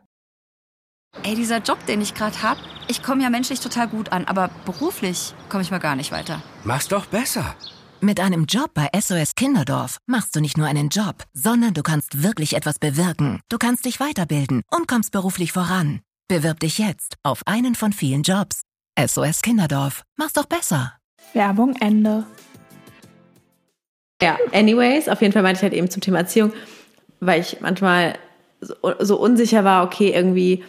Ey, 1.23 1.35
dieser 1.35 1.59
Job, 1.59 1.85
den 1.85 2.01
ich 2.01 2.13
gerade 2.13 2.41
hab, 2.43 2.57
ich 2.87 3.01
komme 3.01 3.23
ja 3.23 3.29
menschlich 3.29 3.59
total 3.59 3.87
gut 3.87 4.11
an, 4.11 4.25
aber 4.25 4.49
beruflich 4.65 5.33
komme 5.49 5.63
ich 5.63 5.71
mal 5.71 5.79
gar 5.79 5.95
nicht 5.95 6.11
weiter. 6.11 6.41
Mach's 6.63 6.87
doch 6.87 7.05
besser. 7.05 7.55
Mit 8.01 8.19
einem 8.19 8.45
Job 8.45 8.71
bei 8.73 8.89
SOS 8.99 9.33
Kinderdorf 9.35 9.97
machst 10.05 10.35
du 10.35 10.39
nicht 10.39 10.57
nur 10.57 10.67
einen 10.67 10.89
Job, 10.89 11.23
sondern 11.33 11.73
du 11.73 11.81
kannst 11.81 12.21
wirklich 12.21 12.55
etwas 12.55 12.77
bewirken. 12.77 13.41
Du 13.49 13.57
kannst 13.57 13.85
dich 13.85 13.99
weiterbilden 13.99 14.61
und 14.71 14.87
kommst 14.87 15.11
beruflich 15.11 15.51
voran. 15.51 16.01
Bewirb 16.27 16.59
dich 16.59 16.77
jetzt 16.77 17.15
auf 17.23 17.41
einen 17.47 17.73
von 17.73 17.93
vielen 17.93 18.21
Jobs. 18.21 18.61
SOS 18.99 19.41
Kinderdorf. 19.41 20.03
Mach's 20.15 20.33
doch 20.33 20.45
besser. 20.45 20.93
Werbung 21.33 21.75
Ende. 21.75 22.25
Ja, 24.21 24.37
anyways, 24.51 25.09
auf 25.09 25.21
jeden 25.21 25.33
Fall 25.33 25.43
meinte 25.43 25.59
ich 25.59 25.63
halt 25.63 25.73
eben 25.73 25.89
zum 25.89 26.01
Thema 26.01 26.19
Erziehung, 26.19 26.51
weil 27.19 27.41
ich 27.41 27.57
manchmal 27.61 28.13
so, 28.61 28.75
so 28.99 29.19
unsicher 29.19 29.63
war, 29.63 29.85
okay, 29.85 30.11
irgendwie 30.11 30.63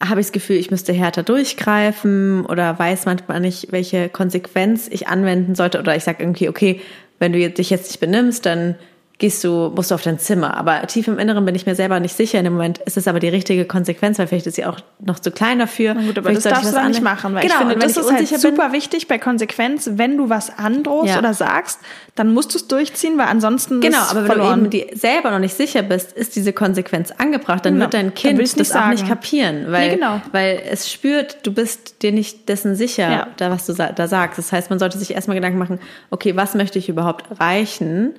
habe 0.00 0.20
ich 0.20 0.28
das 0.28 0.32
Gefühl, 0.32 0.56
ich 0.56 0.70
müsste 0.70 0.92
härter 0.92 1.24
durchgreifen 1.24 2.46
oder 2.46 2.78
weiß 2.78 3.06
manchmal 3.06 3.40
nicht, 3.40 3.72
welche 3.72 4.08
Konsequenz 4.08 4.86
ich 4.88 5.08
anwenden 5.08 5.56
sollte 5.56 5.80
oder 5.80 5.96
ich 5.96 6.04
sage 6.04 6.22
irgendwie, 6.22 6.48
okay, 6.48 6.80
wenn 7.18 7.32
du 7.32 7.50
dich 7.50 7.70
jetzt 7.70 7.88
nicht 7.88 7.98
benimmst, 7.98 8.46
dann 8.46 8.76
gehst 9.18 9.42
du, 9.42 9.72
musst 9.74 9.90
du 9.90 9.96
auf 9.96 10.02
dein 10.02 10.20
Zimmer. 10.20 10.56
Aber 10.56 10.86
tief 10.86 11.08
im 11.08 11.18
Inneren 11.18 11.44
bin 11.44 11.54
ich 11.56 11.66
mir 11.66 11.74
selber 11.74 11.98
nicht 11.98 12.16
sicher. 12.16 12.38
In 12.38 12.44
dem 12.44 12.52
Moment 12.52 12.78
ist 12.78 12.96
es 12.96 13.08
aber 13.08 13.18
die 13.18 13.28
richtige 13.28 13.64
Konsequenz, 13.64 14.16
weil 14.20 14.28
vielleicht 14.28 14.46
ist 14.46 14.54
sie 14.54 14.64
auch 14.64 14.78
noch 15.00 15.18
zu 15.18 15.32
klein 15.32 15.58
dafür. 15.58 15.94
Na 15.94 16.02
gut, 16.02 16.18
aber 16.18 16.28
Vielleicht 16.30 16.46
das 16.46 16.52
darfst 16.52 16.76
du 16.76 16.88
nicht 16.88 17.02
machen, 17.02 17.34
weil 17.34 17.42
genau, 17.42 17.54
ich 17.54 17.58
finde, 17.58 17.74
das 17.76 17.90
ich 17.92 17.98
ist 17.98 18.10
halt 18.12 18.30
bin, 18.30 18.38
super 18.38 18.72
wichtig 18.72 19.08
bei 19.08 19.18
Konsequenz. 19.18 19.90
Wenn 19.94 20.16
du 20.16 20.28
was 20.28 20.56
androhst 20.56 21.08
Ja. 21.14 21.18
oder 21.18 21.34
sagst, 21.34 21.80
dann 22.14 22.32
musst 22.32 22.54
du 22.54 22.58
es 22.58 22.68
durchziehen, 22.68 23.18
weil 23.18 23.26
ansonsten 23.26 23.80
Genau, 23.80 23.98
aber 24.08 24.20
wenn 24.20 24.26
verloren. 24.26 24.70
du 24.70 24.76
eben 24.78 24.96
selber 24.96 25.32
noch 25.32 25.40
nicht 25.40 25.56
sicher 25.56 25.82
bist, 25.82 26.12
ist 26.12 26.36
diese 26.36 26.52
Konsequenz 26.52 27.10
angebracht, 27.10 27.66
dann 27.66 27.74
Ja, 27.74 27.80
wird 27.80 27.94
dein 27.94 28.14
Kind 28.14 28.40
das 28.40 28.54
nicht 28.54 28.70
auch 28.70 28.74
sagen. 28.74 28.90
nicht 28.92 29.08
kapieren, 29.08 29.66
weil, 29.72 29.88
Nee, 29.88 29.94
genau. 29.96 30.20
weil 30.30 30.62
es 30.70 30.90
spürt, 30.92 31.38
du 31.44 31.52
bist 31.52 32.02
dir 32.02 32.12
nicht 32.12 32.48
dessen 32.48 32.76
sicher, 32.76 33.10
Ja. 33.10 33.26
da 33.36 33.50
was 33.50 33.66
du 33.66 33.72
da 33.72 34.06
sagst. 34.06 34.38
Das 34.38 34.52
heißt, 34.52 34.70
man 34.70 34.78
sollte 34.78 34.96
sich 34.96 35.12
erstmal 35.12 35.34
Gedanken 35.34 35.58
machen, 35.58 35.80
okay, 36.10 36.36
was 36.36 36.54
möchte 36.54 36.78
ich 36.78 36.88
überhaupt 36.88 37.28
erreichen 37.32 38.14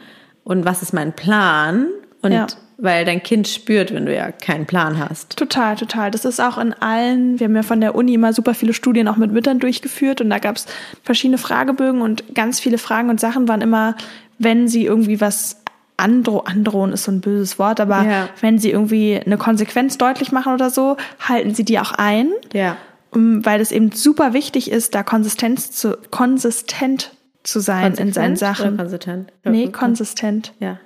und 0.49 0.65
was 0.65 0.81
ist 0.81 0.93
mein 0.93 1.13
Plan? 1.13 1.85
Und 2.21 2.33
Ja. 2.33 2.47
weil 2.77 3.05
dein 3.05 3.23
Kind 3.23 3.47
spürt, 3.47 3.93
wenn 3.93 4.05
du 4.05 4.13
ja 4.13 4.31
keinen 4.31 4.65
Plan 4.65 4.99
hast. 4.99 5.38
Total, 5.38 5.75
total. 5.77 6.12
Das 6.12 6.25
ist 6.25 6.41
auch 6.41 6.57
in 6.57 6.73
allen, 6.73 7.39
wir 7.39 7.45
haben 7.45 7.55
ja 7.55 7.63
von 7.63 7.79
der 7.79 7.95
Uni 7.95 8.13
immer 8.15 8.33
super 8.33 8.53
viele 8.53 8.73
Studien 8.73 9.07
auch 9.07 9.15
mit 9.17 9.31
Müttern 9.31 9.59
durchgeführt 9.59 10.19
und 10.21 10.29
da 10.29 10.39
gab 10.39 10.57
es 10.57 10.65
verschiedene 11.03 11.38
Fragebögen 11.38 12.01
und 12.01 12.35
ganz 12.35 12.59
viele 12.59 12.77
Fragen 12.77 13.09
und 13.09 13.19
Sachen 13.19 13.47
waren 13.47 13.62
immer, 13.62 13.95
wenn 14.38 14.67
sie 14.67 14.85
irgendwie 14.85 15.21
was 15.21 15.57
andro 15.97 16.39
androhen 16.39 16.93
ist 16.93 17.03
so 17.03 17.12
ein 17.12 17.19
böses 17.21 17.59
Wort, 17.59 17.79
aber 17.81 18.03
Ja. 18.03 18.29
wenn 18.41 18.57
sie 18.59 18.71
irgendwie 18.71 19.19
eine 19.25 19.38
Konsequenz 19.38 19.97
deutlich 19.97 20.31
machen 20.31 20.53
oder 20.53 20.69
so, 20.69 20.95
halten 21.19 21.53
sie 21.55 21.63
die 21.65 21.79
auch 21.79 21.91
ein. 21.93 22.31
Ja. 22.53 22.75
weil 23.12 23.59
es 23.59 23.71
eben 23.71 23.91
super 23.91 24.33
wichtig 24.33 24.69
ist, 24.69 24.93
da 24.93 25.01
Konsistenz 25.01 25.71
zu, 25.71 25.97
konsistent 26.12 27.12
zu 27.43 27.60
sein 27.60 27.93
in 27.95 28.13
seinen 28.13 28.36
Konsequent 28.36 28.58
Sachen. 28.58 28.78
konsistent? 28.78 29.34
Nee, 29.43 29.67
konsistent. 29.69 30.54
Ja. 30.60 30.80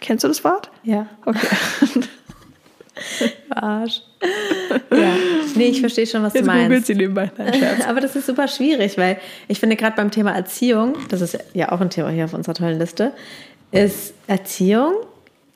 Kennst 0.00 0.24
du 0.24 0.28
das 0.28 0.44
Wort? 0.44 0.70
Ja. 0.82 1.06
Okay. 1.24 1.46
Arsch. 3.50 4.02
ja. 4.90 5.12
Nee, 5.54 5.68
ich 5.68 5.80
verstehe 5.80 6.06
schon, 6.06 6.22
was 6.22 6.34
Jetzt 6.34 6.42
du 6.42 6.46
meinst. 6.46 6.64
googelt 6.64 6.86
sie 6.86 6.94
nebenbei. 6.94 7.30
Nein. 7.38 7.82
Aber 7.88 8.00
das 8.00 8.16
ist 8.16 8.26
super 8.26 8.48
schwierig, 8.48 8.98
weil 8.98 9.18
ich 9.46 9.60
finde 9.60 9.76
gerade 9.76 9.96
beim 9.96 10.10
Thema 10.10 10.32
Erziehung, 10.32 10.96
das 11.08 11.20
ist 11.20 11.38
ja 11.54 11.70
auch 11.70 11.80
ein 11.80 11.90
Thema 11.90 12.10
hier 12.10 12.24
auf 12.24 12.34
unserer 12.34 12.54
tollen 12.54 12.78
Liste, 12.78 13.12
ist 13.70 14.14
Erziehung 14.26 14.94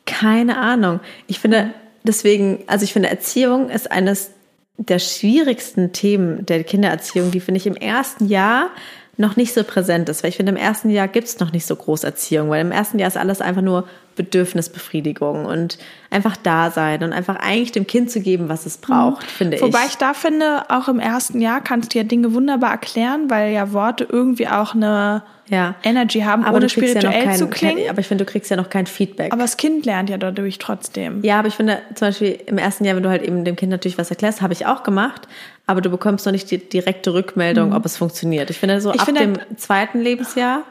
keine 0.06 0.58
Ahnung. 0.58 1.00
Ich 1.26 1.38
finde 1.38 1.72
deswegen, 2.02 2.64
also 2.66 2.84
ich 2.84 2.92
finde 2.92 3.08
Erziehung 3.08 3.70
ist 3.70 3.90
eines 3.90 4.30
der 4.76 4.98
schwierigsten 4.98 5.92
Themen 5.92 6.44
der 6.46 6.64
Kindererziehung, 6.64 7.30
die 7.30 7.40
finde 7.40 7.58
ich 7.58 7.66
im 7.66 7.76
ersten 7.76 8.26
Jahr 8.26 8.70
noch 9.18 9.36
nicht 9.36 9.52
so 9.52 9.62
präsent 9.62 10.08
ist, 10.08 10.22
weil 10.22 10.30
ich 10.30 10.36
finde, 10.36 10.52
im 10.52 10.56
ersten 10.56 10.88
Jahr 10.88 11.06
gibt 11.06 11.28
es 11.28 11.38
noch 11.38 11.52
nicht 11.52 11.66
so 11.66 11.76
groß 11.76 12.04
Erziehung, 12.04 12.48
weil 12.48 12.62
im 12.62 12.72
ersten 12.72 12.98
Jahr 12.98 13.08
ist 13.08 13.18
alles 13.18 13.42
einfach 13.42 13.60
nur 13.60 13.86
Bedürfnisbefriedigung 14.16 15.44
und 15.44 15.78
einfach 16.10 16.36
da 16.36 16.70
sein 16.70 17.02
und 17.02 17.12
einfach 17.12 17.36
eigentlich 17.36 17.72
dem 17.72 17.86
Kind 17.86 18.10
zu 18.10 18.20
geben, 18.20 18.48
was 18.48 18.66
es 18.66 18.78
braucht, 18.78 19.24
finde 19.24 19.56
ich. 19.56 19.62
Wobei 19.62 19.86
ich 19.86 19.96
da 19.96 20.14
finde, 20.14 20.64
auch 20.70 20.88
im 20.88 20.98
ersten 20.98 21.40
Jahr 21.40 21.62
kannst 21.62 21.94
du 21.94 21.98
ja 21.98 22.04
Dinge 22.04 22.32
wunderbar 22.34 22.72
erklären, 22.72 23.30
weil 23.30 23.52
ja 23.52 23.72
Worte 23.72 24.06
irgendwie 24.08 24.48
auch 24.48 24.74
eine 24.74 25.22
ja. 25.48 25.74
Energy 25.82 26.20
haben, 26.20 26.44
aber 26.44 26.56
ohne 26.56 26.66
du 26.66 26.74
kriegst 26.74 26.94
ja 26.94 27.00
spirituell 27.00 27.24
kein, 27.24 27.36
zu 27.36 27.46
klingen. 27.48 27.76
Kein, 27.78 27.90
aber 27.90 28.00
ich 28.00 28.06
finde, 28.06 28.24
du 28.24 28.30
kriegst 28.30 28.50
ja 28.50 28.56
noch 28.56 28.70
kein 28.70 28.86
Feedback. 28.86 29.32
aber 29.32 29.42
das 29.42 29.56
Kind 29.56 29.84
lernt 29.84 30.08
ja 30.08 30.16
dadurch 30.16 30.58
trotzdem. 30.58 31.22
ja, 31.22 31.38
aber 31.38 31.48
ich 31.48 31.54
finde 31.54 31.80
zum 31.94 32.08
Beispiel 32.08 32.38
im 32.46 32.58
ersten 32.58 32.84
Jahr, 32.84 32.96
wenn 32.96 33.02
du 33.02 33.10
halt 33.10 33.22
eben 33.22 33.44
dem 33.44 33.56
Kind 33.56 33.70
natürlich 33.70 33.98
was 33.98 34.10
erklärst, 34.10 34.40
habe 34.40 34.52
ich 34.52 34.66
auch 34.66 34.82
gemacht, 34.82 35.28
aber 35.66 35.80
du 35.80 35.90
bekommst 35.90 36.26
noch 36.26 36.32
nicht 36.32 36.50
die 36.50 36.58
direkte 36.58 37.14
Rückmeldung, 37.14 37.72
ob 37.74 37.84
es 37.86 37.96
funktioniert. 37.96 38.50
Ich 38.50 38.58
finde 38.58 38.80
so 38.80 38.88
Mhm. 38.90 38.94
Ich 38.96 39.00
ab 39.00 39.06
finde- 39.06 39.20
dem 39.22 39.56
zweiten 39.56 40.00
Lebensjahr 40.00 40.62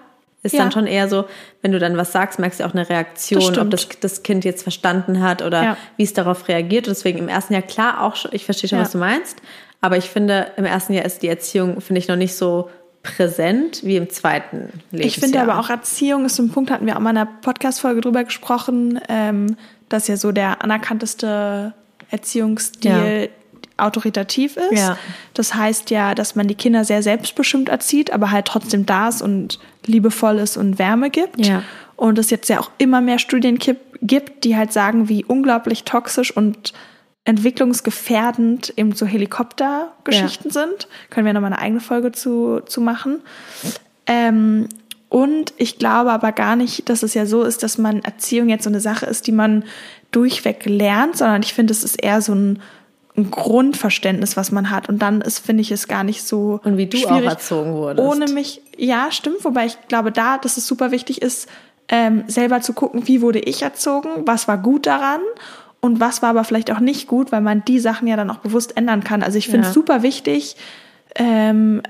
ist 0.44 0.54
Ja. 0.54 0.60
dann 0.64 0.72
schon 0.72 0.88
eher 0.88 1.08
so, 1.08 1.26
wenn 1.62 1.72
du 1.72 1.78
dann 1.80 1.98
was 1.98 2.12
sagst, 2.12 2.40
merkst 2.40 2.60
du 2.60 2.66
auch 2.66 2.72
eine 2.74 2.82
Das 2.82 2.90
Reaktion, 2.90 3.42
stimmt. 3.42 3.58
ob 3.60 3.70
das, 3.70 3.88
das 4.00 4.24
Kind 4.24 4.44
jetzt 4.44 4.64
verstanden 4.64 5.22
hat 5.22 5.42
oder 5.44 5.64
Ja. 5.64 5.78
wie 5.98 6.04
es 6.04 6.14
darauf 6.14 6.48
reagiert. 6.48 6.88
Und 6.88 6.96
deswegen 6.96 7.20
im 7.20 7.28
ersten 7.30 7.54
Jahr 7.54 7.62
klar 7.62 8.02
auch 8.02 8.16
schon, 8.16 8.32
ich 8.34 8.46
verstehe 8.46 8.68
schon, 8.70 8.80
Ja. 8.80 8.86
was 8.86 8.92
du 8.92 8.98
meinst, 8.98 9.38
aber 9.82 9.98
ich 9.98 10.10
finde, 10.10 10.48
im 10.58 10.66
ersten 10.66 10.94
Jahr 10.94 11.06
ist 11.06 11.22
die 11.22 11.28
Erziehung, 11.28 11.80
finde 11.82 12.00
ich, 12.00 12.08
noch 12.08 12.16
nicht 12.16 12.36
so 12.36 12.70
präsent 13.04 13.82
wie 13.84 13.98
im 13.98 14.10
zweiten 14.10 14.72
Lebensjahr. 14.92 15.06
Ich 15.08 15.16
finde 15.20 15.42
aber 15.42 15.60
auch 15.60 15.70
Erziehung 15.70 16.26
ist 16.26 16.36
so 16.36 16.44
ein 16.44 16.50
Punkt, 16.50 16.70
hatten 16.72 16.86
wir 16.86 16.96
auch 16.96 17.00
mal 17.00 17.12
in 17.12 17.18
einer 17.18 17.30
Podcast-Folge 17.42 18.02
drüber 18.02 18.24
gesprochen, 18.24 19.00
ähm, 19.10 19.58
dass 19.90 20.08
ja 20.08 20.18
so 20.18 20.32
der 20.32 20.64
anerkannteste 20.64 21.74
Erziehungsstil 22.10 23.30
autoritativ 23.82 24.58
ist. 24.58 24.80
Ja. 24.80 24.98
Das 25.34 25.56
heißt 25.56 25.90
ja, 25.90 26.16
dass 26.16 26.36
man 26.36 26.48
die 26.48 26.56
Kinder 26.56 26.86
sehr 26.86 27.04
selbstbestimmt 27.04 27.70
erzieht, 27.70 28.14
aber 28.14 28.32
halt 28.32 28.46
trotzdem 28.46 28.86
da 28.86 29.10
ist 29.10 29.22
und 29.22 29.60
liebevoll 29.86 30.38
ist 30.38 30.58
und 30.58 30.80
Wärme 30.80 31.10
gibt. 31.10 31.46
Ja. 31.46 31.64
Und 31.96 32.18
es 32.18 32.30
jetzt 32.30 32.50
ja 32.50 32.60
auch 32.60 32.72
immer 32.78 33.02
mehr 33.02 33.20
Studien 33.20 33.60
gibt, 34.02 34.44
die 34.44 34.58
halt 34.58 34.74
sagen, 34.74 35.10
wie 35.10 35.24
unglaublich 35.24 35.84
toxisch 35.84 36.36
und 36.36 36.74
entwicklungsgefährdend 37.24 38.74
eben 38.78 38.94
so 38.94 39.06
Helikoptergeschichten 39.06 40.50
sind. 40.50 40.88
Können 41.10 41.26
wir 41.26 41.34
nochmal 41.34 41.54
eine 41.54 41.62
eigene 41.62 41.80
Folge 41.80 42.12
zu, 42.12 42.62
zu 42.66 42.82
machen. 42.82 43.22
Ähm, 44.08 44.68
und 45.10 45.54
ich 45.58 45.78
glaube 45.78 46.12
aber 46.12 46.32
gar 46.32 46.56
nicht, 46.56 46.90
dass 46.90 47.04
es 47.04 47.14
ja 47.14 47.26
so 47.26 47.44
ist, 47.44 47.64
dass 47.64 47.78
man 47.78 48.00
Erziehung 48.00 48.50
jetzt 48.50 48.64
so 48.64 48.70
eine 48.70 48.80
Sache 48.80 49.06
ist, 49.06 49.28
die 49.28 49.34
man 49.34 49.66
durchweg 50.12 50.66
lernt, 50.66 51.18
sondern 51.18 51.42
ich 51.44 51.54
finde, 51.54 51.72
es 51.72 51.84
ist 51.84 52.02
eher 52.02 52.22
so 52.22 52.34
ein 52.34 52.60
ein 53.18 53.30
Grundverständnis, 53.30 54.38
was 54.38 54.52
man 54.52 54.70
hat. 54.70 54.88
Und 54.90 55.00
dann 55.02 55.22
ist, 55.22 55.40
finde 55.40 55.62
ich, 55.62 55.72
es 55.72 55.88
gar 55.88 56.04
nicht 56.04 56.24
so. 56.24 56.60
Und 56.64 56.78
wie 56.78 56.86
du 56.88 56.98
schwierig, 56.98 57.28
auch 57.28 57.32
erzogen 57.32 57.74
wurdest. 57.74 58.08
Ohne 58.08 58.32
mich, 58.32 58.62
ja, 58.78 59.12
stimmt. 59.12 59.44
Wobei 59.44 59.66
ich 59.66 59.78
glaube, 59.88 60.12
da, 60.12 60.38
dass 60.38 60.58
es 60.58 60.66
super 60.66 60.92
wichtig 60.92 61.22
ist, 61.22 61.50
ähm, 61.90 62.24
selber 62.28 62.62
zu 62.62 62.74
gucken, 62.74 63.08
wie 63.08 63.22
wurde 63.22 63.40
ich 63.40 63.62
erzogen, 63.62 64.10
was 64.26 64.48
war 64.48 64.58
gut 64.58 64.86
daran 64.86 65.20
und 65.82 66.00
was 66.00 66.22
war 66.22 66.30
aber 66.30 66.46
vielleicht 66.46 66.72
auch 66.72 66.80
nicht 66.80 67.08
gut, 67.08 67.32
weil 67.34 67.42
man 67.42 67.66
die 67.66 67.80
Sachen 67.80 68.08
ja 68.08 68.16
dann 68.16 68.30
auch 68.30 68.38
bewusst 68.38 68.78
ändern 68.78 69.04
kann. 69.04 69.24
Also 69.24 69.38
ich 69.38 69.48
finde 69.48 69.62
es 69.68 69.68
Ja. 69.68 69.74
super 69.74 70.02
wichtig, 70.04 70.56
ähm, 71.16 71.82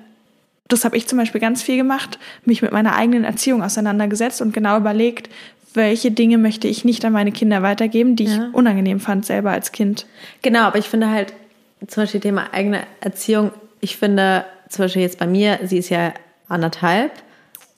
das 0.68 0.86
habe 0.86 0.96
ich 0.98 1.06
zum 1.08 1.18
Beispiel 1.18 1.42
ganz 1.42 1.62
viel 1.62 1.76
gemacht, 1.78 2.18
mich 2.46 2.62
mit 2.62 2.72
meiner 2.72 2.96
eigenen 2.96 3.26
Erziehung 3.26 3.62
auseinandergesetzt 3.62 4.42
und 4.42 4.54
genau 4.54 4.78
überlegt, 4.78 5.30
welche 5.74 6.12
Dinge 6.12 6.38
möchte 6.38 6.68
ich 6.68 6.86
nicht 6.86 7.04
an 7.06 7.14
meine 7.14 7.32
Kinder 7.32 7.62
weitergeben, 7.62 8.16
die 8.16 8.26
Ja. 8.26 8.48
ich 8.50 8.54
unangenehm 8.54 9.00
fand 9.00 9.26
selber 9.26 9.52
als 9.52 9.72
Kind. 9.72 10.06
Genau, 10.42 10.62
aber 10.62 10.78
ich 10.80 10.86
finde 10.90 11.10
halt 11.10 11.34
zum 11.88 12.04
Beispiel 12.04 12.20
Thema 12.20 12.54
eigene 12.54 12.82
Erziehung, 13.00 13.52
ich 13.80 13.98
finde 13.98 14.46
zum 14.70 14.86
Beispiel 14.86 15.02
jetzt 15.02 15.18
bei 15.18 15.28
mir, 15.28 15.60
sie 15.64 15.78
ist 15.78 15.90
ja 15.90 16.14
anderthalb, 16.48 17.12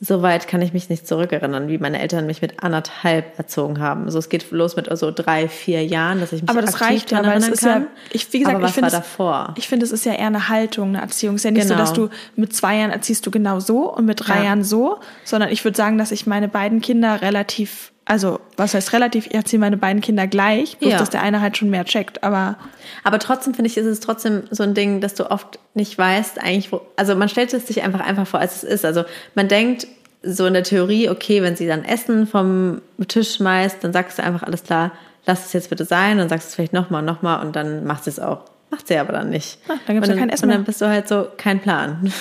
soweit 0.05 0.47
kann 0.47 0.61
ich 0.61 0.73
mich 0.73 0.89
nicht 0.89 1.07
zurückerinnern, 1.07 1.69
wie 1.69 1.77
meine 1.77 2.01
Eltern 2.01 2.25
mich 2.25 2.41
mit 2.41 2.61
anderthalb 2.61 3.37
erzogen 3.39 3.79
haben. 3.79 4.09
So, 4.11 4.19
es 4.19 4.27
geht 4.27 4.51
los 4.51 4.75
mit 4.75 4.89
so 4.97 5.11
drei, 5.11 5.47
vier 5.47 5.85
Jahren, 5.85 6.19
dass 6.19 6.33
ich 6.33 6.41
mich 6.41 6.49
Aber 6.49 6.61
das 6.61 6.75
aktiv 6.75 6.87
reicht 6.87 7.11
ja, 7.11 7.21
daran 7.21 7.31
weil 7.31 7.37
es 7.37 7.43
erinnern 7.43 7.53
ist 7.53 7.63
ja, 7.63 7.73
kann. 7.73 7.87
ich, 8.11 8.33
wie 8.33 8.39
gesagt, 8.39 8.55
aber 8.57 8.65
ich 8.67 8.73
finde 8.73 8.91
davor? 8.91 9.53
Ich 9.57 9.67
finde, 9.69 9.85
es 9.85 9.91
ist 9.93 10.05
ja 10.05 10.13
eher 10.13 10.27
eine 10.27 10.49
Haltung, 10.49 10.89
eine 10.89 11.01
Erziehung. 11.01 11.35
Es 11.35 11.41
ist 11.41 11.45
ja 11.45 11.51
nicht 11.51 11.63
so, 11.67 11.69
Genau. 11.73 11.79
dass 11.79 11.93
du 11.93 12.09
mit 12.35 12.53
zwei 12.53 12.77
Jahren 12.77 12.91
erziehst 12.91 13.25
du 13.25 13.31
genau 13.31 13.61
so 13.61 13.93
und 13.95 14.05
mit 14.05 14.27
drei 14.27 14.39
Ja. 14.39 14.43
Jahren 14.45 14.63
so, 14.63 14.97
sondern 15.23 15.49
ich 15.49 15.63
würde 15.63 15.77
sagen, 15.77 15.97
dass 15.97 16.11
ich 16.11 16.27
meine 16.27 16.49
beiden 16.49 16.81
Kinder 16.81 17.21
relativ, 17.21 17.92
also 18.05 18.39
was 18.57 18.73
heißt 18.73 18.91
relativ, 18.93 19.27
ich 19.27 19.33
erziehe 19.33 19.59
meine 19.59 19.77
beiden 19.77 20.01
Kinder 20.01 20.27
gleich, 20.27 20.77
bloß 20.77 20.91
Ja. 20.91 20.97
dass 20.99 21.09
der 21.09 21.21
eine 21.21 21.41
halt 21.41 21.57
schon 21.57 21.69
mehr 21.69 21.85
checkt. 21.85 22.23
Aber 22.23 22.57
Aber 23.03 23.19
trotzdem 23.19 23.53
finde 23.53 23.69
ich, 23.69 23.77
ist 23.77 23.85
es 23.85 23.99
trotzdem 24.01 24.43
so 24.51 24.63
ein 24.63 24.73
Ding, 24.73 24.99
dass 25.01 25.13
du 25.15 25.29
oft 25.31 25.59
nicht 25.73 25.97
weißt, 25.97 26.39
eigentlich, 26.41 26.71
wo, 26.71 26.81
also 26.97 27.15
man 27.15 27.29
stellt 27.29 27.53
es 27.53 27.67
sich 27.67 27.81
einfach 27.83 28.01
einfach 28.01 28.27
vor, 28.27 28.39
als 28.39 28.57
es 28.57 28.63
ist. 28.63 28.85
Also 28.85 29.03
man 29.35 29.47
denkt 29.47 29.87
so 30.21 30.45
in 30.45 30.53
der 30.53 30.63
Theorie, 30.63 31.09
okay, 31.09 31.41
wenn 31.41 31.55
sie 31.55 31.67
dann 31.67 31.83
Essen 31.83 32.27
vom 32.27 32.81
Tisch 33.07 33.35
schmeißt, 33.35 33.83
dann 33.83 33.93
sagst 33.93 34.19
du 34.19 34.23
einfach, 34.23 34.43
alles 34.43 34.63
klar, 34.63 34.91
lass 35.25 35.45
es 35.47 35.53
jetzt 35.53 35.69
bitte 35.69 35.85
sein 35.85 36.19
und 36.19 36.29
sagst 36.29 36.49
es 36.49 36.55
vielleicht 36.55 36.73
nochmal 36.73 36.99
und 37.01 37.05
nochmal 37.05 37.45
und 37.45 37.55
dann 37.55 37.85
macht 37.85 38.03
sie 38.05 38.09
es 38.09 38.19
auch. 38.19 38.41
Macht 38.69 38.87
sie 38.87 38.97
aber 38.97 39.13
dann 39.13 39.29
nicht. 39.29 39.59
Ah, 39.67 39.75
dann 39.85 39.95
gibt's 39.95 40.09
und 40.09 40.15
ja 40.15 40.19
kein 40.19 40.29
Essen 40.29 40.45
Und 40.45 40.51
dann 40.51 40.63
bist 40.63 40.81
du 40.81 40.87
halt 40.87 41.07
so, 41.07 41.27
kein 41.37 41.59
Plan. 41.61 42.11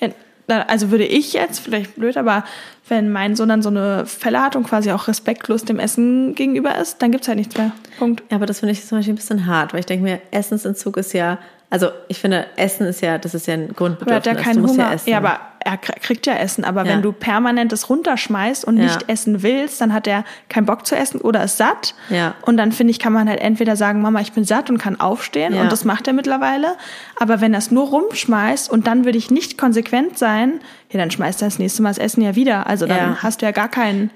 Ja, 0.00 0.08
Also 0.48 0.90
würde 0.90 1.04
ich 1.04 1.32
jetzt, 1.32 1.60
vielleicht 1.60 1.96
blöd, 1.96 2.16
aber 2.16 2.44
wenn 2.88 3.12
mein 3.12 3.36
Sohn 3.36 3.48
dann 3.48 3.62
so 3.62 3.68
eine 3.68 4.04
Fälle 4.06 4.42
hat 4.42 4.56
und 4.56 4.64
quasi 4.64 4.90
auch 4.90 5.06
respektlos 5.06 5.64
dem 5.64 5.78
Essen 5.78 6.34
gegenüber 6.34 6.76
ist, 6.76 7.00
dann 7.02 7.12
gibt's 7.12 7.28
halt 7.28 7.38
nichts 7.38 7.56
mehr. 7.56 7.72
Punkt. 7.98 8.22
Ja, 8.30 8.36
aber 8.36 8.46
das 8.46 8.60
finde 8.60 8.72
ich 8.72 8.84
zum 8.84 8.98
Beispiel 8.98 9.14
ein 9.14 9.16
bisschen 9.16 9.46
hart, 9.46 9.72
weil 9.72 9.80
ich 9.80 9.86
denke 9.86 10.04
mir, 10.04 10.20
Essensentzug 10.30 10.96
ist 10.96 11.12
ja, 11.12 11.38
also 11.70 11.88
ich 12.08 12.18
finde, 12.18 12.46
Essen 12.56 12.86
ist 12.86 13.00
ja, 13.00 13.16
das 13.18 13.34
ist 13.34 13.46
ja 13.46 13.54
ein 13.54 13.60
Aber 13.62 13.70
er 13.70 13.74
Grundbedürfnis. 13.76 14.16
hat 14.16 14.26
ja 14.26 14.34
keinen 14.42 14.66
Hunger. 14.66 14.76
Ja, 14.82 14.88
Ja, 14.88 14.94
essen. 14.94 15.14
aber 15.14 15.40
er 15.62 15.74
kr- 15.74 16.00
kriegt 16.00 16.26
ja 16.26 16.34
Essen. 16.34 16.64
Aber 16.64 16.84
Ja. 16.84 16.92
wenn 16.92 17.02
du 17.02 17.12
permanent 17.12 17.70
das 17.70 17.88
runterschmeißt 17.90 18.64
und 18.64 18.76
Ja. 18.78 18.84
nicht 18.84 19.08
essen 19.08 19.42
willst, 19.42 19.80
dann 19.80 19.92
hat 19.92 20.06
er 20.06 20.24
keinen 20.48 20.64
Bock 20.66 20.86
zu 20.86 20.96
essen 20.96 21.20
oder 21.20 21.44
ist 21.44 21.58
satt. 21.58 21.94
Ja. 22.08 22.34
Und 22.42 22.56
dann 22.56 22.72
finde 22.72 22.90
ich, 22.92 22.98
kann 22.98 23.12
man 23.12 23.28
halt 23.28 23.40
entweder 23.40 23.76
sagen, 23.76 24.00
Mama, 24.02 24.20
ich 24.20 24.32
bin 24.32 24.44
satt 24.44 24.70
und 24.70 24.78
kann 24.78 24.98
aufstehen. 25.00 25.54
Ja. 25.54 25.60
Und 25.62 25.70
das 25.70 25.84
macht 25.84 26.06
er 26.08 26.12
mittlerweile. 26.14 26.76
Aber 27.18 27.40
wenn 27.40 27.52
er 27.54 27.58
es 27.58 27.70
nur 27.70 27.86
rumschmeißt 27.88 28.70
und 28.70 28.86
dann 28.86 29.04
würde 29.04 29.18
ich 29.18 29.30
nicht 29.30 29.58
konsequent 29.58 30.18
sein, 30.18 30.60
ja, 30.90 30.98
dann 30.98 31.10
schmeißt 31.10 31.42
er 31.42 31.48
das 31.48 31.58
nächste 31.58 31.82
Mal 31.82 31.90
das 31.90 31.98
Essen 31.98 32.22
ja 32.22 32.34
wieder. 32.36 32.66
Also 32.66 32.86
dann 32.86 32.96
Ja. 32.96 33.16
hast 33.22 33.42
du 33.42 33.46
ja 33.46 33.52
gar 33.52 33.68
keinen. 33.68 34.10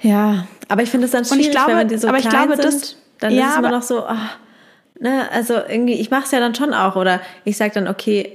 Ja, 0.00 0.46
aber 0.68 0.82
ich 0.82 0.90
finde 0.90 1.06
es 1.06 1.10
dann 1.10 1.22
Und 1.22 1.26
schwierig, 1.26 1.46
ich 1.46 1.50
glaube- 1.52 1.76
wenn 1.76 1.88
die 1.88 1.98
so 1.98 2.06
aber 2.08 2.18
ich 2.18 2.28
glaube, 2.28 2.54
sind, 2.56 2.64
das- 2.64 2.96
dann 3.18 3.32
ja, 3.32 3.46
ist 3.46 3.52
es 3.54 3.58
immer 3.58 3.70
noch 3.72 3.82
so, 3.82 4.04
ah, 4.06 4.16
ne, 5.00 5.28
also 5.32 5.54
irgendwie, 5.54 5.94
ich 5.94 6.10
mache 6.10 6.24
es 6.24 6.30
ja 6.30 6.40
dann 6.40 6.54
schon 6.54 6.74
auch 6.74 6.96
oder 6.96 7.20
ich 7.44 7.56
sage 7.56 7.74
dann, 7.74 7.88
okay, 7.88 8.32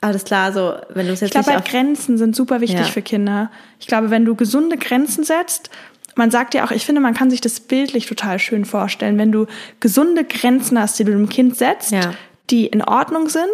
alles 0.00 0.24
klar, 0.24 0.52
so, 0.52 0.74
wenn 0.90 1.06
du 1.06 1.12
es 1.12 1.22
Ich 1.22 1.28
jetzt 1.28 1.32
glaube, 1.32 1.46
nicht 1.50 1.56
halt 1.58 1.70
Grenzen 1.70 2.18
sind 2.18 2.34
super 2.34 2.60
wichtig 2.60 2.78
Ja. 2.80 2.84
für 2.86 3.02
Kinder. 3.02 3.50
Ich 3.78 3.86
glaube, 3.86 4.10
wenn 4.10 4.24
du 4.24 4.34
gesunde 4.34 4.76
Grenzen 4.76 5.22
setzt, 5.22 5.70
man 6.16 6.30
sagt 6.30 6.54
ja 6.54 6.64
auch, 6.66 6.72
ich 6.72 6.84
finde, 6.84 7.00
man 7.00 7.14
kann 7.14 7.30
sich 7.30 7.40
das 7.40 7.60
bildlich 7.60 8.06
total 8.06 8.38
schön 8.38 8.64
vorstellen. 8.64 9.16
Wenn 9.16 9.32
du 9.32 9.46
gesunde 9.80 10.24
Grenzen 10.24 10.78
hast, 10.78 10.98
die 10.98 11.04
du 11.04 11.12
dem 11.12 11.28
Kind 11.28 11.56
setzt, 11.56 11.92
Ja. 11.92 12.12
die 12.50 12.66
in 12.66 12.82
Ordnung 12.82 13.28
sind, 13.28 13.46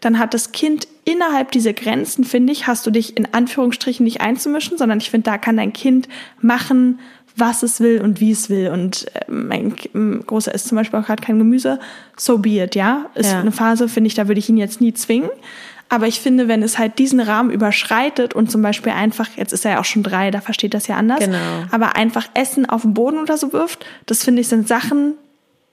dann 0.00 0.18
hat 0.18 0.32
das 0.32 0.52
Kind 0.52 0.86
innerhalb 1.04 1.50
dieser 1.52 1.72
Grenzen, 1.72 2.24
finde 2.24 2.52
ich, 2.52 2.66
hast 2.66 2.86
du 2.86 2.90
dich 2.90 3.16
in 3.16 3.34
Anführungsstrichen 3.34 4.04
nicht 4.04 4.20
einzumischen, 4.20 4.78
sondern 4.78 4.98
ich 4.98 5.10
finde, 5.10 5.24
da 5.30 5.38
kann 5.38 5.56
dein 5.56 5.72
Kind 5.72 6.08
machen, 6.40 7.00
was 7.36 7.62
es 7.62 7.80
will 7.80 8.00
und 8.00 8.20
wie 8.20 8.30
es 8.32 8.48
will. 8.50 8.70
Und 8.70 9.06
äh, 9.14 9.30
mein 9.30 9.74
Großer 10.26 10.54
isst 10.54 10.68
zum 10.68 10.76
Beispiel 10.76 10.98
auch 10.98 11.06
gerade 11.06 11.22
kein 11.22 11.38
Gemüse. 11.38 11.78
So 12.16 12.38
be 12.38 12.60
it, 12.62 12.74
ja. 12.74 13.06
Ist 13.14 13.30
Ja. 13.32 13.40
eine 13.40 13.52
Phase, 13.52 13.88
finde 13.88 14.08
ich, 14.08 14.14
da 14.14 14.26
würde 14.28 14.38
ich 14.38 14.48
ihn 14.48 14.56
jetzt 14.56 14.80
nie 14.80 14.94
zwingen. 14.94 15.30
Aber 15.88 16.08
ich 16.08 16.18
finde, 16.20 16.48
wenn 16.48 16.64
es 16.64 16.78
halt 16.78 16.98
diesen 16.98 17.20
Rahmen 17.20 17.50
überschreitet 17.50 18.34
und 18.34 18.50
zum 18.50 18.60
Beispiel 18.60 18.90
einfach, 18.90 19.28
jetzt 19.36 19.52
ist 19.52 19.64
er 19.64 19.72
ja 19.72 19.80
auch 19.80 19.84
schon 19.84 20.02
drei, 20.02 20.32
da 20.32 20.40
versteht 20.40 20.74
das 20.74 20.88
ja 20.88 20.96
anders, 20.96 21.20
Genau. 21.20 21.36
aber 21.70 21.94
einfach 21.94 22.26
Essen 22.34 22.66
auf 22.68 22.82
den 22.82 22.92
Boden 22.94 23.18
oder 23.20 23.36
so 23.36 23.52
wirft, 23.52 23.86
das 24.06 24.24
finde 24.24 24.40
ich 24.40 24.48
sind 24.48 24.66
Sachen, 24.66 25.14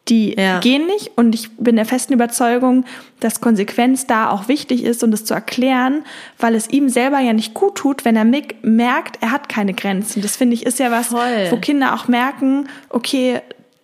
die 0.10 0.36
Ja. 0.38 0.60
gehen 0.60 0.86
nicht. 0.88 1.12
Und 1.18 1.34
ich 1.34 1.50
bin 1.58 1.76
der 1.78 1.86
festen 1.86 2.14
Überzeugung, 2.14 2.84
dass 3.22 3.40
Konsequenz 3.40 4.06
da 4.06 4.30
auch 4.30 4.48
wichtig 4.50 4.84
ist 4.84 5.04
und 5.04 5.14
es 5.14 5.24
zu 5.24 5.34
erklären, 5.34 6.04
weil 6.40 6.56
es 6.56 6.70
ihm 6.70 6.90
selber 6.90 7.20
ja 7.20 7.32
nicht 7.34 7.54
gut 7.54 7.76
tut, 7.76 8.04
wenn 8.04 8.16
er 8.18 8.26
mick- 8.26 8.56
merkt, 8.64 9.18
er 9.22 9.32
hat 9.32 9.48
keine 9.48 9.74
Grenzen. 9.74 10.22
Das 10.22 10.36
finde 10.36 10.56
ich 10.56 10.66
ist 10.66 10.80
ja 10.80 10.92
was, 10.92 11.08
Voll. 11.08 11.48
wo 11.52 11.58
Kinder 11.58 11.94
auch 11.94 12.08
merken, 12.10 12.68
okay, 12.90 13.40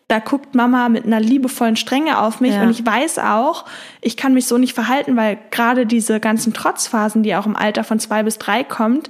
da 0.10 0.18
guckt 0.20 0.56
Mama 0.56 0.90
mit 0.90 1.06
einer 1.06 1.20
liebevollen 1.20 1.76
Strenge 1.76 2.20
auf 2.20 2.42
mich 2.42 2.54
Ja. 2.56 2.64
und 2.64 2.72
ich 2.72 2.84
weiß 2.86 3.20
auch, 3.20 3.66
ich 4.02 4.18
kann 4.18 4.34
mich 4.34 4.48
so 4.48 4.58
nicht 4.58 4.74
verhalten, 4.74 5.16
weil 5.16 5.38
gerade 5.52 5.86
diese 5.86 6.20
ganzen 6.20 6.52
Trotzphasen, 6.52 7.22
die 7.24 7.36
auch 7.36 7.46
im 7.46 7.56
Alter 7.56 7.84
von 7.84 8.00
zwei 8.00 8.24
bis 8.24 8.40
drei 8.40 8.64
kommt, 8.64 9.08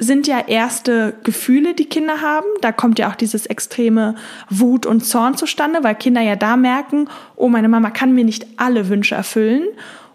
sind 0.00 0.26
ja 0.26 0.40
erste 0.40 1.14
Gefühle, 1.22 1.74
die 1.74 1.84
Kinder 1.84 2.20
haben. 2.22 2.46
Da 2.62 2.72
kommt 2.72 2.98
ja 2.98 3.10
auch 3.10 3.14
dieses 3.14 3.46
extreme 3.46 4.16
Wut 4.48 4.86
und 4.86 5.02
Zorn 5.04 5.36
zustande, 5.36 5.84
weil 5.84 5.94
Kinder 5.94 6.22
ja 6.22 6.36
da 6.36 6.56
merken, 6.56 7.08
oh, 7.36 7.48
meine 7.48 7.68
Mama 7.68 7.90
kann 7.90 8.14
mir 8.14 8.24
nicht 8.24 8.46
alle 8.56 8.88
Wünsche 8.88 9.14
erfüllen. 9.14 9.64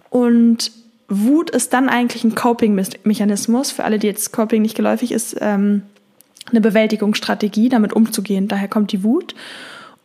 Und 0.09 0.71
Wut 1.07 1.51
ist 1.51 1.71
dann 1.73 1.87
eigentlich 1.87 2.23
ein 2.23 2.33
Coping-Mechanismus. 2.35 3.71
Für 3.71 3.83
alle, 3.83 3.99
die 3.99 4.07
jetzt 4.07 4.33
Coping 4.33 4.61
nicht 4.63 4.75
geläufig 4.75 5.11
ist, 5.11 5.37
ähm, 5.39 5.83
eine 6.49 6.61
Bewältigungsstrategie, 6.61 7.69
damit 7.69 7.93
umzugehen. 7.93 8.47
Daher 8.47 8.67
kommt 8.67 8.91
die 8.91 9.03
Wut. 9.03 9.35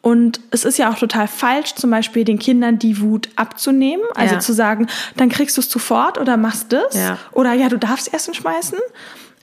Und 0.03 0.41
es 0.51 0.65
ist 0.65 0.79
ja 0.79 0.91
auch 0.91 0.99
total 0.99 1.29
falsch, 1.29 1.75
zum 1.75 1.91
Beispiel 1.91 2.25
den 2.25 2.39
Kindern 2.39 2.79
die 2.79 3.01
Wut 3.01 3.29
abzunehmen. 3.37 4.05
Also 4.15 4.35
Ja. 4.37 4.41
zu 4.41 4.53
sagen, 4.53 4.87
dann 5.17 5.29
kriegst 5.29 5.57
du 5.57 5.61
es 5.61 5.71
sofort 5.71 6.19
oder 6.19 6.37
machst 6.37 6.73
das. 6.73 6.95
Ja. 6.95 7.19
Oder 7.33 7.53
ja, 7.53 7.69
du 7.69 7.79
darfst 7.79 8.13
Essen 8.13 8.33
schmeißen. 8.33 8.79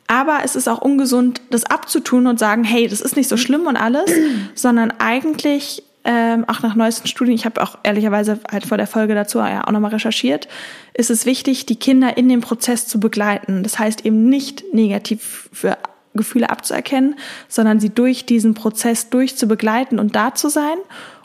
Aber 0.08 0.40
es 0.44 0.56
ist 0.56 0.70
auch 0.70 0.82
ungesund, 0.82 1.42
das 1.50 1.66
abzutun 1.66 2.28
und 2.28 2.40
sagen, 2.40 2.64
hey, 2.64 2.88
das 2.88 3.02
ist 3.02 3.18
nicht 3.18 3.28
so 3.28 3.36
schlimm 3.38 3.68
und 3.68 3.76
alles, 3.76 4.10
sondern 4.56 4.92
eigentlich, 5.00 5.84
ähm, 6.06 6.46
auch 6.48 6.62
nach 6.62 6.76
neuesten 6.76 7.08
Studien, 7.08 7.36
ich 7.36 7.46
habe 7.46 7.62
auch 7.62 7.78
ehrlicherweise 7.84 8.40
halt 8.50 8.66
vor 8.66 8.78
der 8.78 8.88
Folge 8.88 9.14
dazu 9.14 9.40
ja 9.40 9.68
auch 9.68 9.72
nochmal 9.72 9.92
recherchiert, 9.92 10.48
ist 10.94 11.10
es 11.10 11.26
wichtig, 11.26 11.66
die 11.66 11.76
Kinder 11.76 12.16
in 12.18 12.30
dem 12.30 12.40
Prozess 12.40 12.88
zu 12.88 13.00
begleiten. 13.02 13.64
Das 13.64 13.78
heißt 13.78 14.06
eben 14.06 14.30
nicht 14.30 14.74
negativ 14.74 15.50
für 15.52 15.78
Gefühle 16.14 16.50
abzuerkennen, 16.50 17.16
sondern 17.50 17.82
sie 17.82 17.90
durch 17.90 18.26
diesen 18.26 18.54
Prozess 18.54 19.10
durchzubegleiten 19.10 20.00
und 20.00 20.16
da 20.16 20.34
zu 20.34 20.50
sein. 20.50 20.78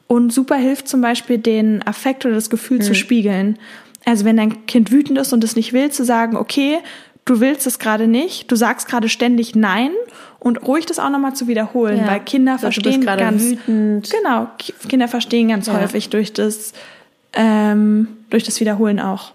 Und 0.08 0.32
super 0.32 0.56
hilft 0.56 0.88
zum 0.88 1.00
Beispiel, 1.00 1.38
den 1.38 1.86
Affekt 1.86 2.26
oder 2.26 2.34
das 2.34 2.50
Gefühl 2.50 2.82
zu 2.82 2.94
spiegeln. 2.94 3.58
Also 4.04 4.24
wenn 4.24 4.36
dein 4.36 4.66
Kind 4.66 4.90
wütend 4.90 5.18
ist 5.18 5.32
und 5.32 5.44
es 5.44 5.56
nicht 5.56 5.72
will, 5.72 5.90
zu 5.90 6.04
sagen, 6.04 6.36
okay, 6.36 6.78
du 7.24 7.40
willst 7.40 7.66
es 7.66 7.78
gerade 7.78 8.06
nicht, 8.06 8.50
du 8.50 8.56
sagst 8.56 8.88
gerade 8.88 9.08
ständig 9.08 9.54
Nein 9.54 9.90
und 10.40 10.66
ruhig 10.66 10.86
das 10.86 10.98
auch 10.98 11.10
nochmal 11.10 11.34
zu 11.34 11.46
wiederholen, 11.48 11.98
Ja. 11.98 12.06
weil 12.08 12.20
Kinder 12.20 12.58
So, 12.58 12.62
du 12.62 12.66
bist 12.68 12.82
verstehen 12.82 13.00
gerade 13.02 13.22
ganz 13.22 13.42
wütend. 13.42 14.10
genau, 14.10 14.48
Ki- 14.58 14.74
Kinder 14.88 15.08
verstehen 15.08 15.48
ganz 15.48 15.66
Ja. 15.68 15.80
häufig 15.80 16.10
durch 16.10 16.32
das 16.32 16.72
ähm, 17.34 18.08
durch 18.30 18.44
das 18.44 18.60
Wiederholen 18.60 19.00
auch. 19.00 19.32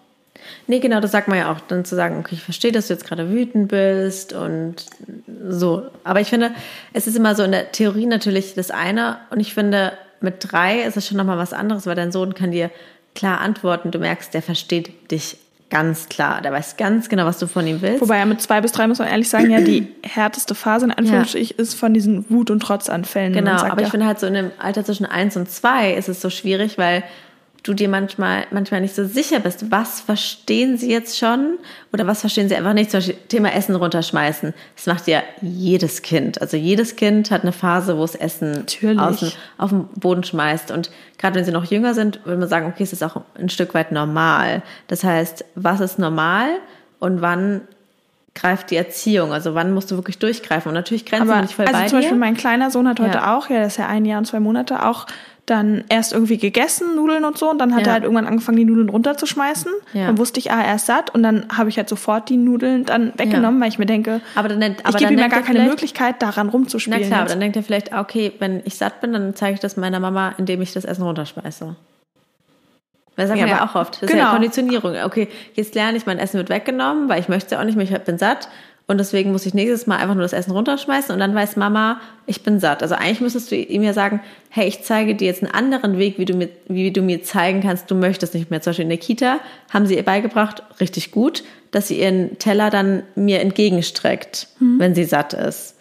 Nee, 0.67 0.80
genau, 0.80 1.00
das 1.00 1.12
sagt 1.12 1.28
man 1.28 1.38
ja 1.39 1.52
auch, 1.52 1.60
dann 1.67 1.84
zu 1.84 1.95
sagen, 1.95 2.17
okay, 2.19 2.36
ich 2.36 2.43
verstehe, 2.43 2.71
dass 2.71 2.88
du 2.88 2.93
jetzt 2.93 3.06
gerade 3.06 3.30
wütend 3.32 3.69
bist 3.69 4.34
und 4.34 4.76
so. 5.50 5.84
Aber 6.04 6.21
ich 6.21 6.28
finde, 6.30 6.52
es 6.93 7.08
ist 7.08 7.15
immer 7.17 7.36
so 7.36 7.43
in 7.43 7.52
der 7.52 7.71
Theorie 7.71 8.06
natürlich 8.06 8.53
das 8.53 8.70
eine 8.72 9.18
und 9.30 9.39
ich 9.39 9.53
finde, 9.53 9.93
mit 10.22 10.36
drei 10.51 10.82
ist 10.82 10.95
es 10.97 11.07
schon 11.07 11.18
nochmal 11.18 11.38
was 11.38 11.53
anderes, 11.53 11.86
weil 11.86 11.95
dein 11.95 12.11
Sohn 12.11 12.34
kann 12.34 12.51
dir 12.51 12.70
klar 13.16 13.39
antworten. 13.41 13.91
Du 13.91 13.99
merkst, 13.99 14.34
der 14.34 14.41
versteht 14.41 15.11
dich 15.11 15.38
ganz 15.70 16.07
klar. 16.07 16.41
Der 16.41 16.51
weiß 16.51 16.78
ganz 16.78 17.09
genau, 17.09 17.26
was 17.26 17.39
du 17.39 17.47
von 17.47 17.65
ihm 17.68 17.82
willst. 17.82 18.01
Wobei 18.01 18.18
ja 18.20 18.26
mit 18.26 18.41
zwei 18.41 18.61
bis 18.61 18.72
drei 18.72 18.88
muss 18.88 18.99
man 18.99 19.07
ehrlich 19.07 19.30
sagen, 19.30 19.49
ja 19.49 19.61
die 19.61 19.88
härteste 20.03 20.55
Phase 20.55 20.86
in 20.86 20.91
Anführungsstrichen 20.91 21.57
ist 21.57 21.74
von 21.74 21.93
diesen 21.93 22.30
Wut- 22.30 22.49
und 22.49 22.61
Trotzanfällen. 22.61 23.34
Genau, 23.34 23.57
sagt 23.57 23.72
aber 23.72 23.82
ja, 23.82 23.88
ich 23.88 23.91
finde 23.91 24.05
halt 24.05 24.20
so 24.20 24.28
in 24.28 24.34
dem 24.34 24.51
Alter 24.59 24.86
zwischen 24.86 25.05
eins 25.05 25.36
und 25.36 25.49
zwei 25.49 25.93
ist 25.93 26.09
es 26.09 26.22
so 26.22 26.30
schwierig, 26.30 26.78
weil 26.78 27.03
du 27.68 27.74
dir 27.74 27.89
manchmal, 27.89 28.45
manchmal 28.51 28.82
nicht 28.82 28.95
so 28.95 29.05
sicher 29.05 29.39
bist, 29.39 29.72
was 29.72 29.99
verstehen 30.01 30.78
sie 30.78 30.91
jetzt 30.91 31.18
schon 31.18 31.57
oder 31.91 32.07
was 32.07 32.22
verstehen 32.22 32.49
sie 32.49 32.55
einfach 32.55 32.74
nicht. 32.74 32.91
Zum 32.91 32.99
Beispiel 32.99 33.15
Thema 33.28 33.53
Essen 33.53 33.76
runterschmeißen. 33.76 34.53
Das 34.76 34.86
macht 34.86 35.07
ja 35.07 35.22
jedes 35.41 36.01
Kind. 36.01 36.41
Also 36.41 36.57
jedes 36.57 36.95
Kind 36.95 37.32
hat 37.32 37.43
eine 37.43 37.51
Phase, 37.51 37.97
wo 37.97 38.03
es 38.03 38.15
Essen 38.15 38.65
außen 38.97 39.32
auf 39.57 39.70
den 39.72 39.88
Boden 39.95 40.24
schmeißt. 40.24 40.72
Und 40.72 40.91
gerade 41.18 41.36
wenn 41.36 41.45
sie 41.45 41.51
noch 41.51 41.65
jünger 41.65 41.93
sind, 41.93 42.26
würde 42.26 42.39
man 42.39 42.49
sagen, 42.49 42.68
okay, 42.68 42.84
es 42.84 42.93
ist 42.93 43.03
auch 43.03 43.22
ein 43.36 43.49
Stück 43.49 43.74
weit 43.74 43.91
normal. 43.91 44.61
Das 44.88 45.03
heißt, 45.03 45.45
was 45.55 45.80
ist 45.80 45.99
normal 45.99 46.47
und 46.99 47.22
wann 47.22 47.61
greift 48.38 48.72
die 48.72 48.76
Erziehung? 48.76 49.34
Also 49.34 49.55
wann 49.55 49.74
musst 49.74 49.91
du 49.91 49.95
wirklich 49.95 50.20
durchgreifen? 50.20 50.70
Und 50.70 50.76
natürlich 50.76 51.05
grenzen 51.05 51.30
Aber, 51.30 51.41
dich 51.41 51.55
voll 51.55 51.65
also 51.65 51.80
bei 51.80 51.88
zum 51.88 51.99
Beispiel 51.99 52.18
mein 52.18 52.38
kleiner 52.38 52.72
Sohn 52.72 52.88
hat 52.88 52.99
heute 52.99 53.18
Ja. 53.18 53.36
auch, 53.36 53.49
ja, 53.49 53.59
das 53.59 53.74
ist 53.74 53.78
ja 53.78 53.88
ein 53.88 54.05
Jahr 54.05 54.20
und 54.20 54.26
zwei 54.26 54.39
Monate, 54.39 54.86
auch 54.86 55.07
dann 55.48 55.86
erst 55.89 56.14
irgendwie 56.14 56.38
gegessen, 56.38 56.95
Nudeln 56.95 57.26
und 57.26 57.38
so. 57.38 57.50
Und 57.50 57.58
dann 57.60 57.74
hat 57.74 57.82
Ja. 57.82 57.88
er 57.88 57.93
halt 57.93 58.04
irgendwann 58.04 58.28
angefangen, 58.28 58.58
die 58.58 58.66
Nudeln 58.66 58.89
runterzuschmeißen. 58.89 59.72
Ja. 59.93 60.08
Dann 60.08 60.18
wusste 60.18 60.39
ich, 60.39 60.52
ah, 60.52 60.62
er 60.62 60.76
ist 60.76 60.86
satt. 60.86 61.16
Und 61.16 61.24
dann 61.24 61.45
habe 61.58 61.70
ich 61.70 61.78
halt 61.78 61.88
sofort 61.89 62.28
die 62.30 62.38
Nudeln 62.38 62.84
dann 62.86 63.14
weggenommen, 63.18 63.60
weil 63.62 63.70
ich 63.70 63.80
mir 63.80 63.86
denke, 63.86 64.22
Aber 64.36 64.50
dann, 64.50 64.60
nennt- 64.60 64.82
ich 64.82 64.86
aber 64.86 64.98
gebe 65.00 65.14
ihm 65.14 65.20
ja 65.20 65.30
gar 65.30 65.41
keine 65.41 65.64
Möglichkeit, 65.64 66.22
daran 66.22 66.48
Na 66.48 66.52
rumzuspielen. 66.54 67.02
klar, 67.08 67.22
aber 67.22 67.30
dann 67.30 67.39
denkt 67.39 67.56
er 67.56 67.64
vielleicht, 67.64 67.93
ah, 67.93 68.02
okay, 68.02 68.34
wenn 68.39 68.62
ich 68.66 68.76
satt 68.76 69.02
bin, 69.02 69.14
dann 69.14 69.36
zeige 69.36 69.54
ich 69.56 69.60
das 69.62 69.78
meiner 69.78 70.00
Mama, 70.02 70.34
indem 70.38 70.62
ich 70.62 70.74
das 70.74 70.86
Essen 70.86 71.04
runterschmeiße. 71.04 71.76
Das 73.16 73.30
sagt 73.30 73.39
Ja, 73.39 73.48
ja 73.48 73.58
aber- 73.62 73.72
auch 73.72 73.76
oft. 73.82 73.95
Das 73.95 74.04
ist 74.04 74.10
ja 74.12 74.18
genau. 74.18 74.32
Konditionierung. 74.32 74.95
Okay, 75.06 75.28
jetzt 75.56 75.74
lerne 75.74 75.98
ich, 75.98 76.06
mein 76.06 76.20
Essen 76.20 76.38
wird 76.38 76.50
weggenommen, 76.50 77.10
weil 77.10 77.20
ich 77.20 77.30
möchte 77.30 77.45
es 77.48 77.52
ja 77.52 77.60
auch 77.60 77.64
nicht 77.66 77.76
mehr, 77.76 77.86
ich 77.89 77.98
bin 78.04 78.18
satt. 78.20 78.48
Und 78.89 78.99
deswegen 78.99 79.33
muss 79.33 79.45
ich 79.45 79.53
nächstes 79.53 79.85
Mal 79.85 79.97
einfach 79.97 80.15
nur 80.15 80.23
das 80.23 80.31
Essen 80.31 80.51
runterschmeißen 80.51 81.13
und 81.13 81.19
dann 81.19 81.35
weiß 81.35 81.57
Mama, 81.57 81.99
ich 82.25 82.43
bin 82.43 82.61
satt. 82.61 82.81
Also 82.81 82.95
eigentlich 82.95 83.19
müsstest 83.19 83.51
du 83.51 83.55
ihm 83.57 83.83
ja 83.83 83.91
sagen, 83.91 84.21
hey, 84.49 84.65
ich 84.65 84.81
zeige 84.83 85.13
dir 85.13 85.25
jetzt 85.25 85.43
einen 85.43 85.53
anderen 85.53 85.97
Weg, 85.97 86.17
wie 86.17 86.23
du 86.25 86.33
mir, 86.33 86.47
wie 86.69 86.91
du 86.91 87.01
mir 87.01 87.21
zeigen 87.21 87.61
kannst, 87.61 87.91
du 87.91 87.95
möchtest 87.95 88.33
nicht 88.33 88.49
mehr. 88.49 88.61
Zum 88.61 88.71
Beispiel 88.71 88.83
in 88.83 88.89
der 88.89 88.97
Kita 88.97 89.39
haben 89.73 89.85
sie 89.88 89.95
ihr 89.97 90.03
beigebracht, 90.03 90.63
richtig 90.79 91.11
gut, 91.11 91.43
dass 91.71 91.89
sie 91.89 91.99
ihren 91.99 92.39
Teller 92.39 92.69
dann 92.69 93.03
mir 93.15 93.41
entgegenstreckt, 93.41 94.47
Mhm. 94.59 94.79
wenn 94.79 94.95
sie 94.95 95.03
satt 95.03 95.33
ist. 95.33 95.75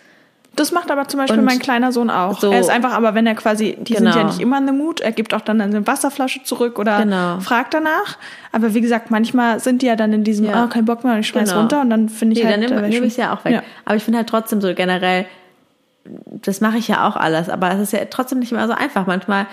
Das 0.56 0.72
macht 0.72 0.90
aber 0.90 1.06
zum 1.06 1.20
Beispiel 1.20 1.38
Und 1.38 1.44
mein 1.44 1.58
kleiner 1.58 1.92
Sohn 1.92 2.08
auch. 2.10 2.40
so- 2.40 2.50
er 2.50 2.60
ist 2.60 2.70
einfach, 2.70 2.92
aber 2.92 3.14
wenn 3.14 3.26
er 3.26 3.34
quasi, 3.34 3.76
die 3.78 3.94
sind 3.94 4.06
Genau. 4.06 4.16
ja 4.16 4.24
nicht 4.24 4.40
immer 4.40 4.56
in 4.58 4.66
the 4.66 4.72
mood, 4.72 5.00
er 5.00 5.12
gibt 5.12 5.34
auch 5.34 5.42
dann 5.42 5.60
eine 5.60 5.86
Wasserflasche 5.86 6.42
zurück 6.44 6.78
oder 6.78 6.98
Genau. 7.02 7.40
fragt 7.40 7.74
danach. 7.74 8.16
Aber 8.52 8.72
wie 8.74 8.80
gesagt, 8.80 9.10
manchmal 9.10 9.60
sind 9.60 9.82
die 9.82 9.86
ja 9.86 9.96
dann 9.96 10.12
in 10.14 10.24
diesem, 10.24 10.46
Ja. 10.46 10.64
oh, 10.64 10.68
kein 10.68 10.86
Bock 10.86 11.04
mehr, 11.04 11.18
ich 11.18 11.28
schmeiß 11.28 11.50
Genau. 11.50 11.60
runter 11.60 11.80
und 11.82 11.90
dann 11.90 12.08
finde 12.08 12.34
ich 12.36 12.42
Nee, 12.42 12.50
halt, 12.50 12.62
dann 12.62 12.70
da 12.70 12.76
wär 12.76 12.82
nehme 12.88 12.94
nehm 12.94 13.04
ich 13.04 13.10
es 13.12 13.16
ja 13.18 13.34
auch 13.34 13.44
weg. 13.44 13.52
Ja. 13.52 13.62
Aber 13.84 13.96
ich 13.96 14.02
finde 14.02 14.18
halt 14.18 14.28
trotzdem 14.28 14.60
so 14.62 14.74
generell, 14.74 15.26
das 16.04 16.60
mache 16.60 16.78
ich 16.78 16.88
ja 16.88 17.06
auch 17.06 17.16
alles, 17.16 17.48
aber 17.50 17.72
es 17.72 17.80
ist 17.80 17.92
ja 17.92 18.00
trotzdem 18.08 18.38
nicht 18.38 18.52
immer 18.52 18.66
so 18.66 18.72
einfach. 18.72 19.06
Manchmal 19.06 19.46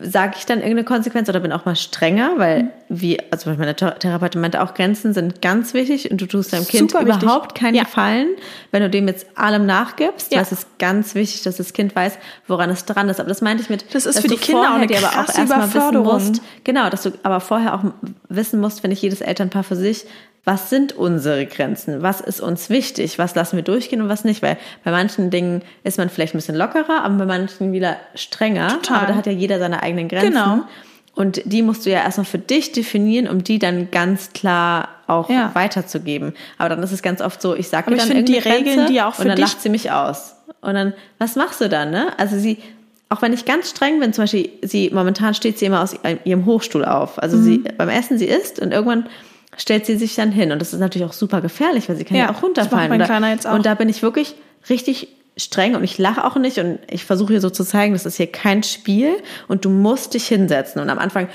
sage 0.00 0.34
ich 0.36 0.46
dann 0.46 0.58
irgendeine 0.58 0.82
Konsequenz 0.82 1.28
oder 1.28 1.38
bin 1.38 1.52
auch 1.52 1.64
mal 1.64 1.76
strenger, 1.76 2.32
weil 2.38 2.64
Mhm. 2.64 2.68
wie, 2.88 3.18
also 3.30 3.50
meine 3.50 3.76
Thera- 3.76 3.92
Therapeutin 4.00 4.40
meinte 4.40 4.60
auch, 4.62 4.74
Grenzen 4.74 5.14
sind 5.14 5.40
ganz 5.42 5.74
wichtig 5.74 6.10
und 6.10 6.20
du 6.20 6.26
tust 6.26 6.52
deinem 6.52 6.66
Kind 6.66 6.90
Super 6.90 7.06
wichtig. 7.06 7.22
überhaupt 7.22 7.54
keinen 7.54 7.76
Ja. 7.76 7.84
Gefallen, 7.84 8.26
wenn 8.72 8.82
du 8.82 8.90
dem 8.90 9.06
jetzt 9.06 9.26
allem 9.36 9.66
nachgibst. 9.66 10.32
Ja. 10.32 10.40
es 10.40 10.50
ist 10.50 10.78
ganz 10.80 11.14
wichtig, 11.14 11.42
dass 11.42 11.58
das 11.58 11.72
Kind 11.72 11.94
weiß, 11.94 12.18
woran 12.48 12.68
es 12.70 12.84
dran 12.84 13.08
ist. 13.08 13.20
Aber 13.20 13.28
das 13.28 13.42
meinte 13.42 13.62
ich 13.62 13.70
mit, 13.70 13.84
Das 13.94 14.06
ist 14.06 14.16
dass 14.16 14.22
für 14.22 14.28
du 14.28 14.34
die 14.34 14.40
Kinder 14.40 14.62
auch 14.72 14.74
eine 14.74 14.88
dir 14.88 14.98
aber 14.98 15.06
auch 15.06 15.12
krasse 15.26 15.40
erstmal 15.42 15.72
wissen 15.72 16.02
musst, 16.02 16.42
Genau, 16.64 16.90
dass 16.90 17.02
du 17.04 17.12
aber 17.22 17.38
vorher 17.38 17.74
auch 17.74 17.84
wissen 18.28 18.58
musst, 18.60 18.80
finde 18.80 18.94
ich, 18.94 19.02
jedes 19.02 19.20
Elternpaar 19.20 19.62
für 19.62 19.76
sich, 19.76 20.04
was 20.44 20.70
sind 20.70 20.92
unsere 20.94 21.44
Grenzen? 21.46 22.02
Was 22.02 22.20
ist 22.20 22.40
uns 22.40 22.70
wichtig? 22.70 23.18
Was 23.18 23.34
lassen 23.34 23.56
wir 23.56 23.62
durchgehen 23.62 24.00
und 24.00 24.08
was 24.08 24.24
nicht? 24.24 24.42
Weil 24.42 24.56
bei 24.84 24.90
manchen 24.90 25.30
Dingen 25.30 25.62
ist 25.84 25.98
man 25.98 26.08
vielleicht 26.08 26.34
ein 26.34 26.38
bisschen 26.38 26.56
lockerer, 26.56 27.04
aber 27.04 27.14
bei 27.16 27.26
manchen 27.26 27.72
wieder 27.72 27.96
strenger. 28.14 28.68
Total. 28.68 28.98
Aber 28.98 29.06
da 29.08 29.14
hat 29.16 29.26
ja 29.26 29.32
jeder 29.32 29.58
seine 29.58 29.82
eigenen 29.82 30.08
Grenzen. 30.08 30.32
Genau. 30.32 30.60
Und 31.14 31.42
die 31.44 31.60
musst 31.62 31.84
du 31.84 31.90
ja 31.90 31.98
erstmal 31.98 32.24
für 32.24 32.38
dich 32.38 32.72
definieren, 32.72 33.28
um 33.28 33.44
die 33.44 33.58
dann 33.58 33.90
ganz 33.90 34.32
klar 34.32 34.88
auch 35.08 35.28
Ja. 35.28 35.50
weiterzugeben. 35.54 36.32
Aber 36.56 36.68
dann 36.70 36.82
ist 36.82 36.92
es 36.92 37.02
ganz 37.02 37.20
oft 37.20 37.42
so, 37.42 37.54
ich 37.54 37.68
sage 37.68 37.92
ich 37.92 37.98
dann 37.98 38.08
finde, 38.08 38.22
die 38.24 38.38
Regeln, 38.38 38.76
Grenze 38.76 38.92
die 38.92 39.02
auch 39.02 39.14
für 39.14 39.22
und 39.22 39.28
dann 39.28 39.36
dich- 39.36 39.44
lacht 39.44 39.60
sie 39.60 39.68
mich 39.68 39.90
aus. 39.90 40.36
Und 40.62 40.74
dann, 40.74 40.94
was 41.18 41.36
machst 41.36 41.60
du 41.60 41.68
dann, 41.68 41.90
ne? 41.90 42.08
Also 42.18 42.38
sie, 42.38 42.58
auch 43.08 43.20
wenn 43.22 43.32
ich 43.32 43.44
ganz 43.44 43.70
streng 43.70 43.98
bin, 44.00 44.12
zum 44.12 44.22
Beispiel, 44.24 44.50
sie, 44.62 44.90
momentan 44.92 45.34
steht 45.34 45.58
sie 45.58 45.66
immer 45.66 45.82
aus 45.82 45.96
ihrem 46.24 46.46
Hochstuhl 46.46 46.84
auf. 46.84 47.20
Also 47.20 47.36
sie, 47.42 47.58
Mhm. 47.58 47.64
beim 47.76 47.88
Essen, 47.88 48.16
sie 48.16 48.26
isst 48.26 48.60
und 48.60 48.72
irgendwann 48.72 49.06
stellt 49.56 49.86
sie 49.86 49.96
sich 49.96 50.14
dann 50.14 50.32
hin. 50.32 50.52
Und 50.52 50.60
das 50.60 50.72
ist 50.72 50.80
natürlich 50.80 51.06
auch 51.08 51.12
super 51.12 51.40
gefährlich, 51.40 51.88
weil 51.88 51.96
sie 51.96 52.04
kann 52.04 52.16
ja, 52.16 52.24
Ja, 52.24 52.30
auch 52.34 52.42
runterfallen. 52.42 52.90
auch. 53.46 53.54
Und 53.54 53.66
da 53.66 53.74
bin 53.74 53.88
ich 53.88 54.02
wirklich 54.02 54.34
richtig 54.68 55.08
streng 55.36 55.74
und 55.74 55.84
ich 55.84 55.96
lache 55.98 56.24
auch 56.24 56.36
nicht 56.36 56.58
und 56.58 56.78
ich 56.90 57.04
versuche 57.04 57.32
ihr 57.32 57.40
so 57.40 57.50
zu 57.50 57.64
zeigen, 57.64 57.92
das 57.94 58.04
ist 58.04 58.16
hier 58.16 58.26
kein 58.30 58.62
Spiel 58.62 59.14
und 59.48 59.64
du 59.64 59.70
musst 59.70 60.14
dich 60.14 60.26
hinsetzen. 60.28 60.80
Und 60.82 60.90
am 60.90 60.98
Anfang 60.98 61.28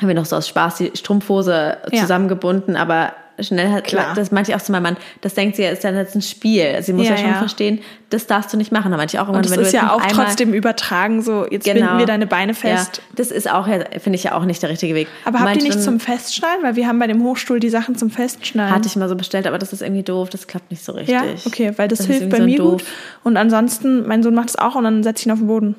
haben 0.00 0.08
wir 0.08 0.14
noch 0.14 0.24
so 0.26 0.36
aus 0.36 0.48
Spaß 0.48 0.76
die 0.76 0.90
Strumpfhose 0.94 1.76
Ja. 1.92 2.00
zusammengebunden, 2.00 2.76
aber 2.76 3.12
schnell 3.40 3.70
hat, 3.72 3.84
Klar. 3.84 4.14
das 4.14 4.30
meinte 4.30 4.50
ich 4.50 4.56
auch 4.56 4.62
zu 4.62 4.72
meinem 4.72 4.84
Mann, 4.84 4.96
das 5.20 5.34
denkt 5.34 5.56
sie 5.56 5.62
ja, 5.62 5.70
ist 5.70 5.82
dann 5.84 5.96
jetzt 5.96 6.14
ein 6.14 6.22
Spiel. 6.22 6.80
Sie 6.82 6.92
muss 6.92 7.06
ja, 7.06 7.12
Ja, 7.12 7.18
schon 7.18 7.30
ja. 7.30 7.38
verstehen, 7.38 7.80
das 8.10 8.26
darfst 8.26 8.52
du 8.52 8.56
nicht 8.56 8.70
machen. 8.70 8.90
Da 8.90 8.96
meinte 8.96 9.16
ich 9.16 9.20
auch 9.20 9.28
immer, 9.28 9.38
Und 9.38 9.44
das 9.44 9.52
wenn 9.52 9.60
du 9.60 9.66
ist 9.66 9.72
ja 9.72 9.92
auch 9.92 10.00
trotzdem 10.06 10.52
übertragen, 10.54 11.22
so 11.22 11.46
jetzt 11.50 11.64
binden 11.64 11.98
wir 11.98 12.06
deine 12.06 12.26
Beine 12.26 12.54
fest. 12.54 12.96
Ja, 12.98 13.02
das 13.16 13.30
ist 13.30 13.50
auch, 13.50 13.66
ja, 13.66 13.80
finde 13.98 14.16
ich 14.16 14.24
ja 14.24 14.34
auch 14.34 14.44
nicht 14.44 14.62
der 14.62 14.70
richtige 14.70 14.94
Weg. 14.94 15.08
Aber 15.24 15.40
habt 15.40 15.56
ihr 15.56 15.62
nicht 15.62 15.82
zum 15.82 15.98
Festschneiden? 16.00 16.62
Weil 16.62 16.76
wir 16.76 16.86
haben 16.86 16.98
bei 16.98 17.06
dem 17.06 17.22
Hochstuhl 17.22 17.58
die 17.60 17.70
Sachen 17.70 17.96
zum 17.96 18.10
Festschneiden. 18.10 18.72
Hatte 18.74 18.86
ich 18.88 18.96
mal 18.96 19.08
so 19.08 19.16
bestellt, 19.16 19.46
aber 19.46 19.58
das 19.58 19.72
ist 19.72 19.82
irgendwie 19.82 20.02
doof, 20.04 20.30
das 20.30 20.46
klappt 20.46 20.70
nicht 20.70 20.84
so 20.84 20.92
richtig. 20.92 21.14
ja, 21.14 21.22
okay, 21.46 21.72
weil 21.76 21.88
das, 21.88 22.00
ist 22.00 22.06
hilft 22.06 22.30
bei 22.30 22.38
so 22.38 22.44
mir 22.44 22.58
doof. 22.58 22.72
gut. 22.82 22.84
Und 23.24 23.36
ansonsten, 23.36 24.06
mein 24.06 24.22
Sohn 24.22 24.34
macht 24.34 24.50
es 24.50 24.56
auch 24.56 24.74
und 24.76 24.84
dann 24.84 25.02
setze 25.02 25.22
ich 25.22 25.26
ihn 25.26 25.32
auf 25.32 25.38
den 25.38 25.48
Boden. 25.48 25.74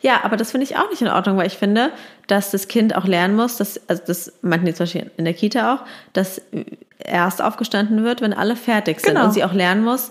Ja, 0.00 0.20
aber 0.22 0.36
das 0.36 0.50
finde 0.50 0.64
ich 0.64 0.76
auch 0.76 0.88
nicht 0.90 1.02
in 1.02 1.08
Ordnung, 1.08 1.36
weil 1.36 1.46
ich 1.46 1.56
finde, 1.56 1.90
dass 2.26 2.50
das 2.50 2.68
Kind 2.68 2.94
auch 2.96 3.06
lernen 3.06 3.36
muss, 3.36 3.56
dass, 3.56 3.80
also 3.88 4.02
das 4.06 4.32
meinten 4.42 4.66
die 4.66 4.74
zum 4.74 4.84
Beispiel 4.84 5.10
in 5.16 5.24
der 5.24 5.34
Kita 5.34 5.74
auch, 5.74 5.80
dass 6.12 6.40
erst 6.98 7.42
aufgestanden 7.42 8.04
wird, 8.04 8.20
wenn 8.20 8.32
alle 8.32 8.56
fertig 8.56 9.00
sind. 9.00 9.14
Genau. 9.14 9.26
Und 9.26 9.32
sie 9.32 9.44
auch 9.44 9.52
lernen 9.52 9.82
muss, 9.82 10.08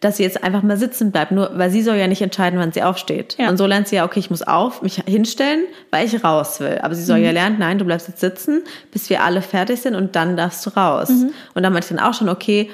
dass 0.00 0.16
sie 0.16 0.22
jetzt 0.22 0.42
einfach 0.42 0.62
mal 0.62 0.76
sitzen 0.78 1.12
bleibt. 1.12 1.32
Nur, 1.32 1.50
weil 1.58 1.70
sie 1.70 1.82
soll 1.82 1.96
ja 1.96 2.06
nicht 2.06 2.22
entscheiden, 2.22 2.58
wann 2.58 2.72
sie 2.72 2.82
aufsteht. 2.82 3.36
Ja. 3.38 3.48
Und 3.50 3.58
so 3.58 3.66
lernt 3.66 3.88
sie 3.88 3.96
ja, 3.96 4.04
okay, 4.04 4.20
ich 4.20 4.30
muss 4.30 4.42
auf, 4.42 4.80
mich 4.82 5.02
hinstellen, 5.06 5.64
weil 5.90 6.06
ich 6.06 6.24
raus 6.24 6.60
will. 6.60 6.78
Aber 6.82 6.94
sie 6.94 7.02
soll 7.04 7.18
Mhm. 7.18 7.24
ja 7.24 7.30
lernen, 7.32 7.56
nein, 7.58 7.78
du 7.78 7.84
bleibst 7.84 8.08
jetzt 8.08 8.20
sitzen, 8.20 8.62
bis 8.90 9.10
wir 9.10 9.22
alle 9.22 9.42
fertig 9.42 9.82
sind 9.82 9.94
und 9.94 10.16
dann 10.16 10.36
darfst 10.36 10.64
du 10.64 10.70
raus. 10.70 11.10
Mhm. 11.10 11.32
Und 11.54 11.62
dann 11.62 11.72
meinte 11.72 11.92
ich 11.92 11.96
dann 11.96 12.06
auch 12.06 12.14
schon, 12.14 12.28
okay, 12.30 12.70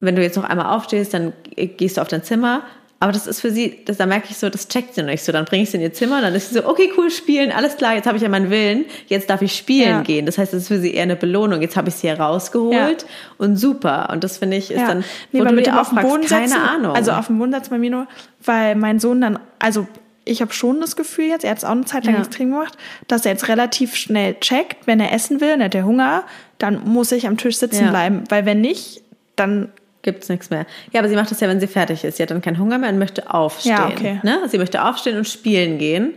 wenn 0.00 0.16
du 0.16 0.22
jetzt 0.22 0.36
noch 0.36 0.44
einmal 0.44 0.74
aufstehst, 0.74 1.14
dann 1.14 1.32
gehst 1.54 1.96
du 1.96 2.00
auf 2.00 2.08
dein 2.08 2.22
Zimmer. 2.22 2.62
Aber 3.00 3.12
das 3.12 3.28
ist 3.28 3.40
für 3.40 3.52
sie, 3.52 3.78
das, 3.84 3.96
da 3.98 4.06
merke 4.06 4.26
ich 4.28 4.36
so, 4.38 4.50
das 4.50 4.66
checkt 4.66 4.94
sie 4.96 5.02
noch 5.02 5.10
nicht 5.10 5.22
so. 5.22 5.30
Dann 5.30 5.44
bringe 5.44 5.62
ich 5.62 5.70
sie 5.70 5.76
in 5.76 5.82
ihr 5.84 5.92
Zimmer, 5.92 6.20
dann 6.20 6.34
ist 6.34 6.48
sie 6.48 6.56
so, 6.56 6.66
okay, 6.66 6.90
cool, 6.96 7.10
spielen, 7.12 7.52
alles 7.52 7.76
klar, 7.76 7.94
jetzt 7.94 8.06
habe 8.08 8.16
ich 8.16 8.24
ja 8.24 8.28
meinen 8.28 8.50
Willen, 8.50 8.86
jetzt 9.06 9.30
darf 9.30 9.40
ich 9.40 9.54
spielen 9.56 9.88
Ja. 9.98 10.00
gehen. 10.02 10.26
Das 10.26 10.36
heißt, 10.36 10.52
das 10.52 10.62
ist 10.62 10.68
für 10.68 10.80
sie 10.80 10.94
eher 10.94 11.04
eine 11.04 11.14
Belohnung. 11.14 11.62
Jetzt 11.62 11.76
habe 11.76 11.90
ich 11.90 11.94
sie 11.94 12.08
hier 12.08 12.18
rausgeholt 12.18 13.06
und 13.38 13.54
super. 13.56 14.08
Und 14.10 14.24
das 14.24 14.38
finde 14.38 14.56
ich 14.56 14.72
ist 14.72 14.80
dann, 14.82 15.04
nee, 15.30 15.38
wo 15.40 15.44
du 15.44 15.52
mit 15.52 15.66
dir 15.66 15.70
dem 15.70 15.78
auf 15.78 15.88
fragst, 15.90 16.08
Boden 16.08 16.26
keine 16.26 16.48
setzen, 16.48 16.60
Ahnung. 16.60 16.96
Also 16.96 17.12
auf 17.12 17.28
dem 17.28 17.38
Boden 17.38 17.52
setzen 17.52 17.70
bei 17.70 17.78
mir 17.78 17.90
nur, 17.90 18.06
weil 18.44 18.74
mein 18.74 18.98
Sohn 18.98 19.20
dann, 19.20 19.38
also 19.60 19.86
ich 20.24 20.40
habe 20.42 20.52
schon 20.52 20.80
das 20.80 20.96
Gefühl 20.96 21.26
jetzt, 21.26 21.44
er 21.44 21.52
hat 21.52 21.58
es 21.58 21.64
auch 21.64 21.70
eine 21.70 21.84
Zeit 21.84 22.04
lang 22.04 22.16
Ja. 22.16 22.20
extrem 22.22 22.50
gemacht, 22.50 22.76
dass 23.06 23.24
er 23.24 23.30
jetzt 23.32 23.46
relativ 23.46 23.94
schnell 23.94 24.34
checkt, 24.40 24.86
wenn 24.88 24.98
er 24.98 25.12
essen 25.12 25.40
will 25.40 25.54
und 25.54 25.60
er 25.60 25.66
hat 25.66 25.74
der 25.74 25.84
Hunger, 25.86 26.24
dann 26.58 26.82
muss 26.84 27.12
ich 27.12 27.28
am 27.28 27.36
Tisch 27.36 27.58
sitzen 27.58 27.84
Ja. 27.84 27.90
bleiben, 27.90 28.24
weil 28.28 28.44
wenn 28.44 28.60
nicht, 28.60 29.02
dann 29.36 29.68
Gibt's 30.02 30.28
nichts 30.28 30.50
mehr. 30.50 30.66
Ja, 30.92 31.00
aber 31.00 31.08
sie 31.08 31.16
macht 31.16 31.30
das 31.30 31.40
ja, 31.40 31.48
wenn 31.48 31.60
sie 31.60 31.66
fertig 31.66 32.04
ist. 32.04 32.16
Sie 32.16 32.22
hat 32.22 32.30
dann 32.30 32.40
keinen 32.40 32.58
Hunger 32.58 32.78
mehr 32.78 32.90
und 32.90 32.98
möchte 32.98 33.32
aufstehen. 33.32 33.72
Ja, 33.72 33.88
okay. 33.88 34.20
ne? 34.22 34.42
Sie 34.48 34.58
möchte 34.58 34.84
aufstehen 34.84 35.16
und 35.16 35.26
spielen 35.26 35.78
gehen. 35.78 36.14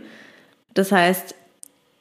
Das 0.74 0.92
heißt, 0.92 1.34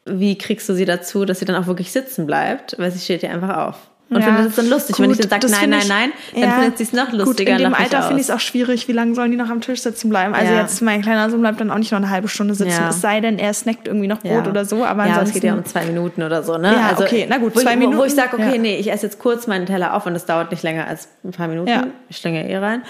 wie 0.05 0.37
kriegst 0.37 0.67
du 0.69 0.73
sie 0.73 0.85
dazu, 0.85 1.25
dass 1.25 1.39
sie 1.39 1.45
dann 1.45 1.61
auch 1.61 1.67
wirklich 1.67 1.91
sitzen 1.91 2.25
bleibt? 2.25 2.75
Weil 2.77 2.91
sie 2.91 2.99
steht 2.99 3.23
ja 3.23 3.31
einfach 3.31 3.57
auf. 3.67 3.90
Und 4.11 4.19
Ja, 4.19 4.25
findet 4.27 4.47
es 4.49 4.55
dann 4.57 4.69
lustig. 4.69 4.99
Wenn 4.99 5.09
ich 5.11 5.17
gut, 5.19 5.31
dann 5.31 5.39
sage, 5.41 5.53
nein, 5.53 5.69
nein, 5.69 5.87
nein, 5.87 6.11
dann 6.33 6.43
ja, 6.43 6.51
findet 6.59 6.77
sie 6.77 6.83
es 6.83 6.91
noch 6.91 7.13
lustiger. 7.13 7.53
Gut, 7.53 7.61
in 7.61 7.65
dem 7.69 7.73
Alter 7.73 8.01
finde 8.03 8.19
ich 8.19 8.27
es 8.27 8.29
auch 8.29 8.41
schwierig, 8.41 8.89
wie 8.89 8.91
lange 8.91 9.15
sollen 9.15 9.31
die 9.31 9.37
noch 9.37 9.49
am 9.49 9.61
Tisch 9.61 9.79
sitzen 9.81 10.09
bleiben? 10.09 10.33
Also 10.33 10.51
Ja. 10.51 10.59
jetzt, 10.61 10.81
mein 10.81 11.01
kleiner 11.01 11.29
Sohn 11.29 11.39
bleibt 11.39 11.61
dann 11.61 11.71
auch 11.71 11.77
nicht 11.77 11.93
noch 11.93 11.97
eine 11.99 12.09
halbe 12.09 12.27
Stunde 12.27 12.53
sitzen, 12.53 12.83
es 12.89 12.99
sei 12.99 13.21
denn, 13.21 13.39
er 13.39 13.53
snackt 13.53 13.87
irgendwie 13.87 14.07
noch 14.07 14.19
Brot 14.19 14.47
oder 14.47 14.65
so, 14.65 14.83
aber 14.83 15.05
ja, 15.07 15.21
es 15.21 15.31
geht 15.31 15.45
ja 15.45 15.53
um 15.53 15.63
zwei 15.63 15.85
Minuten 15.85 16.23
oder 16.23 16.43
so, 16.43 16.57
ne? 16.57 16.73
Ja, 16.73 16.97
okay, 16.99 17.25
na 17.29 17.37
gut, 17.37 17.55
wo, 17.55 17.59
zwei 17.61 17.71
ich- 17.75 17.79
Wo, 17.79 17.83
wo 17.85 17.89
Minuten, 17.91 18.07
ich 18.07 18.15
sage, 18.15 18.35
okay, 18.35 18.57
nee, 18.57 18.77
ich 18.77 18.91
esse 18.91 19.05
jetzt 19.05 19.17
kurz 19.17 19.47
meinen 19.47 19.65
Teller 19.65 19.93
auf 19.93 20.05
und 20.05 20.13
das 20.13 20.25
dauert 20.25 20.51
nicht 20.51 20.61
länger 20.63 20.87
als 20.87 21.07
ein 21.23 21.31
paar 21.31 21.47
Minuten. 21.47 21.69
Ja. 21.69 21.87
Ich 22.09 22.17
schlinge 22.17 22.49
eh 22.49 22.57
rein. 22.57 22.81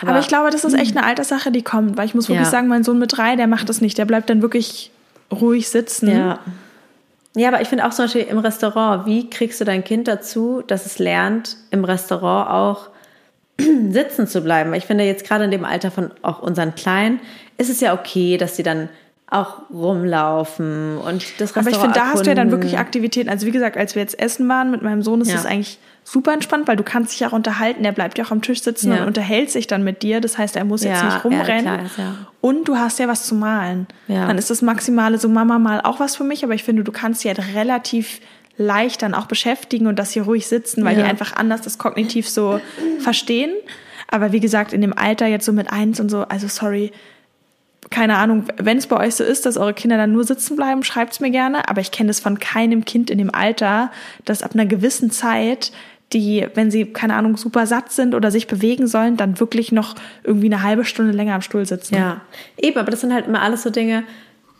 Aber, 0.00 0.18
ich 0.20 0.28
glaube, 0.28 0.48
das 0.50 0.64
ist 0.64 0.72
echt 0.72 0.96
eine 0.96 1.04
Alterssache, 1.06 1.52
die 1.52 1.60
kommt, 1.62 1.98
weil 1.98 2.06
ich 2.06 2.14
muss 2.14 2.30
wirklich 2.30 2.48
sagen, 2.48 2.68
mein 2.68 2.82
Sohn 2.82 2.98
mit 2.98 3.14
drei, 3.14 3.36
der 3.36 3.46
macht 3.46 3.68
das 3.68 3.82
nicht. 3.82 3.98
Der 3.98 4.06
bleibt 4.06 4.30
dann 4.30 4.40
wirklich 4.40 4.90
ruhig 5.30 5.68
sitzen. 5.68 6.08
Ja. 6.08 6.38
Ja, 7.34 7.48
aber 7.48 7.60
ich 7.62 7.68
finde 7.68 7.86
auch 7.86 7.90
zum 7.90 8.04
Beispiel 8.04 8.22
im 8.22 8.38
Restaurant, 8.38 9.06
wie 9.06 9.30
kriegst 9.30 9.60
du 9.60 9.64
dein 9.64 9.84
Kind 9.84 10.06
dazu, 10.08 10.62
dass 10.66 10.84
es 10.86 10.98
lernt, 10.98 11.56
im 11.70 11.84
Restaurant 11.84 12.50
auch 12.50 12.88
sitzen 13.90 14.26
zu 14.26 14.42
bleiben? 14.42 14.74
Ich 14.74 14.84
finde 14.84 15.04
jetzt 15.04 15.26
gerade 15.26 15.44
in 15.44 15.50
dem 15.50 15.64
Alter 15.64 15.90
von 15.90 16.10
auch 16.22 16.42
unseren 16.42 16.74
Kleinen 16.74 17.20
ist 17.58 17.70
es 17.70 17.80
ja 17.80 17.94
okay, 17.94 18.36
dass 18.36 18.56
sie 18.56 18.62
dann 18.62 18.88
auch 19.30 19.62
rumlaufen 19.70 20.98
und 20.98 21.24
das 21.40 21.56
Restaurant 21.56 21.56
Aber 21.56 21.70
ich 21.70 21.76
finde, 21.78 21.98
da 21.98 22.06
hast 22.08 22.26
du 22.26 22.30
ja 22.30 22.34
dann 22.34 22.50
wirklich 22.50 22.78
Aktivitäten. 22.78 23.30
Also 23.30 23.46
wie 23.46 23.50
gesagt, 23.50 23.76
als 23.78 23.94
wir 23.94 24.02
jetzt 24.02 24.18
essen 24.20 24.46
waren 24.48 24.70
mit 24.70 24.82
meinem 24.82 25.02
Sohn, 25.02 25.22
ist 25.22 25.28
Ja. 25.28 25.36
das 25.36 25.46
eigentlich 25.46 25.78
super 26.04 26.32
entspannt, 26.32 26.68
weil 26.68 26.76
du 26.76 26.82
kannst 26.82 27.12
dich 27.12 27.20
ja 27.20 27.28
auch 27.28 27.32
unterhalten. 27.32 27.82
Der 27.82 27.92
bleibt 27.92 28.18
ja 28.18 28.24
auch 28.24 28.30
am 28.30 28.42
Tisch 28.42 28.62
sitzen 28.62 28.92
Ja. 28.92 29.00
und 29.02 29.06
unterhält 29.08 29.50
sich 29.50 29.66
dann 29.66 29.82
mit 29.84 30.02
dir. 30.02 30.20
Das 30.20 30.36
heißt, 30.38 30.56
er 30.56 30.64
muss 30.64 30.82
jetzt 30.82 30.98
Ja, 31.00 31.04
nicht 31.04 31.14
ja, 31.16 31.20
rumrennen. 31.22 31.86
ist 31.86 31.98
ja. 31.98 32.14
Und 32.40 32.66
du 32.68 32.76
hast 32.76 32.98
ja 32.98 33.08
was 33.08 33.26
zu 33.26 33.34
malen. 33.34 33.86
Dann 34.08 34.36
ist 34.36 34.50
das 34.50 34.62
Maximale 34.62 35.18
so 35.18 35.28
Mama 35.28 35.58
mal 35.58 35.80
auch 35.80 36.00
was 36.00 36.16
für 36.16 36.24
mich. 36.24 36.44
Aber 36.44 36.54
ich 36.54 36.64
finde, 36.64 36.84
du 36.84 36.92
kannst 36.92 37.22
dich 37.24 37.28
halt 37.34 37.54
relativ 37.54 38.20
leicht 38.58 39.00
dann 39.02 39.14
auch 39.14 39.26
beschäftigen 39.26 39.86
und 39.86 39.98
das 39.98 40.10
hier 40.10 40.24
ruhig 40.24 40.46
sitzen, 40.46 40.84
weil 40.84 40.94
die 40.96 41.02
einfach 41.02 41.34
anders 41.36 41.62
das 41.62 41.78
kognitiv 41.78 42.28
so 42.28 42.60
verstehen. 42.98 43.50
Aber 44.08 44.32
wie 44.32 44.40
gesagt, 44.40 44.74
in 44.74 44.82
dem 44.82 44.92
Alter 44.96 45.26
jetzt 45.26 45.46
so 45.46 45.52
mit 45.52 45.72
eins 45.72 45.98
und 46.00 46.10
so, 46.10 46.22
also 46.24 46.46
sorry, 46.48 46.92
keine 47.90 48.16
Ahnung, 48.16 48.44
wenn 48.58 48.78
es 48.78 48.86
bei 48.86 48.96
euch 48.96 49.14
so 49.16 49.24
ist, 49.24 49.44
dass 49.46 49.56
eure 49.56 49.74
Kinder 49.74 49.96
dann 49.96 50.12
nur 50.12 50.24
sitzen 50.24 50.56
bleiben, 50.56 50.82
schreibt's 50.82 51.20
mir 51.20 51.30
gerne. 51.30 51.68
Aber 51.68 51.80
ich 51.80 51.90
kenne 51.90 52.08
das 52.08 52.20
von 52.20 52.38
keinem 52.38 52.84
Kind 52.84 53.10
in 53.10 53.18
dem 53.18 53.34
Alter, 53.34 53.90
dass 54.24 54.42
ab 54.42 54.52
einer 54.54 54.66
gewissen 54.66 55.10
Zeit 55.10 55.72
die, 56.12 56.46
wenn 56.54 56.70
sie, 56.70 56.86
keine 56.86 57.14
Ahnung, 57.14 57.36
super 57.36 57.66
satt 57.66 57.92
sind 57.92 58.14
oder 58.14 58.30
sich 58.30 58.46
bewegen 58.46 58.86
sollen, 58.86 59.16
dann 59.16 59.40
wirklich 59.40 59.72
noch 59.72 59.94
irgendwie 60.24 60.52
eine 60.52 60.62
halbe 60.62 60.84
Stunde 60.84 61.12
länger 61.12 61.34
am 61.34 61.40
Stuhl 61.42 61.66
sitzen. 61.66 61.94
Ja, 61.96 62.20
eben, 62.56 62.78
aber 62.78 62.90
das 62.90 63.00
sind 63.00 63.12
halt 63.12 63.26
immer 63.26 63.42
alles 63.42 63.62
so 63.62 63.70
Dinge, 63.70 64.04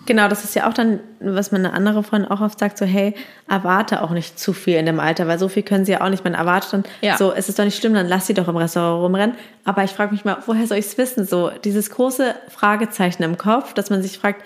genau, 0.06 0.26
das 0.28 0.42
ist 0.44 0.54
ja 0.56 0.68
auch 0.68 0.74
dann, 0.74 0.98
was 1.20 1.52
meine 1.52 1.72
andere 1.72 2.02
Freundin 2.02 2.30
auch 2.30 2.40
oft 2.40 2.58
sagt, 2.58 2.76
so, 2.78 2.84
hey, 2.84 3.14
erwarte 3.48 4.02
auch 4.02 4.10
nicht 4.10 4.38
zu 4.38 4.52
viel 4.52 4.76
in 4.76 4.86
dem 4.86 4.98
Alter, 4.98 5.28
weil 5.28 5.38
so 5.38 5.48
viel 5.48 5.62
können 5.62 5.84
sie 5.84 5.92
ja 5.92 6.00
auch 6.00 6.08
nicht. 6.08 6.24
Man 6.24 6.34
erwartet 6.34 6.72
dann, 6.72 6.84
Ja. 7.02 7.16
so, 7.16 7.32
es 7.32 7.48
ist 7.48 7.58
doch 7.58 7.64
nicht 7.64 7.78
schlimm, 7.78 7.94
dann 7.94 8.08
lass 8.08 8.26
sie 8.26 8.34
doch 8.34 8.48
im 8.48 8.56
Restaurant 8.56 9.04
rumrennen. 9.04 9.36
Aber 9.64 9.84
ich 9.84 9.92
frage 9.92 10.12
mich 10.12 10.24
mal, 10.24 10.38
woher 10.46 10.66
soll 10.66 10.78
ich 10.78 10.86
es 10.86 10.98
wissen? 10.98 11.24
So, 11.24 11.50
dieses 11.64 11.90
große 11.90 12.34
Fragezeichen 12.48 13.22
im 13.22 13.38
Kopf, 13.38 13.74
dass 13.74 13.90
man 13.90 14.02
sich 14.02 14.18
fragt, 14.18 14.42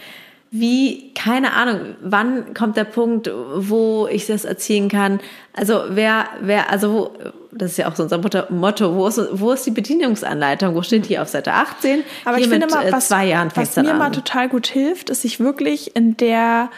wie, 0.59 1.13
keine 1.15 1.53
Ahnung, 1.53 1.97
wann 2.03 2.55
kommt 2.55 2.77
der 2.77 2.85
Punkt, 2.85 3.31
wo 3.57 4.07
ich 4.11 4.27
das 4.27 4.45
erziehen 4.45 4.89
kann? 4.89 5.21
Also 5.53 5.83
wer, 5.91 6.27
wer, 6.41 6.71
also 6.71 6.93
wo, 6.93 7.11
das 7.53 7.73
ist 7.73 7.79
ja 7.79 7.89
auch 7.89 7.97
so 7.97 8.03
unser 8.05 8.19
Motto, 8.51 8.95
wo, 8.95 9.07
ist, 9.07 9.21
wo 9.33 9.53
ist 9.53 9.67
die 9.67 9.71
Bedienungsanleitung? 9.71 10.75
Wo 10.75 10.83
steht 10.83 11.09
die 11.09 11.19
auf 11.19 11.29
Seite 11.29 11.53
18? 11.53 12.05
Aber 12.25 12.37
Hier 12.37 12.45
ich 12.45 12.51
finde 12.51 12.67
mal, 12.69 12.87
äh, 12.87 12.93
was, 12.93 13.09
zwei 13.09 13.27
Jahren 13.27 13.51
was 13.55 13.77
mir 13.77 13.91
an. 13.91 13.99
mal 13.99 14.11
total 14.11 14.49
gut 14.49 14.67
hilft, 14.67 15.11
ist 15.11 15.23
sich 15.23 15.41
wirklich 15.41 15.97
in 15.97 16.17
der, 16.17 16.71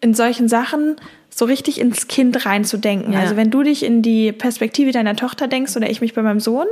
in 0.00 0.14
solchen 0.14 0.48
Sachen 0.48 0.96
so 1.30 1.44
richtig 1.44 1.80
ins 1.80 2.08
Kind 2.08 2.44
reinzudenken. 2.46 3.12
Ja. 3.12 3.20
Also 3.20 3.36
wenn 3.36 3.50
du 3.50 3.62
dich 3.62 3.84
in 3.84 4.02
die 4.02 4.32
Perspektive 4.32 4.90
deiner 4.92 5.16
Tochter 5.16 5.46
denkst 5.46 5.76
oder 5.76 5.88
ich 5.88 6.00
mich 6.00 6.14
bei 6.14 6.22
meinem 6.22 6.40
Sohn, 6.40 6.66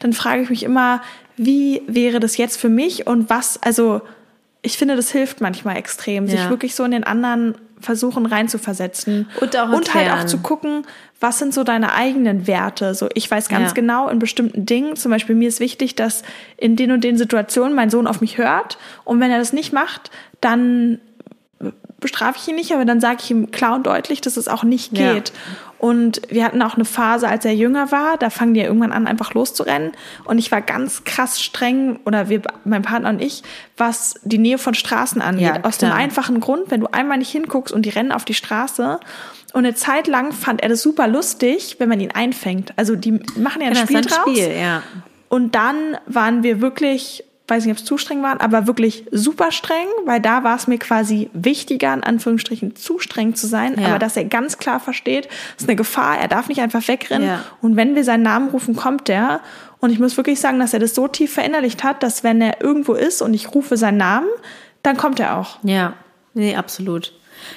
dann 0.00 0.12
frage 0.12 0.42
ich 0.42 0.50
mich 0.50 0.62
immer, 0.64 1.00
wie 1.36 1.82
wäre 1.86 2.18
das 2.18 2.36
jetzt 2.36 2.60
für 2.60 2.68
mich 2.68 3.06
und 3.06 3.30
was, 3.30 3.62
also 3.62 4.00
ich 4.62 4.76
finde, 4.78 4.96
das 4.96 5.10
hilft 5.10 5.40
manchmal 5.40 5.76
extrem, 5.76 6.26
sich 6.26 6.40
Ja. 6.40 6.50
wirklich 6.50 6.74
so 6.74 6.84
in 6.84 6.90
den 6.90 7.04
anderen 7.04 7.54
versuchen 7.80 8.26
reinzuversetzen. 8.26 9.28
Und 9.40 9.56
auch 9.56 9.68
und 9.70 9.94
halt 9.94 10.10
auch 10.12 10.24
zu 10.24 10.38
gucken, 10.38 10.84
was 11.20 11.38
sind 11.38 11.54
so 11.54 11.62
deine 11.62 11.92
eigenen 11.92 12.46
Werte. 12.48 12.94
So, 12.94 13.08
ich 13.14 13.30
weiß 13.30 13.48
ganz 13.48 13.70
Ja. 13.70 13.74
genau 13.74 14.08
in 14.08 14.18
bestimmten 14.18 14.66
Dingen, 14.66 14.96
zum 14.96 15.12
Beispiel 15.12 15.36
mir 15.36 15.48
ist 15.48 15.60
wichtig, 15.60 15.94
dass 15.94 16.22
in 16.56 16.74
den 16.74 16.90
und 16.90 17.04
den 17.04 17.16
Situationen 17.16 17.74
mein 17.74 17.88
Sohn 17.90 18.06
auf 18.08 18.20
mich 18.20 18.36
hört. 18.38 18.78
Und 19.04 19.20
wenn 19.20 19.30
er 19.30 19.38
das 19.38 19.52
nicht 19.52 19.72
macht, 19.72 20.10
dann 20.40 20.98
bestrafe 22.00 22.38
ich 22.40 22.48
ihn 22.48 22.54
nicht, 22.56 22.72
aber 22.72 22.84
dann 22.84 23.00
sage 23.00 23.18
ich 23.22 23.30
ihm 23.30 23.50
klar 23.50 23.74
und 23.74 23.86
deutlich, 23.86 24.20
dass 24.20 24.36
es 24.36 24.46
auch 24.48 24.62
nicht 24.64 24.96
Ja. 24.98 25.20
Und 25.78 26.22
wir 26.28 26.44
hatten 26.44 26.60
auch 26.62 26.74
eine 26.74 26.84
Phase, 26.84 27.28
als 27.28 27.44
er 27.44 27.54
jünger 27.54 27.92
war, 27.92 28.16
da 28.16 28.30
fangen 28.30 28.54
die 28.54 28.60
ja 28.60 28.66
irgendwann 28.66 28.92
an, 28.92 29.06
einfach 29.06 29.34
loszurennen. 29.34 29.92
Und 30.24 30.38
ich 30.38 30.50
war 30.50 30.60
ganz 30.60 31.04
krass 31.04 31.40
streng, 31.40 32.00
oder 32.04 32.28
wir, 32.28 32.42
mein 32.64 32.82
Partner 32.82 33.10
und 33.10 33.22
ich, 33.22 33.42
was 33.76 34.14
die 34.24 34.38
Nähe 34.38 34.58
von 34.58 34.74
Straßen 34.74 35.22
angeht. 35.22 35.46
Ja, 35.46 35.64
Aus 35.64 35.78
dem 35.78 35.92
einfachen 35.92 36.40
Grund, 36.40 36.70
wenn 36.70 36.80
du 36.80 36.88
einmal 36.88 37.18
nicht 37.18 37.30
hinguckst 37.30 37.72
und 37.72 37.82
die 37.86 37.90
rennen 37.90 38.10
auf 38.10 38.24
die 38.24 38.34
Straße. 38.34 38.98
Und 39.52 39.64
eine 39.64 39.74
Zeit 39.74 40.08
lang 40.08 40.32
fand 40.32 40.62
er 40.62 40.68
das 40.68 40.82
super 40.82 41.06
lustig, 41.06 41.76
wenn 41.78 41.88
man 41.88 42.00
ihn 42.00 42.10
einfängt. 42.10 42.72
Also 42.76 42.96
die 42.96 43.12
machen 43.36 43.62
ja 43.62 43.68
ein 43.68 43.74
Genau, 43.74 43.84
Spiel 43.84 44.00
draus. 44.00 44.20
Spiel, 44.20 44.56
ja. 44.58 44.82
Und 45.28 45.54
dann 45.54 45.96
waren 46.06 46.42
wir 46.42 46.60
wirklich, 46.60 47.24
weiß 47.48 47.64
nicht, 47.64 47.72
ob 47.72 47.78
es 47.78 47.84
zu 47.84 47.98
streng 47.98 48.22
waren, 48.22 48.40
aber 48.40 48.66
wirklich 48.66 49.04
super 49.10 49.50
streng, 49.50 49.86
weil 50.04 50.20
da 50.20 50.44
war 50.44 50.56
es 50.56 50.66
mir 50.66 50.78
quasi 50.78 51.30
wichtiger, 51.32 51.92
in 51.94 52.02
Anführungsstrichen 52.04 52.76
zu 52.76 52.98
streng 52.98 53.34
zu 53.34 53.46
sein, 53.46 53.78
Ja. 53.80 53.88
aber 53.88 53.98
dass 53.98 54.16
er 54.16 54.24
ganz 54.24 54.58
klar 54.58 54.80
versteht, 54.80 55.28
es 55.56 55.62
ist 55.62 55.68
eine 55.68 55.76
Gefahr, 55.76 56.18
er 56.18 56.28
darf 56.28 56.48
nicht 56.48 56.60
einfach 56.60 56.86
wegrennen. 56.88 57.26
Ja. 57.28 57.44
Und 57.62 57.76
wenn 57.76 57.94
wir 57.94 58.04
seinen 58.04 58.22
Namen 58.22 58.50
rufen, 58.50 58.76
kommt 58.76 59.08
er. 59.08 59.40
Und 59.80 59.90
ich 59.90 59.98
muss 59.98 60.16
wirklich 60.16 60.40
sagen, 60.40 60.58
dass 60.58 60.74
er 60.74 60.80
das 60.80 60.94
so 60.94 61.08
tief 61.08 61.32
verinnerlicht 61.32 61.84
hat, 61.84 62.02
dass 62.02 62.24
wenn 62.24 62.40
er 62.40 62.60
irgendwo 62.62 62.94
ist 62.94 63.22
und 63.22 63.32
ich 63.34 63.54
rufe 63.54 63.76
seinen 63.76 63.96
Namen, 63.98 64.28
dann 64.82 64.96
kommt 64.96 65.20
er 65.20 65.36
auch. 65.38 65.58
Ja, 65.62 65.94
nee, 66.34 66.54
absolut. 66.56 67.12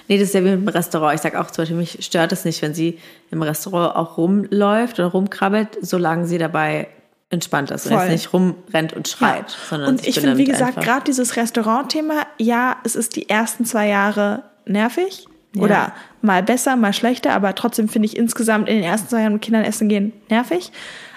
Nee, 0.08 0.20
das 0.20 0.28
ist 0.28 0.36
ja 0.36 0.42
wie 0.46 0.50
mit 0.52 0.62
dem 0.62 0.68
Restaurant. 0.68 1.16
Ich 1.16 1.22
sag 1.22 1.36
auch 1.36 1.48
zum 1.50 1.64
Beispiel, 1.64 1.78
mich 1.78 1.98
stört 2.06 2.32
es 2.32 2.46
nicht, 2.46 2.62
wenn 2.62 2.74
sie 2.76 3.00
im 3.32 3.42
Restaurant 3.42 3.96
auch 3.96 4.18
rumläuft 4.18 5.00
oder 5.00 5.08
rumkrabbelt, 5.10 5.70
solange 5.82 6.28
sie 6.28 6.38
dabei 6.38 6.88
entspannt 7.32 7.72
ist 7.72 7.86
und 7.88 7.94
Voll. 7.94 8.02
jetzt 8.04 8.12
nicht 8.12 8.34
rumrennt 8.34 8.94
und 8.94 9.08
schreit, 9.08 9.50
sondern 9.70 9.90
Und 9.90 10.06
ich 10.08 10.20
finde, 10.20 10.38
wie 10.38 10.46
gesagt, 10.46 10.80
gerade 10.82 11.04
dieses 11.06 11.36
Restaurant-Thema, 11.38 12.26
ja, 12.38 12.78
es 12.84 12.96
ist 12.96 13.16
die 13.16 13.30
ersten 13.30 13.66
zwei 13.66 13.88
Jahre 13.88 14.44
nervig 14.66 15.26
Ja. 15.56 15.62
oder 15.64 15.92
mal 16.22 16.44
besser, 16.44 16.76
mal 16.76 16.94
schlechter, 16.94 17.34
aber 17.34 17.56
trotzdem 17.56 17.90
finde 17.90 18.06
ich 18.08 18.18
insgesamt 18.18 18.68
in 18.70 18.76
den 18.76 18.84
ersten 18.84 19.08
zwei 19.10 19.22
Jahren 19.22 19.34
mit 19.34 19.42
Kindern 19.42 19.64
essen 19.64 19.88
gehen 19.90 20.14
nervig. 20.30 20.72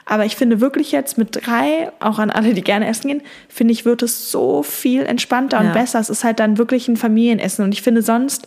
Aber 0.07 0.25
ich 0.27 0.37
finde 0.37 0.61
wirklich 0.61 0.93
jetzt 0.93 1.17
mit 1.19 1.47
drei, 1.47 1.91
auch 1.99 2.19
an 2.19 2.31
alle, 2.31 2.53
die 2.55 2.62
gerne 2.62 2.87
essen 2.87 3.09
gehen, 3.09 3.23
finde 3.49 3.73
ich, 3.73 3.85
wird 3.87 4.03
es 4.03 4.31
so 4.31 4.62
viel 4.62 5.03
entspannter 5.05 5.59
und 5.61 5.67
Ja. 5.69 5.73
besser. 5.73 5.99
Es 5.99 6.11
ist 6.11 6.25
halt 6.25 6.41
dann 6.41 6.59
wirklich 6.59 6.89
ein 6.89 6.97
Familienessen. 6.99 7.65
Und 7.65 7.73
ich 7.73 7.81
finde, 7.83 8.03
sonst 8.03 8.47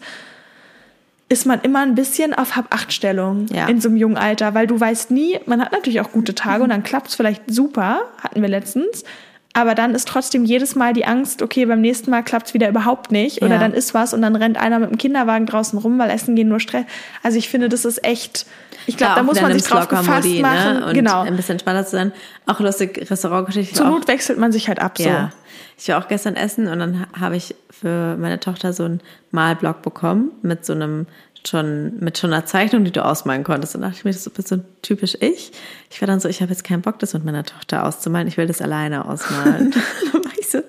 ist 1.29 1.45
man 1.45 1.59
immer 1.61 1.79
ein 1.81 1.95
bisschen 1.95 2.33
auf 2.33 2.55
Hab-Acht-Stellung 2.55 3.47
Ja. 3.47 3.67
in 3.67 3.81
so 3.81 3.89
einem 3.89 3.97
jungen 3.97 4.17
Alter, 4.17 4.53
weil 4.53 4.65
du 4.67 4.79
weißt 4.79 5.11
nie, 5.11 5.39
man 5.45 5.61
hat 5.61 5.71
natürlich 5.73 5.99
auch 6.01 6.11
gute 6.11 6.33
Tage 6.35 6.63
und 6.63 6.69
dann 6.69 6.83
klappt 6.83 7.09
es 7.09 7.15
vielleicht 7.15 7.43
super, 7.51 8.01
hatten 8.21 8.41
wir 8.41 8.49
letztens, 8.49 9.03
aber 9.57 9.73
dann 9.73 9.95
ist 9.95 10.07
trotzdem 10.07 10.45
jedes 10.45 10.75
Mal 10.75 10.93
die 10.93 11.05
Angst, 11.05 11.41
okay, 11.41 11.65
beim 11.65 11.81
nächsten 11.81 12.11
Mal 12.11 12.21
klappt 12.21 12.47
es 12.47 12.53
wieder 12.53 12.69
überhaupt 12.69 13.11
nicht 13.11 13.41
oder 13.41 13.55
Ja. 13.55 13.59
dann 13.59 13.73
ist 13.73 13.93
was 13.95 14.13
und 14.13 14.21
dann 14.21 14.35
rennt 14.35 14.57
einer 14.57 14.77
mit 14.77 14.91
dem 14.91 14.97
Kinderwagen 14.99 15.47
draußen 15.47 15.79
rum, 15.79 15.97
weil 15.97 16.11
Essen 16.11 16.35
gehen 16.35 16.47
nur 16.47 16.59
Stress. 16.59 16.85
Also 17.23 17.37
ich 17.39 17.49
finde, 17.49 17.67
das 17.67 17.83
ist 17.83 18.03
echt, 18.05 18.45
ich 18.85 18.97
glaube, 18.97 19.15
da 19.15 19.23
muss 19.23 19.41
man 19.41 19.51
sich 19.53 19.63
drauf 19.63 19.87
gefasst 19.87 20.05
Slocker-Modi, 20.27 20.41
machen. 20.41 20.79
Ne? 20.79 20.85
Und 20.85 20.93
genau. 20.93 21.21
ein 21.21 21.35
bisschen 21.35 21.53
entspannter 21.53 21.85
zu 21.85 21.91
sein. 21.95 22.11
Auch 22.45 22.59
lustig, 22.59 23.07
Restaurantgeschichte. 23.09 23.73
Zur 23.75 23.87
Not 23.87 24.07
wechselt 24.07 24.37
man 24.37 24.51
sich 24.51 24.67
halt 24.67 24.79
ab 24.79 24.97
so. 24.97 25.03
Ja. 25.09 25.31
Ich 25.79 25.89
war 25.89 25.97
auch 26.03 26.07
gestern 26.07 26.35
essen 26.35 26.67
und 26.67 26.79
dann 26.79 26.99
ha- 27.01 27.19
habe 27.19 27.35
ich 27.35 27.55
für 27.69 28.15
meine 28.17 28.39
Tochter 28.39 28.73
so 28.73 28.83
einen 28.85 29.01
Malblock 29.31 29.81
bekommen 29.81 30.31
mit 30.41 30.65
so 30.65 30.73
einem 30.73 31.05
schon 31.45 31.99
mit 31.99 32.17
schon 32.17 32.31
einer 32.31 32.45
Zeichnung, 32.45 32.83
die 32.83 32.91
du 32.91 33.03
ausmalen 33.03 33.43
konntest. 33.43 33.75
Und 33.75 33.81
dachte 33.81 33.95
ich 33.97 34.05
mir, 34.05 34.11
das 34.11 34.25
ist 34.25 34.47
so 34.47 34.59
typisch 34.81 35.17
ich. 35.19 35.51
Ich 35.89 36.01
war 36.01 36.07
dann 36.07 36.19
so, 36.19 36.29
ich 36.29 36.41
habe 36.41 36.51
jetzt 36.51 36.63
keinen 36.63 36.81
Bock, 36.81 36.99
das 36.99 37.13
mit 37.13 37.25
meiner 37.25 37.43
Tochter 37.43 37.85
auszumalen. 37.85 38.27
Ich 38.27 38.37
will 38.37 38.47
das 38.47 38.61
alleine 38.61 39.05
ausmalen. 39.05 39.71
dann 40.11 40.23
war 40.23 40.31
ich 40.39 40.49
so, 40.49 40.59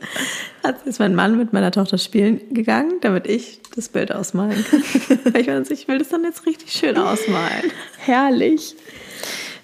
hat 0.63 0.87
ist 0.87 0.99
mein 0.99 1.15
Mann 1.15 1.39
mit 1.39 1.53
meiner 1.53 1.71
Tochter 1.71 1.99
spielen 1.99 2.41
gegangen, 2.53 2.95
damit 3.01 3.27
ich 3.27 3.61
das 3.75 3.89
Bild 3.89 4.13
ausmalen 4.13 4.65
kann. 4.65 4.83
Weil 5.33 5.41
ich 5.41 5.47
war 5.47 5.55
dann 5.55 5.65
so, 5.65 5.75
ich 5.75 5.89
will 5.89 5.99
das 5.99 6.09
dann 6.09 6.25
jetzt 6.25 6.47
richtig 6.47 6.73
schön 6.73 6.97
ausmalen. 6.97 7.71
Herrlich. 7.99 8.75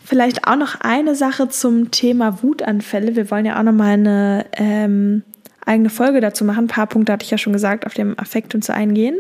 Vielleicht 0.05 0.47
auch 0.47 0.57
noch 0.57 0.81
eine 0.81 1.15
Sache 1.15 1.49
zum 1.49 1.91
Thema 1.91 2.43
Wutanfälle. 2.43 3.17
Wir 3.17 3.31
wollen 3.31 3.47
ja 3.47 3.59
auch 3.59 3.63
noch 3.63 3.73
mal 3.73 3.95
eine 3.95 4.47
ähm, 4.53 5.23
eigene 5.65 5.91
Folge 5.91 6.21
dazu 6.21 6.45
machen. 6.45 6.65
Ein 6.65 6.69
paar 6.69 6.87
Punkte 6.87 7.13
hatte 7.13 7.25
ich 7.25 7.31
ja 7.31 7.39
schon 7.39 7.53
gesagt, 7.53 7.87
auf 7.87 7.95
dem 7.95 8.19
Affekt 8.19 8.55
und 8.55 8.63
zu 8.63 8.75
eingehen. 8.75 9.17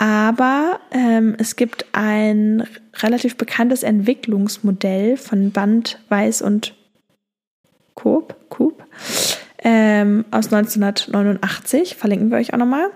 Aber 0.00 0.80
ähm, 0.92 1.34
es 1.36 1.56
gibt 1.56 1.84
ein 1.92 2.66
relativ 3.02 3.36
bekanntes 3.36 3.82
Entwicklungsmodell 3.82 5.18
von 5.18 5.50
Band, 5.50 5.98
Weiß 6.08 6.40
und 6.40 6.74
Coop, 7.92 8.34
Coop 8.48 8.82
ähm, 9.58 10.24
aus 10.30 10.50
1989. 10.50 11.96
Verlinken 11.96 12.30
wir 12.30 12.38
euch 12.38 12.54
auch 12.54 12.58
nochmal. 12.58 12.86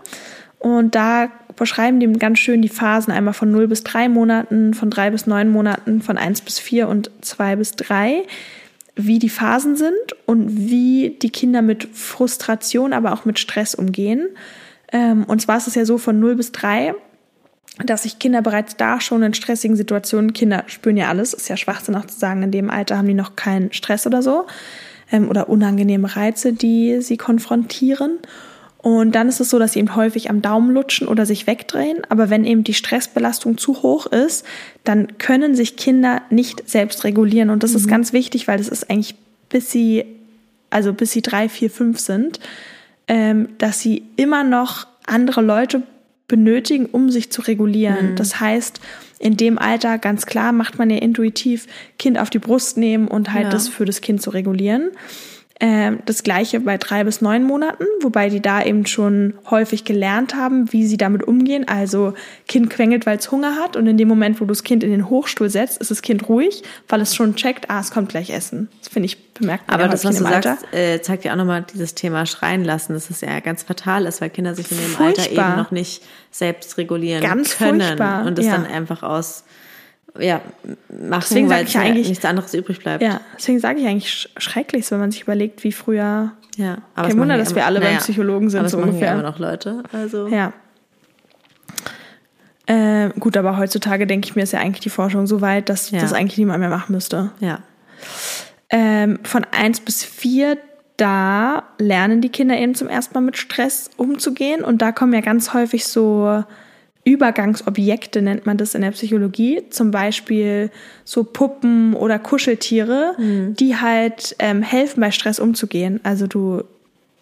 Und 0.58 0.94
da 0.94 1.30
beschreiben 1.56 2.00
die 2.00 2.10
ganz 2.14 2.38
schön 2.38 2.62
die 2.62 2.70
Phasen 2.70 3.12
einmal 3.12 3.34
von 3.34 3.50
0 3.50 3.68
bis 3.68 3.84
3 3.84 4.08
Monaten, 4.08 4.72
von 4.72 4.88
3 4.88 5.10
bis 5.10 5.26
9 5.26 5.50
Monaten, 5.50 6.00
von 6.00 6.16
1 6.16 6.40
bis 6.40 6.58
4 6.58 6.88
und 6.88 7.10
2 7.20 7.56
bis 7.56 7.72
3, 7.72 8.22
wie 8.96 9.18
die 9.18 9.28
Phasen 9.28 9.76
sind 9.76 10.16
und 10.24 10.70
wie 10.70 11.18
die 11.20 11.28
Kinder 11.28 11.60
mit 11.60 11.84
Frustration, 11.92 12.94
aber 12.94 13.12
auch 13.12 13.26
mit 13.26 13.38
Stress 13.38 13.74
umgehen. 13.74 14.30
Ähm, 14.94 15.24
und 15.24 15.42
zwar 15.42 15.58
ist 15.58 15.66
es 15.66 15.74
ja 15.74 15.84
so 15.84 15.98
von 15.98 16.18
0 16.20 16.36
bis 16.36 16.52
3, 16.52 16.94
dass 17.84 18.04
sich 18.04 18.20
Kinder 18.20 18.40
bereits 18.40 18.76
da 18.76 19.00
schon 19.00 19.24
in 19.24 19.34
stressigen 19.34 19.76
Situationen, 19.76 20.32
Kinder 20.32 20.62
spüren 20.68 20.96
ja 20.96 21.08
alles, 21.08 21.34
ist 21.34 21.48
ja 21.48 21.56
Schwachsinn 21.56 21.96
auch 21.96 22.06
zu 22.06 22.18
sagen, 22.18 22.44
in 22.44 22.52
dem 22.52 22.70
Alter 22.70 22.96
haben 22.96 23.08
die 23.08 23.14
noch 23.14 23.34
keinen 23.34 23.72
Stress 23.72 24.06
oder 24.06 24.22
so 24.22 24.46
ähm, 25.10 25.28
oder 25.28 25.48
unangenehme 25.48 26.14
Reize, 26.14 26.52
die 26.52 27.02
sie 27.02 27.16
konfrontieren. 27.16 28.20
Und 28.78 29.16
dann 29.16 29.28
ist 29.28 29.40
es 29.40 29.50
so, 29.50 29.58
dass 29.58 29.72
sie 29.72 29.80
eben 29.80 29.96
häufig 29.96 30.30
am 30.30 30.42
Daumen 30.42 30.70
lutschen 30.70 31.08
oder 31.08 31.26
sich 31.26 31.48
wegdrehen. 31.48 32.02
Aber 32.10 32.30
wenn 32.30 32.44
eben 32.44 32.62
die 32.62 32.74
Stressbelastung 32.74 33.58
zu 33.58 33.82
hoch 33.82 34.06
ist, 34.06 34.44
dann 34.84 35.18
können 35.18 35.56
sich 35.56 35.76
Kinder 35.76 36.22
nicht 36.30 36.68
selbst 36.68 37.02
regulieren. 37.02 37.50
Und 37.50 37.62
das 37.62 37.74
ist 37.74 37.88
ganz 37.88 38.12
wichtig, 38.12 38.46
weil 38.46 38.58
das 38.58 38.68
ist 38.68 38.90
eigentlich 38.90 39.16
bis 39.48 39.72
sie, 39.72 40.04
also 40.68 40.92
bis 40.92 41.12
sie 41.12 41.22
drei, 41.22 41.48
vier, 41.48 41.70
fünf 41.70 41.98
sind, 41.98 42.40
ähm, 43.08 43.48
dass 43.58 43.80
sie 43.80 44.02
immer 44.16 44.44
noch 44.44 44.86
andere 45.06 45.42
Leute 45.42 45.82
benötigen, 46.28 46.86
um 46.86 47.10
sich 47.10 47.30
zu 47.30 47.42
regulieren. 47.42 48.12
Mhm. 48.12 48.16
Das 48.16 48.40
heißt, 48.40 48.80
in 49.18 49.36
dem 49.36 49.58
Alter 49.58 49.98
ganz 49.98 50.26
klar 50.26 50.52
macht 50.52 50.78
man 50.78 50.90
ja 50.90 50.98
intuitiv 50.98 51.66
Kind 51.98 52.18
auf 52.18 52.30
die 52.30 52.38
Brust 52.38 52.76
nehmen 52.76 53.08
und 53.08 53.32
halt 53.32 53.44
Ja. 53.44 53.50
das 53.50 53.68
für 53.68 53.84
das 53.84 54.00
Kind 54.00 54.22
zu 54.22 54.30
regulieren. 54.30 54.90
Ähm, 55.60 56.00
das 56.04 56.24
gleiche 56.24 56.58
bei 56.58 56.78
drei 56.78 57.04
bis 57.04 57.20
neun 57.20 57.44
Monaten, 57.44 57.84
wobei 58.00 58.28
die 58.28 58.40
da 58.40 58.62
eben 58.62 58.86
schon 58.86 59.34
häufig 59.50 59.84
gelernt 59.84 60.34
haben, 60.34 60.72
wie 60.72 60.84
sie 60.84 60.96
damit 60.96 61.22
umgehen. 61.22 61.68
Also 61.68 62.14
Kind 62.48 62.70
quengelt, 62.70 63.06
weil 63.06 63.18
es 63.18 63.30
Hunger 63.30 63.54
hat 63.56 63.76
und 63.76 63.86
in 63.86 63.96
dem 63.96 64.08
Moment, 64.08 64.40
wo 64.40 64.46
du 64.46 64.48
das 64.48 64.64
Kind 64.64 64.82
in 64.82 64.90
den 64.90 65.08
Hochstuhl 65.08 65.48
setzt, 65.48 65.80
ist 65.80 65.92
das 65.92 66.02
Kind 66.02 66.28
ruhig, 66.28 66.64
weil 66.88 67.00
es 67.00 67.14
schon 67.14 67.36
checkt, 67.36 67.70
ah, 67.70 67.78
es 67.78 67.92
kommt 67.92 68.08
gleich 68.08 68.30
Essen. 68.30 68.68
Das 68.80 68.88
finde 68.88 69.06
ich 69.06 69.18
man 69.40 69.58
Aber 69.66 69.88
das, 69.88 70.04
was 70.04 70.18
du 70.18 70.24
Alter. 70.24 70.56
sagst, 70.56 70.74
äh, 70.74 71.00
zeigt 71.02 71.24
ja 71.24 71.32
auch 71.32 71.36
nochmal 71.36 71.64
dieses 71.72 71.94
Thema 71.94 72.26
schreien 72.26 72.64
lassen, 72.64 72.92
dass 72.92 73.10
es 73.10 73.20
ja 73.20 73.40
ganz 73.40 73.62
fatal 73.62 74.06
ist, 74.06 74.20
weil 74.20 74.30
Kinder 74.30 74.54
sich 74.54 74.70
in 74.70 74.78
dem 74.78 74.96
Alter 74.96 75.22
Furchtbar. 75.22 75.48
eben 75.50 75.56
noch 75.56 75.70
nicht 75.70 76.02
selbst 76.30 76.78
regulieren 76.78 77.22
Ganz 77.22 77.56
können 77.56 77.80
furchtbar, 77.80 78.26
und 78.26 78.38
es 78.38 78.46
ja. 78.46 78.52
dann 78.52 78.66
einfach 78.66 79.02
aus 79.02 79.44
ja, 80.18 80.40
machen, 80.88 81.24
Deswegen 81.28 81.50
weil 81.50 81.64
ich 81.66 81.76
eigentlich- 81.78 82.08
nichts 82.08 82.24
anderes 82.24 82.54
übrig 82.54 82.78
bleibt. 82.80 83.02
Ja, 83.02 83.20
deswegen 83.36 83.58
sage 83.58 83.80
ich 83.80 83.86
eigentlich 83.86 84.08
sch- 84.08 84.28
schrecklich, 84.40 84.88
wenn 84.90 85.00
man 85.00 85.10
sich 85.10 85.22
überlegt, 85.22 85.64
wie 85.64 85.72
früher. 85.72 86.32
ja 86.56 86.78
aber 86.94 87.08
Kein 87.08 87.18
Wunder, 87.18 87.36
dass 87.36 87.54
wir 87.54 87.66
alle 87.66 87.80
beim 87.80 87.96
Psychologen 87.98 88.48
sind, 88.50 88.60
aber 88.60 88.68
so 88.68 88.78
machen 88.78 88.90
ungefähr. 88.90 89.08
Ja 89.08 89.14
immer 89.14 89.22
noch 89.28 89.38
Leute. 89.38 89.82
Also 89.92 90.28
Ja. 90.28 90.52
Äh, 92.66 93.10
gut, 93.20 93.36
aber 93.36 93.58
heutzutage 93.58 94.06
denke 94.06 94.26
ich 94.28 94.36
mir, 94.36 94.42
ist 94.42 94.52
ja 94.52 94.60
eigentlich 94.60 94.80
die 94.80 94.90
Forschung 94.90 95.26
so 95.26 95.40
weit, 95.42 95.68
dass 95.68 95.90
Ja. 95.90 96.00
das 96.00 96.12
eigentlich 96.14 96.38
niemand 96.38 96.60
mehr 96.60 96.70
machen 96.70 96.92
müsste. 96.94 97.30
ja. 97.40 97.58
Ähm, 98.70 99.18
von 99.22 99.44
eins 99.52 99.78
bis 99.80 100.02
vier, 100.02 100.56
da 100.96 101.64
lernen 101.78 102.20
die 102.22 102.30
Kinder 102.30 102.56
eben 102.56 102.74
zum 102.74 102.88
ersten 102.88 103.14
Mal 103.14 103.20
mit 103.20 103.36
Stress 103.36 103.90
umzugehen. 103.98 104.64
Und 104.64 104.80
da 104.82 104.90
kommen 104.90 105.12
ja 105.12 105.20
ganz 105.20 105.52
häufig 105.54 105.86
so 105.86 106.42
Übergangsobjekte, 107.04 108.22
nennt 108.22 108.46
man 108.46 108.56
das 108.56 108.74
in 108.74 108.80
der 108.82 108.92
Psychologie. 108.92 109.62
Zum 109.70 109.90
Beispiel 109.90 110.70
so 111.04 111.22
Puppen 111.22 111.94
oder 111.94 112.18
Kuscheltiere, 112.18 113.14
die 113.18 113.76
halt 113.76 114.34
ähm, 114.38 114.62
helfen, 114.62 115.00
bei 115.00 115.10
Stress 115.10 115.38
umzugehen. 115.38 116.00
Also 116.02 116.26
du, 116.26 116.64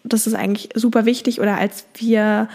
das 0.03 0.25
ist 0.25 0.35
eigentlich 0.35 0.69
super 0.73 1.05
wichtig. 1.05 1.41
Oder 1.41 1.57
als 1.57 1.85
wir 1.95 2.47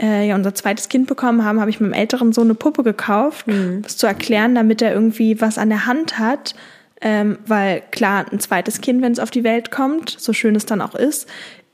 äh, 0.00 0.28
ja 0.28 0.36
unser 0.36 0.54
zweites 0.54 0.88
Kind 0.88 1.08
bekommen 1.08 1.44
haben, 1.44 1.60
habe 1.60 1.70
ich 1.70 1.80
meinem 1.80 1.92
älteren 1.92 2.32
Sohn 2.32 2.46
eine 2.46 2.54
Puppe 2.54 2.84
gekauft, 2.84 3.46
das 3.82 3.96
zu 3.96 4.06
erklären, 4.06 4.54
damit 4.54 4.80
er 4.80 4.92
irgendwie 4.92 5.40
was 5.40 5.58
an 5.58 5.70
der 5.70 5.86
Hand 5.86 6.18
hat. 6.18 6.54
Ähm, 7.00 7.38
weil 7.46 7.82
klar, 7.92 8.26
ein 8.32 8.40
zweites 8.40 8.80
Kind, 8.80 9.02
wenn 9.02 9.12
es 9.12 9.20
auf 9.20 9.30
die 9.30 9.44
Welt 9.44 9.70
kommt, 9.70 10.16
so 10.18 10.32
schön 10.32 10.56
es 10.56 10.66
dann 10.66 10.80
auch 10.80 10.96
ist, 10.96 11.28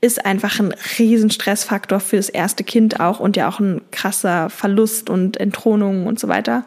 ist 0.05 0.23
einfach 0.23 0.59
ein 0.59 0.73
riesen 0.99 1.31
Stressfaktor 1.31 1.99
für 1.99 2.17
das 2.17 2.29
erste 2.29 2.63
Kind 2.63 2.99
auch 2.99 3.19
und 3.19 3.35
ja 3.35 3.49
auch 3.49 3.59
ein 3.59 3.81
krasser 3.91 4.51
Verlust 4.51 5.09
und 5.09 5.37
Entthronung 5.37 6.05
und 6.05 6.19
so 6.19 6.27
weiter. 6.27 6.63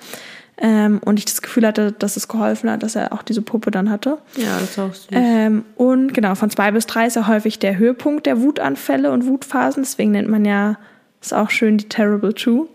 Ähm, 0.60 1.00
und 1.04 1.20
ich 1.20 1.24
das 1.24 1.40
Gefühl 1.40 1.64
hatte, 1.64 1.92
dass 1.92 2.16
es 2.16 2.26
geholfen 2.26 2.68
hat, 2.68 2.82
dass 2.82 2.96
er 2.96 3.12
auch 3.12 3.22
diese 3.22 3.42
Puppe 3.42 3.70
dann 3.70 3.90
hatte. 3.90 4.18
ja, 4.34 4.58
das 4.58 4.70
ist 4.70 4.78
auch 4.80 4.92
süß. 4.92 5.08
Ähm, 5.12 5.64
und 5.76 6.12
genau, 6.12 6.34
von 6.34 6.50
zwei 6.50 6.72
bis 6.72 6.86
drei 6.86 7.06
ist 7.06 7.14
ja 7.14 7.28
häufig 7.28 7.60
der 7.60 7.78
Höhepunkt 7.78 8.26
der 8.26 8.40
Wutanfälle 8.40 9.12
und 9.12 9.24
Wutphasen. 9.24 9.84
Deswegen 9.84 10.10
nennt 10.10 10.28
man 10.28 10.44
ja, 10.44 10.76
ist 11.22 11.32
auch 11.32 11.50
schön, 11.50 11.78
die 11.78 11.88
Terrible 11.88 12.34
Two. 12.34 12.68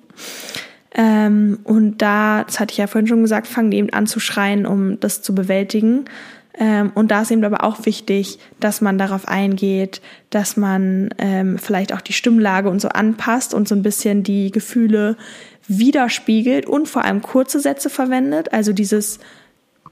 Ähm, 0.95 1.59
und 1.65 1.97
da, 1.97 2.45
das 2.45 2.61
hatte 2.61 2.71
ich 2.71 2.77
ja 2.77 2.87
vorhin 2.87 3.07
schon 3.07 3.21
gesagt, 3.21 3.47
fangen 3.47 3.71
die 3.71 3.77
eben 3.79 3.89
an 3.89 4.07
zu 4.07 4.21
schreien, 4.21 4.65
um 4.65 4.97
das 5.01 5.21
zu 5.21 5.35
bewältigen. 5.35 6.05
Ähm, 6.57 6.91
und 6.93 7.09
da 7.09 7.23
ist 7.23 7.31
eben 7.31 7.43
aber 7.43 7.63
auch 7.63 7.85
wichtig, 7.85 8.37
dass 8.59 8.81
man 8.81 8.97
darauf 8.97 9.27
eingeht, 9.27 10.01
dass 10.29 10.55
man 10.55 11.09
ähm, 11.17 11.57
vielleicht 11.57 11.93
auch 11.93 12.01
die 12.01 12.13
Stimmlage 12.13 12.69
und 12.69 12.79
so 12.79 12.89
anpasst 12.89 13.53
und 13.53 13.67
so 13.67 13.75
ein 13.75 13.81
bisschen 13.81 14.23
die 14.23 14.51
Gefühle 14.51 15.17
widerspiegelt 15.67 16.65
und 16.65 16.87
vor 16.87 17.03
allem 17.03 17.21
kurze 17.21 17.59
Sätze 17.59 17.89
verwendet. 17.89 18.53
Also 18.53 18.73
dieses 18.73 19.19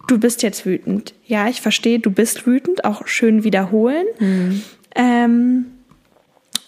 du 0.08 0.20
bist 0.20 0.44
jetzt 0.44 0.66
wütend. 0.66 1.14
Ja, 1.26 1.48
ich 1.48 1.62
verstehe, 1.62 2.00
du 2.00 2.12
bist 2.12 2.46
wütend, 2.46 2.86
auch 2.86 3.08
schön 3.08 3.44
wiederholen. 3.44 4.06
Ähm, 4.96 5.66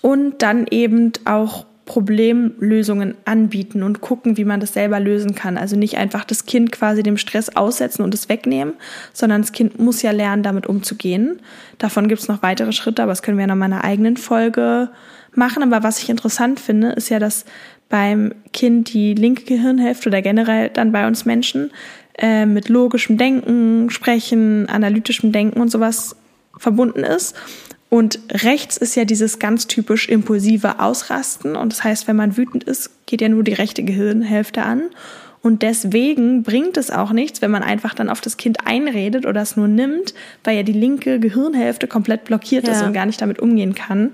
und 0.02 0.42
dann 0.42 0.68
eben 0.70 1.12
auch 1.26 1.66
Problemlösungen 1.86 3.16
anbieten 3.26 3.84
und 3.84 4.00
gucken, 4.00 4.38
wie 4.38 4.46
man 4.46 4.62
das 4.62 4.74
selber 4.74 5.00
lösen 5.00 5.36
kann. 5.36 5.58
Also 5.58 5.76
nicht 5.76 5.98
einfach 5.98 6.24
das 6.24 6.46
Kind 6.46 6.72
quasi 6.72 7.04
dem 7.04 7.18
Stress 7.18 7.56
aussetzen 7.56 8.04
und 8.04 8.14
es 8.14 8.30
wegnehmen, 8.30 8.74
sondern 9.12 9.42
das 9.42 9.52
Kind 9.52 9.80
muss 9.80 10.02
ja 10.02 10.12
lernen, 10.12 10.44
damit 10.44 10.66
umzugehen. 10.66 11.42
Davon 11.80 12.08
gibt 12.08 12.22
es 12.22 12.30
noch 12.30 12.42
weitere 12.42 12.72
Schritte, 12.72 13.04
aber 13.04 13.12
das 13.12 13.22
können 13.22 13.38
wir 13.38 13.48
noch 13.48 13.56
mal 13.56 13.66
in 13.66 13.74
einer 13.74 13.84
eigenen 13.84 14.16
Folge 14.16 14.90
machen. 15.36 15.62
Aber 15.62 15.84
was 15.84 16.00
ich 16.00 16.10
interessant 16.10 16.60
finde, 16.60 16.92
ist 16.92 17.10
ja, 17.10 17.20
dass 17.20 17.44
beim 17.90 18.34
Kind 18.54 18.94
die 18.94 19.14
linke 19.14 19.44
Gehirnhälfte 19.44 20.08
oder 20.10 20.22
generell 20.22 20.70
dann 20.70 20.94
bei 20.94 21.06
uns 21.06 21.26
Menschen 21.26 21.72
äh, 22.18 22.46
mit 22.46 22.70
logischem 22.70 23.18
Denken, 23.18 23.90
Sprechen, 23.90 24.70
analytischem 24.70 25.32
Denken 25.34 25.60
und 25.60 25.70
sowas 25.70 26.16
verbunden 26.58 27.04
ist. 27.04 27.36
Und 27.94 28.18
rechts 28.32 28.76
ist 28.78 28.96
ja 28.96 29.06
dieses 29.06 29.38
ganz 29.38 29.68
typisch 29.68 30.10
impulsive 30.10 30.80
Ausrasten. 30.80 31.56
Und 31.56 31.72
das 31.72 31.84
heißt, 31.84 32.08
wenn 32.08 32.16
man 32.16 32.38
wütend 32.38 32.64
ist, 32.64 32.90
geht 33.06 33.22
ja 33.22 33.30
nur 33.30 33.44
die 33.44 33.54
rechte 33.54 33.84
Gehirnhälfte 33.84 34.64
an. 34.64 34.86
Und 35.44 35.62
deswegen 35.62 36.42
bringt 36.42 36.76
es 36.78 36.90
auch 36.90 37.12
nichts, 37.12 37.44
wenn 37.44 37.52
man 37.52 37.62
einfach 37.62 37.94
dann 37.94 38.10
auf 38.10 38.20
das 38.20 38.38
Kind 38.38 38.66
einredet 38.66 39.28
oder 39.28 39.44
es 39.44 39.58
nur 39.58 39.68
nimmt, 39.68 40.16
weil 40.44 40.58
ja 40.58 40.64
die 40.64 40.74
linke 40.74 41.20
Gehirnhälfte 41.20 41.86
komplett 41.86 42.24
blockiert 42.24 42.68
ist 42.68 42.82
Ja. 42.82 42.88
und 42.88 42.94
gar 42.94 43.06
nicht 43.06 43.22
damit 43.22 43.38
umgehen 43.38 43.76
kann. 43.76 44.14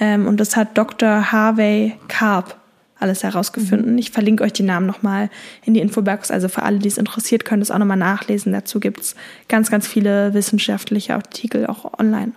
Ähm, 0.00 0.26
und 0.26 0.40
das 0.40 0.56
hat 0.56 0.76
Dr. 0.76 1.30
Harvey 1.30 1.94
Karp 2.08 2.56
alles 2.98 3.22
herausgefunden. 3.22 3.96
Ich 3.98 4.10
verlinke 4.10 4.42
euch 4.42 4.52
die 4.52 4.64
Namen 4.64 4.86
nochmal 4.86 5.30
in 5.64 5.74
die 5.74 5.80
Infobox. 5.80 6.32
Also 6.32 6.48
für 6.48 6.64
alle, 6.64 6.80
die 6.80 6.88
es 6.88 6.98
interessiert, 6.98 7.44
können 7.44 7.60
das 7.60 7.70
auch 7.70 7.78
nochmal 7.78 7.96
nachlesen. 7.96 8.52
Dazu 8.52 8.80
gibt's 8.80 9.14
ganz, 9.46 9.70
ganz 9.70 9.86
viele 9.86 10.34
wissenschaftliche 10.34 11.14
Artikel 11.14 11.68
auch 11.68 12.00
online. 12.00 12.32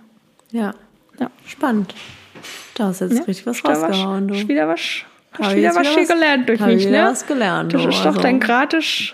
Ja. 0.52 0.74
Ja. 1.20 1.30
Spannend. 1.46 1.94
Da 2.76 2.86
hast 2.88 3.02
jetzt 3.02 3.14
Ja, 3.18 3.24
richtig 3.24 3.46
was 3.46 3.64
rausgehauen, 3.64 4.28
du. 4.28 4.36
hast 4.36 4.48
wieder 4.48 4.68
was, 4.68 4.80
hast 5.34 5.56
wieder 5.56 5.70
was 5.70 5.80
wieder 5.80 5.90
hier 5.92 6.02
was- 6.02 6.08
gelernt 6.10 6.50
durch 6.50 6.60
mich, 6.60 6.80
wieder 6.88 7.04
ne? 7.06 7.10
was 7.12 7.26
gelernt, 7.26 7.74
Das 7.74 7.82
du, 7.82 7.90
ist 7.90 8.00
doch 8.00 8.06
also. 8.08 8.22
dein 8.22 8.40
gratis 8.40 9.14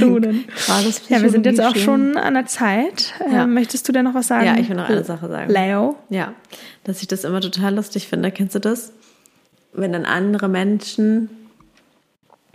Duden. 0.00 0.46
Gratis 0.66 1.02
ja, 1.10 1.20
wir 1.20 1.28
sind 1.28 1.44
jetzt 1.44 1.60
auch 1.60 1.76
schon 1.76 2.16
an 2.16 2.32
der 2.32 2.46
Zeit. 2.46 3.12
Ja. 3.30 3.42
Ähm, 3.44 3.52
möchtest 3.52 3.86
du 3.86 3.92
denn 3.92 4.04
noch 4.06 4.14
was 4.14 4.26
sagen? 4.28 4.46
Ja, 4.46 4.56
ich 4.56 4.70
will 4.70 4.76
noch 4.76 4.88
eine 4.88 5.04
Sache 5.04 5.28
sagen. 5.28 5.52
Leo. 5.52 5.96
Ja, 6.08 6.32
dass 6.84 7.02
ich 7.02 7.08
das 7.08 7.24
immer 7.24 7.42
total 7.42 7.74
lustig 7.74 8.08
finde. 8.08 8.30
Kennst 8.30 8.54
du 8.54 8.58
das? 8.58 8.92
Wenn 9.74 9.92
dann 9.92 10.06
andere 10.06 10.48
Menschen. 10.48 11.28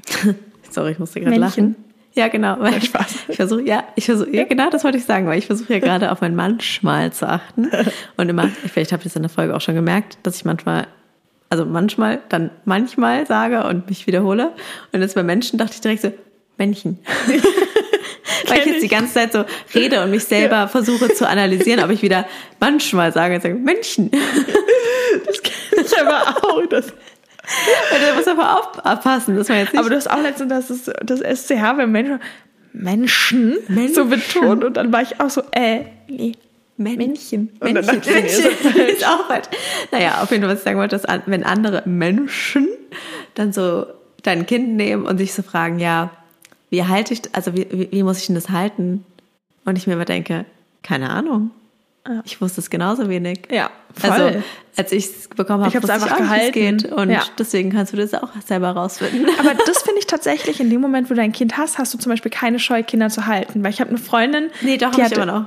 Sorry, 0.72 0.94
ich 0.94 1.00
musste 1.00 1.22
gerade 1.22 1.36
lachen. 1.38 1.76
Ja, 2.14 2.28
genau. 2.28 2.58
Weil 2.60 2.82
Spaß. 2.82 3.16
Ich 3.30 3.36
versuche, 3.38 3.62
ja, 3.62 3.84
ich 3.96 4.06
versuche, 4.06 4.36
ja, 4.36 4.44
genau, 4.44 4.70
das 4.70 4.84
wollte 4.84 4.98
ich 4.98 5.06
sagen, 5.06 5.28
weil 5.28 5.40
ich 5.40 5.48
versuche 5.48 5.74
ja 5.74 5.80
gerade 5.80 6.12
auf 6.12 6.22
mein 6.22 6.36
manchmal 6.36 7.14
zu 7.14 7.28
achten. 7.28 7.70
Und 8.18 8.30
immer, 8.30 8.50
vielleicht 8.50 8.92
habt 8.92 9.04
ihr 9.06 9.08
es 9.08 9.16
in 9.16 9.22
der 9.22 9.30
Folge 9.30 9.56
auch 9.56 9.62
schon 9.62 9.76
gemerkt, 9.76 10.18
dass 10.24 10.36
ich 10.36 10.46
manchmal, 10.46 10.88
also 11.50 11.66
manchmal, 11.66 12.20
dann 12.30 12.52
manchmal 12.66 13.26
sage 13.28 13.64
und 13.64 13.90
mich 13.90 14.08
wiederhole. 14.08 14.52
Und 14.92 15.02
jetzt 15.02 15.16
bei 15.16 15.24
Menschen 15.24 15.58
dachte 15.58 15.74
ich 15.76 15.82
direkt 15.82 16.02
so, 16.02 16.12
Männchen. 16.58 17.00
Weil 18.48 18.60
ich 18.60 18.66
jetzt 18.66 18.84
die 18.84 18.88
ganze 18.88 19.14
Zeit 19.14 19.34
so 19.34 19.46
rede 19.74 20.04
und 20.04 20.12
mich 20.12 20.26
selber 20.26 20.68
versuche 20.68 21.14
zu 21.14 21.28
analysieren, 21.28 21.84
ob 21.84 21.90
ich 21.90 22.02
wieder 22.02 22.26
manchmal 22.60 23.12
sage 23.14 23.36
und 23.36 23.42
sage, 23.42 23.56
Männchen. 23.56 24.12
Ich 25.84 26.00
aber 26.00 26.38
auch. 26.44 26.66
Das, 26.70 26.94
da 27.92 28.16
muss 28.16 28.28
aber 28.28 28.60
auf, 28.60 28.86
aufpassen, 28.86 29.36
dass 29.36 29.50
man 29.50 29.60
jetzt 29.60 29.74
nicht. 29.74 29.80
aber 29.80 29.90
du 29.90 29.96
hast 29.96 30.10
auch 30.10 30.22
letztens 30.22 30.50
das, 30.50 30.70
ist, 30.70 30.92
das 31.04 31.20
SCH 31.20 31.62
bei 31.78 31.88
Menschen, 31.88 32.20
Menschen, 33.68 33.94
so 33.94 34.06
betont. 34.06 34.64
Und 34.64 34.78
dann 34.78 34.92
war 34.94 35.02
ich 35.02 35.20
auch 35.20 35.30
so, 35.30 35.42
äh, 35.52 35.86
nee. 36.08 36.34
Männchen. 36.78 37.50
Männchen. 37.62 37.86
Männchen. 38.06 38.52
ist 38.88 39.08
auch 39.08 39.28
falsch. 39.28 39.48
Naja, 39.92 40.22
auf 40.24 40.32
jeden 40.32 40.44
Fall, 40.44 40.52
was 40.52 40.60
ich 40.60 40.64
sagen 40.64 40.80
wollte, 40.80 40.98
dass 40.98 41.22
wenn 41.28 41.44
andere 41.44 41.84
Menschen 41.86 42.68
dann 43.36 43.54
so 43.54 43.86
dein 44.24 44.46
Kind 44.46 44.76
nehmen 44.76 45.06
und 45.06 45.18
sich 45.18 45.34
so 45.34 45.44
fragen, 45.44 45.80
ja, 45.80 46.12
wie 46.70 46.84
halte 46.84 47.14
ich, 47.14 47.22
also 47.34 47.54
wie, 47.54 47.68
wie, 47.72 47.92
wie 47.92 48.04
muss 48.04 48.20
ich 48.20 48.28
denn 48.28 48.36
das 48.36 48.50
halten? 48.50 49.06
Und 49.66 49.78
ich 49.78 49.86
mir 49.86 49.94
immer 49.94 50.06
denke, 50.06 50.46
keine 50.82 51.12
Ahnung. 51.12 51.52
Ich 52.26 52.42
wusste 52.42 52.62
es 52.62 52.70
genauso 52.70 53.10
wenig. 53.10 53.42
Ja, 53.52 53.70
voll. 53.96 54.10
Also, 54.12 54.44
als 54.76 54.92
ich 54.92 55.06
es 55.06 55.28
bekommen 55.28 55.64
habe, 55.64 55.70
Ich 55.70 55.82
wusste 55.82 55.94
einfach 55.94 56.12
es 56.12 56.18
gehalten. 56.18 56.52
geht. 56.54 56.92
Und 56.92 57.10
Ja. 57.12 57.24
deswegen 57.38 57.72
kannst 57.72 57.94
du 57.94 57.98
das 57.98 58.14
auch 58.16 58.30
selber 58.46 58.72
rausfinden. 58.72 59.28
Aber 59.40 59.54
das 59.54 59.82
finde 59.84 60.00
ich 60.00 60.08
tatsächlich, 60.08 60.60
in 60.60 60.70
dem 60.72 60.82
Moment, 60.82 61.10
wo 61.10 61.14
du 61.14 61.22
ein 61.22 61.32
Kind 61.32 61.58
hast, 61.58 61.78
hast 61.78 61.94
du 61.94 61.98
zum 62.00 62.10
Beispiel 62.10 62.32
keine 62.32 62.58
Scheu, 62.60 62.82
Kinder 62.84 63.10
zu 63.10 63.28
halten. 63.28 63.64
Weil 63.64 63.70
ich 63.72 63.80
habe 63.82 63.90
eine 63.92 64.00
Freundin, 64.00 64.50
Nee, 64.62 64.78
doch, 64.78 64.92
die 64.92 65.04
habe 65.04 65.14
ich 65.14 65.22
immer 65.22 65.26
noch. 65.42 65.46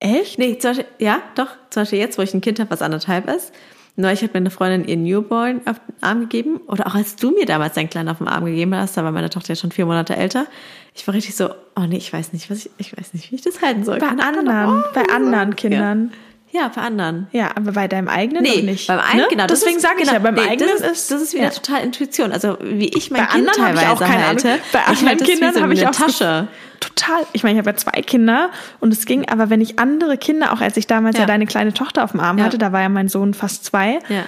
Echt? 0.00 0.38
Nee, 0.38 0.58
zum 0.58 0.70
Beispiel, 0.72 0.86
ja, 0.98 1.22
doch. 1.36 1.48
Zum 1.70 1.82
Beispiel 1.82 1.98
jetzt, 2.00 2.18
wo 2.18 2.22
ich 2.22 2.34
ein 2.34 2.40
Kind 2.40 2.58
habe, 2.60 2.70
was 2.70 2.82
anderthalb 2.82 3.28
ist. 3.30 3.52
Neulich 3.96 4.22
hat 4.22 4.34
mir 4.34 4.38
eine 4.38 4.50
Freundin 4.50 4.86
ihr 4.86 4.96
Newborn 4.96 5.62
auf 5.64 5.76
den 5.78 5.94
Arm 6.02 6.20
gegeben. 6.20 6.58
Oder 6.66 6.86
auch 6.86 6.94
als 6.94 7.16
du 7.16 7.30
mir 7.30 7.46
damals 7.46 7.74
deinen 7.74 7.88
Kleinen 7.88 8.08
auf 8.10 8.18
den 8.18 8.28
Arm 8.28 8.44
gegeben 8.44 8.74
hast, 8.74 8.96
da 8.96 9.04
war 9.04 9.10
meine 9.12 9.30
Tochter 9.30 9.54
ja 9.54 9.56
schon 9.56 9.72
vier 9.72 9.86
Monate 9.86 10.14
älter. 10.16 10.46
Ich 10.94 11.06
war 11.06 11.14
richtig 11.14 11.34
so, 11.34 11.48
oh 11.76 11.82
nee, 11.88 11.96
ich 11.96 12.12
weiß 12.12 12.32
nicht, 12.32 12.50
was 12.50 12.66
ich, 12.66 12.70
ich 12.78 12.96
weiß 12.96 13.14
nicht, 13.14 13.30
wie 13.30 13.36
ich 13.36 13.42
das 13.42 13.62
halten 13.62 13.84
soll. 13.84 13.98
Bei 13.98 14.06
Keine 14.08 14.22
Ahnung. 14.22 14.48
anderen, 14.48 14.80
Oh, 14.80 14.94
bei 14.94 15.02
anderen 15.14 15.56
Kindern. 15.56 16.10
Ja. 16.12 16.18
Ja, 16.56 16.68
bei 16.74 16.82
anderen. 16.82 17.26
Ja, 17.32 17.50
aber 17.54 17.72
bei 17.72 17.88
deinem 17.88 18.08
eigenen 18.08 18.42
noch 18.44 18.62
nicht. 18.62 18.86
beim 18.86 18.98
eigenen, 19.00 19.22
ne? 19.22 19.26
genau. 19.30 19.46
Deswegen 19.46 19.78
sage 19.80 19.96
ich 19.98 20.02
genau, 20.02 20.14
ja, 20.14 20.18
beim 20.20 20.34
nee, 20.34 20.40
eigenen 20.48 20.70
das 20.78 20.90
ist, 20.90 21.10
das 21.10 21.22
ist 21.22 21.34
wieder 21.34 21.44
ja. 21.44 21.50
total 21.50 21.82
Intuition. 21.82 22.32
Also 22.32 22.56
wie 22.62 22.88
ich 22.88 23.10
mein 23.10 23.22
Bei 23.26 23.32
Kind 23.32 23.48
anderen 23.48 23.62
habe 23.66 23.74
ich 23.74 23.80
teilweise 23.80 24.04
auch 24.04 24.08
keine 24.08 24.26
halte. 24.26 24.48
Ahnung. 24.48 24.60
Bei 24.72 24.84
anderen 24.84 25.20
wie 25.20 25.24
Kindern 25.24 25.54
so 25.54 25.60
habe 25.62 25.74
ich 25.74 25.80
eine 25.80 25.90
auch 25.90 25.94
Tasche. 25.94 26.48
Total. 26.80 27.26
Ich 27.32 27.42
meine, 27.42 27.54
ich 27.54 27.58
habe 27.58 27.70
ja 27.70 27.76
zwei 27.76 28.02
Kinder 28.02 28.50
und 28.80 28.92
es 28.92 29.06
ging, 29.06 29.28
aber 29.28 29.50
wenn 29.50 29.60
ich 29.60 29.78
andere 29.78 30.16
Kinder, 30.18 30.52
auch 30.52 30.60
als 30.60 30.76
ich 30.76 30.86
damals 30.86 31.16
ja, 31.16 31.22
Ja. 31.22 31.26
deine 31.26 31.46
kleine 31.46 31.72
Tochter 31.72 32.04
auf 32.04 32.12
dem 32.12 32.20
Arm 32.20 32.38
Ja. 32.38 32.44
hatte, 32.44 32.58
da 32.58 32.72
war 32.72 32.80
ja 32.82 32.88
mein 32.88 33.08
Sohn 33.08 33.34
fast 33.34 33.64
zwei, 33.64 33.98
Ja. 34.08 34.24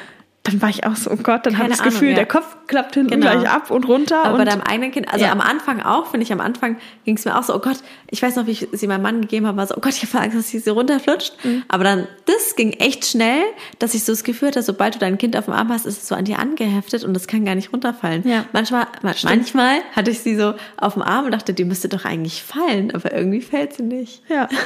Dann 0.51 0.63
war 0.63 0.69
ich 0.69 0.85
auch 0.85 0.97
so, 0.97 1.11
oh 1.11 1.17
Gott, 1.17 1.47
dann 1.47 1.59
habe 1.59 1.69
ich 1.71 1.77
das 1.77 1.83
Gefühl, 1.85 2.09
Ahnung, 2.09 2.11
ja. 2.11 2.25
der 2.25 2.27
Kopf 2.27 2.57
klappt 2.67 2.95
hinten 2.95 3.11
Genau. 3.21 3.31
gleich 3.33 3.49
ab 3.51 3.71
und 3.71 3.87
runter. 3.87 4.25
Aber 4.25 4.33
und 4.35 4.39
bei 4.39 4.45
deinem 4.45 4.63
eigenen 4.63 4.91
Kind, 4.91 5.13
also 5.13 5.25
Ja. 5.25 5.33
am 5.33 5.41
Anfang 5.41 5.81
auch, 5.83 6.07
finde 6.11 6.25
ich, 6.25 6.33
am 6.33 6.41
Anfang 6.41 6.77
ging 7.05 7.17
es 7.17 7.25
mir 7.25 7.39
auch 7.39 7.43
so, 7.43 7.55
oh 7.55 7.59
Gott, 7.59 7.79
ich 8.11 8.23
weiß 8.23 8.37
noch, 8.37 8.47
wie 8.47 8.53
ich 8.53 8.69
sie 8.73 8.87
meinem 8.87 9.03
Mann 9.03 9.21
gegeben 9.21 9.47
habe, 9.47 9.57
war 9.59 9.67
so, 9.67 9.75
oh 9.77 9.81
Gott, 9.81 9.93
ich 9.95 10.03
habe 10.13 10.23
Angst, 10.25 10.37
dass 10.37 10.49
sie 10.49 10.59
so 10.59 10.73
runterflutscht. 10.75 11.33
Mhm. 11.45 11.63
Aber 11.69 11.85
dann, 11.85 12.07
das 12.27 12.57
ging 12.57 12.73
echt 12.73 13.05
schnell, 13.07 13.43
dass 13.79 13.95
ich 13.95 14.05
so 14.05 14.13
das 14.13 14.25
Gefühl 14.25 14.49
hatte, 14.49 14.63
sobald 14.63 14.95
du 14.95 14.99
dein 14.99 15.19
Kind 15.19 15.37
auf 15.37 15.45
dem 15.47 15.55
Arm 15.55 15.69
hast, 15.71 15.87
ist 15.87 16.03
es 16.03 16.09
so 16.09 16.15
an 16.15 16.25
dir 16.25 16.39
angeheftet 16.39 17.05
und 17.05 17.15
das 17.15 17.27
kann 17.27 17.45
gar 17.45 17.55
nicht 17.55 17.73
runterfallen. 17.73 18.27
Ja. 18.29 18.45
Manchmal, 18.53 18.87
ma- 19.03 19.15
manchmal 19.23 19.77
hatte 19.95 20.11
ich 20.11 20.21
sie 20.21 20.37
so 20.37 20.55
auf 20.77 20.95
dem 20.95 21.03
Arm 21.03 21.27
und 21.27 21.33
dachte, 21.33 21.53
die 21.55 21.65
müsste 21.65 21.89
doch 21.89 22.05
eigentlich 22.05 22.43
fallen, 22.43 22.95
aber 22.95 23.13
irgendwie 23.13 23.41
fällt 23.43 23.75
sie 23.75 23.83
nicht. 23.83 24.23
Ja. 24.29 24.49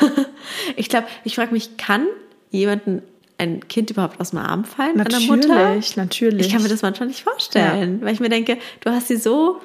Ich 0.76 0.88
glaube, 0.88 1.06
ich 1.24 1.34
frage 1.36 1.52
mich, 1.52 1.76
kann 1.76 2.06
jemanden 2.50 3.02
ein 3.38 3.66
Kind 3.68 3.90
überhaupt 3.90 4.20
aus 4.20 4.30
dem 4.30 4.38
Arm 4.38 4.64
fallen 4.64 4.96
Natürlich, 4.96 5.30
an 5.30 5.40
der 5.40 5.48
Mutter? 5.58 5.80
natürlich. 5.96 6.46
Ich 6.46 6.52
kann 6.52 6.62
mir 6.62 6.68
das 6.68 6.82
manchmal 6.82 7.08
nicht 7.08 7.22
vorstellen, 7.22 8.00
weil 8.02 8.12
ich 8.14 8.20
mir 8.20 8.28
denke, 8.28 8.56
du 8.80 8.90
hast 8.90 9.08
sie 9.08 9.16
so, 9.16 9.60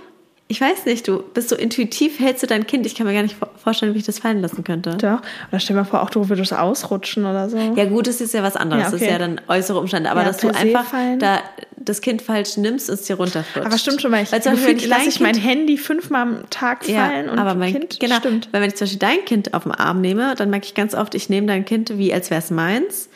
ich 0.48 0.62
weiß 0.62 0.86
nicht, 0.86 1.08
du 1.08 1.22
bist 1.34 1.50
so 1.50 1.56
intuitiv, 1.58 2.20
hältst 2.20 2.42
du 2.42 2.48
dein 2.48 2.66
Kind. 2.66 2.86
Ich 2.86 2.96
kann 2.96 3.06
mir 3.06 3.14
gar 3.14 3.22
nicht 3.22 3.36
vor- 3.36 3.50
vorstellen, 3.62 3.94
wie 3.94 3.98
ich 4.00 4.06
das 4.06 4.20
fallen 4.20 4.40
lassen 4.42 4.64
könnte. 4.64 4.92
Doch. 4.92 5.20
Oder 5.50 5.60
stell 5.60 5.76
dir 5.76 5.82
mal 5.82 5.86
vor, 5.86 6.02
auch 6.02 6.10
du 6.10 6.30
würdest 6.30 6.54
ausrutschen 6.54 7.26
oder 7.26 7.50
so. 7.50 7.58
Ja 7.76 7.84
gut, 7.86 8.08
das 8.08 8.22
ist 8.22 8.34
ja 8.34 8.42
was 8.44 8.56
anderes. 8.56 8.84
Ja, 8.84 8.86
Das 8.92 8.94
okay. 8.96 9.06
ist 9.08 9.12
ja 9.12 9.18
dann 9.20 9.42
äußere 9.50 9.78
Umstände. 9.80 10.10
Aber 10.10 10.22
Ja, 10.22 10.28
dass 10.28 10.38
du 10.38 10.48
einfach 10.48 10.86
fallen. 10.86 11.20
da 11.20 11.40
das 11.76 12.00
Kind 12.02 12.22
falsch 12.22 12.56
nimmst 12.58 12.90
und 12.90 12.96
es 12.96 13.04
dir 13.04 13.16
runterflutscht. 13.18 13.66
Aber 13.68 13.78
stimmt 13.78 14.02
schon, 14.02 14.12
weil 14.12 14.24
ich 14.24 14.32
Weil 14.32 14.42
zum 14.42 14.54
Beispiel, 14.54 14.70
wenn 14.70 14.76
gefühlt 14.78 14.90
lasse 14.92 15.10
ich 15.10 15.20
mein 15.20 15.36
Handy 15.36 15.78
fünfmal 15.78 16.22
am 16.22 16.50
Tag 16.50 16.88
ja, 16.88 17.06
fallen 17.08 17.30
und 17.30 17.40
aber 17.40 17.54
mein 17.56 17.74
Kind 17.74 18.00
genau, 18.00 18.16
stimmt. 18.16 18.48
Weil 18.52 18.62
wenn 18.62 18.70
ich 18.70 18.76
zum 18.76 18.86
Beispiel 18.86 19.00
dein 19.00 19.26
Kind 19.26 19.54
auf 19.54 19.64
den 19.64 19.74
Arm 19.74 20.00
nehme, 20.02 20.34
dann 20.36 20.50
merke 20.50 20.66
ich 20.66 20.74
ganz 20.76 20.96
oft, 20.96 21.14
ich 21.14 21.30
nehme 21.30 21.48
dein 21.48 21.66
Kind 21.66 21.98
wie 21.98 22.14
als 22.14 22.30
wäre 22.30 22.40
es 22.42 22.52
meins 22.52 23.07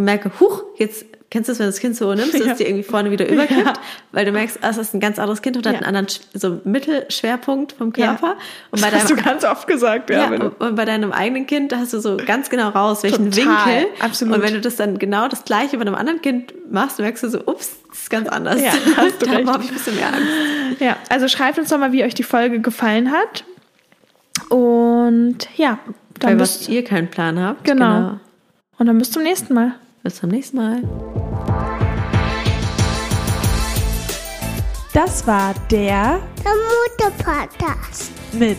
und 0.00 0.04
merke, 0.06 0.30
huch, 0.40 0.62
jetzt 0.76 1.04
kennst 1.30 1.48
du 1.48 1.52
es, 1.52 1.58
wenn 1.60 1.66
du 1.66 1.70
das 1.70 1.78
Kind 1.78 1.94
so 1.94 2.12
nimmst, 2.12 2.34
dass 2.34 2.44
Ja. 2.44 2.52
es 2.52 2.58
dir 2.58 2.66
irgendwie 2.66 2.82
vorne 2.82 3.10
wieder 3.12 3.28
überkippt, 3.28 3.64
Ja. 3.66 3.72
weil 4.10 4.24
du 4.24 4.32
merkst, 4.32 4.58
ah, 4.62 4.70
es 4.70 4.78
ist 4.78 4.94
ein 4.94 4.98
ganz 5.00 5.18
anderes 5.20 5.42
Kind 5.42 5.56
und 5.56 5.64
hat 5.64 5.74
Ja. 5.74 5.78
einen 5.80 5.96
anderen 5.96 6.08
so 6.34 6.60
Mittelschwerpunkt 6.64 7.72
vom 7.72 7.92
Körper. 7.92 8.36
Und 8.72 8.80
bei 8.82 8.90
das 8.90 9.02
hast 9.02 9.10
deinem 9.10 9.18
du 9.18 9.24
ganz 9.24 9.44
oft 9.44 9.68
gesagt, 9.68 10.10
ja. 10.10 10.26
du- 10.28 10.48
und 10.58 10.74
bei 10.74 10.84
deinem 10.84 11.12
eigenen 11.12 11.46
Kind, 11.46 11.70
da 11.70 11.76
hast 11.76 11.92
du 11.92 12.00
so 12.00 12.16
ganz 12.16 12.50
genau 12.50 12.70
raus, 12.70 13.04
welchen 13.04 13.30
Total, 13.30 13.46
Winkel. 13.46 13.86
absolut. 14.00 14.34
Und 14.38 14.42
wenn 14.42 14.54
du 14.54 14.60
das 14.60 14.74
dann 14.76 14.98
genau 14.98 15.28
das 15.28 15.44
gleiche 15.44 15.76
bei 15.76 15.82
einem 15.82 15.94
anderen 15.94 16.20
Kind 16.20 16.52
machst, 16.72 16.98
merkst 16.98 17.22
du 17.22 17.28
so, 17.28 17.38
ups, 17.46 17.76
das 17.90 17.98
ist 18.00 18.10
ganz 18.10 18.28
anders. 18.28 18.60
Ja, 18.60 18.72
hast 18.96 19.22
du 19.22 19.26
da 19.26 19.32
habe 19.32 19.62
ich 19.62 19.68
ein 19.70 19.74
bisschen 19.74 19.94
mehr 19.94 20.08
Angst. 20.08 20.80
Ja, 20.80 20.96
also 21.10 21.28
schreibt 21.28 21.58
uns 21.58 21.68
doch 21.68 21.78
mal, 21.78 21.92
wie 21.92 22.02
euch 22.02 22.14
die 22.14 22.22
Folge 22.24 22.58
gefallen 22.60 23.12
hat. 23.12 23.44
Und 24.48 25.38
ja, 25.56 25.78
dann 26.18 26.30
Weil 26.32 26.40
was 26.40 26.68
ihr 26.68 26.82
keinen 26.84 27.08
Plan 27.08 27.38
habt. 27.38 27.62
Genau. 27.64 28.18
und 28.78 28.86
dann 28.86 28.98
bis 28.98 29.10
zum 29.12 29.22
nächsten 29.22 29.54
Mal. 29.54 29.74
Bis 30.02 30.16
zum 30.16 30.30
nächsten 30.30 30.56
Mal. 30.56 30.82
Das 34.92 35.26
war 35.26 35.54
der 35.70 36.20
Der 36.44 36.52
Mutter-Podcast. 36.52 38.10
mit 38.32 38.58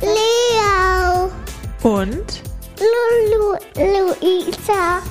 Leo, 0.00 1.30
und 1.82 2.42
Lulu, 2.78 3.56
Luisa. 3.76 5.02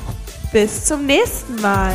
bis 0.51 0.85
zum 0.85 1.05
nächsten 1.05 1.55
Mal. 1.61 1.93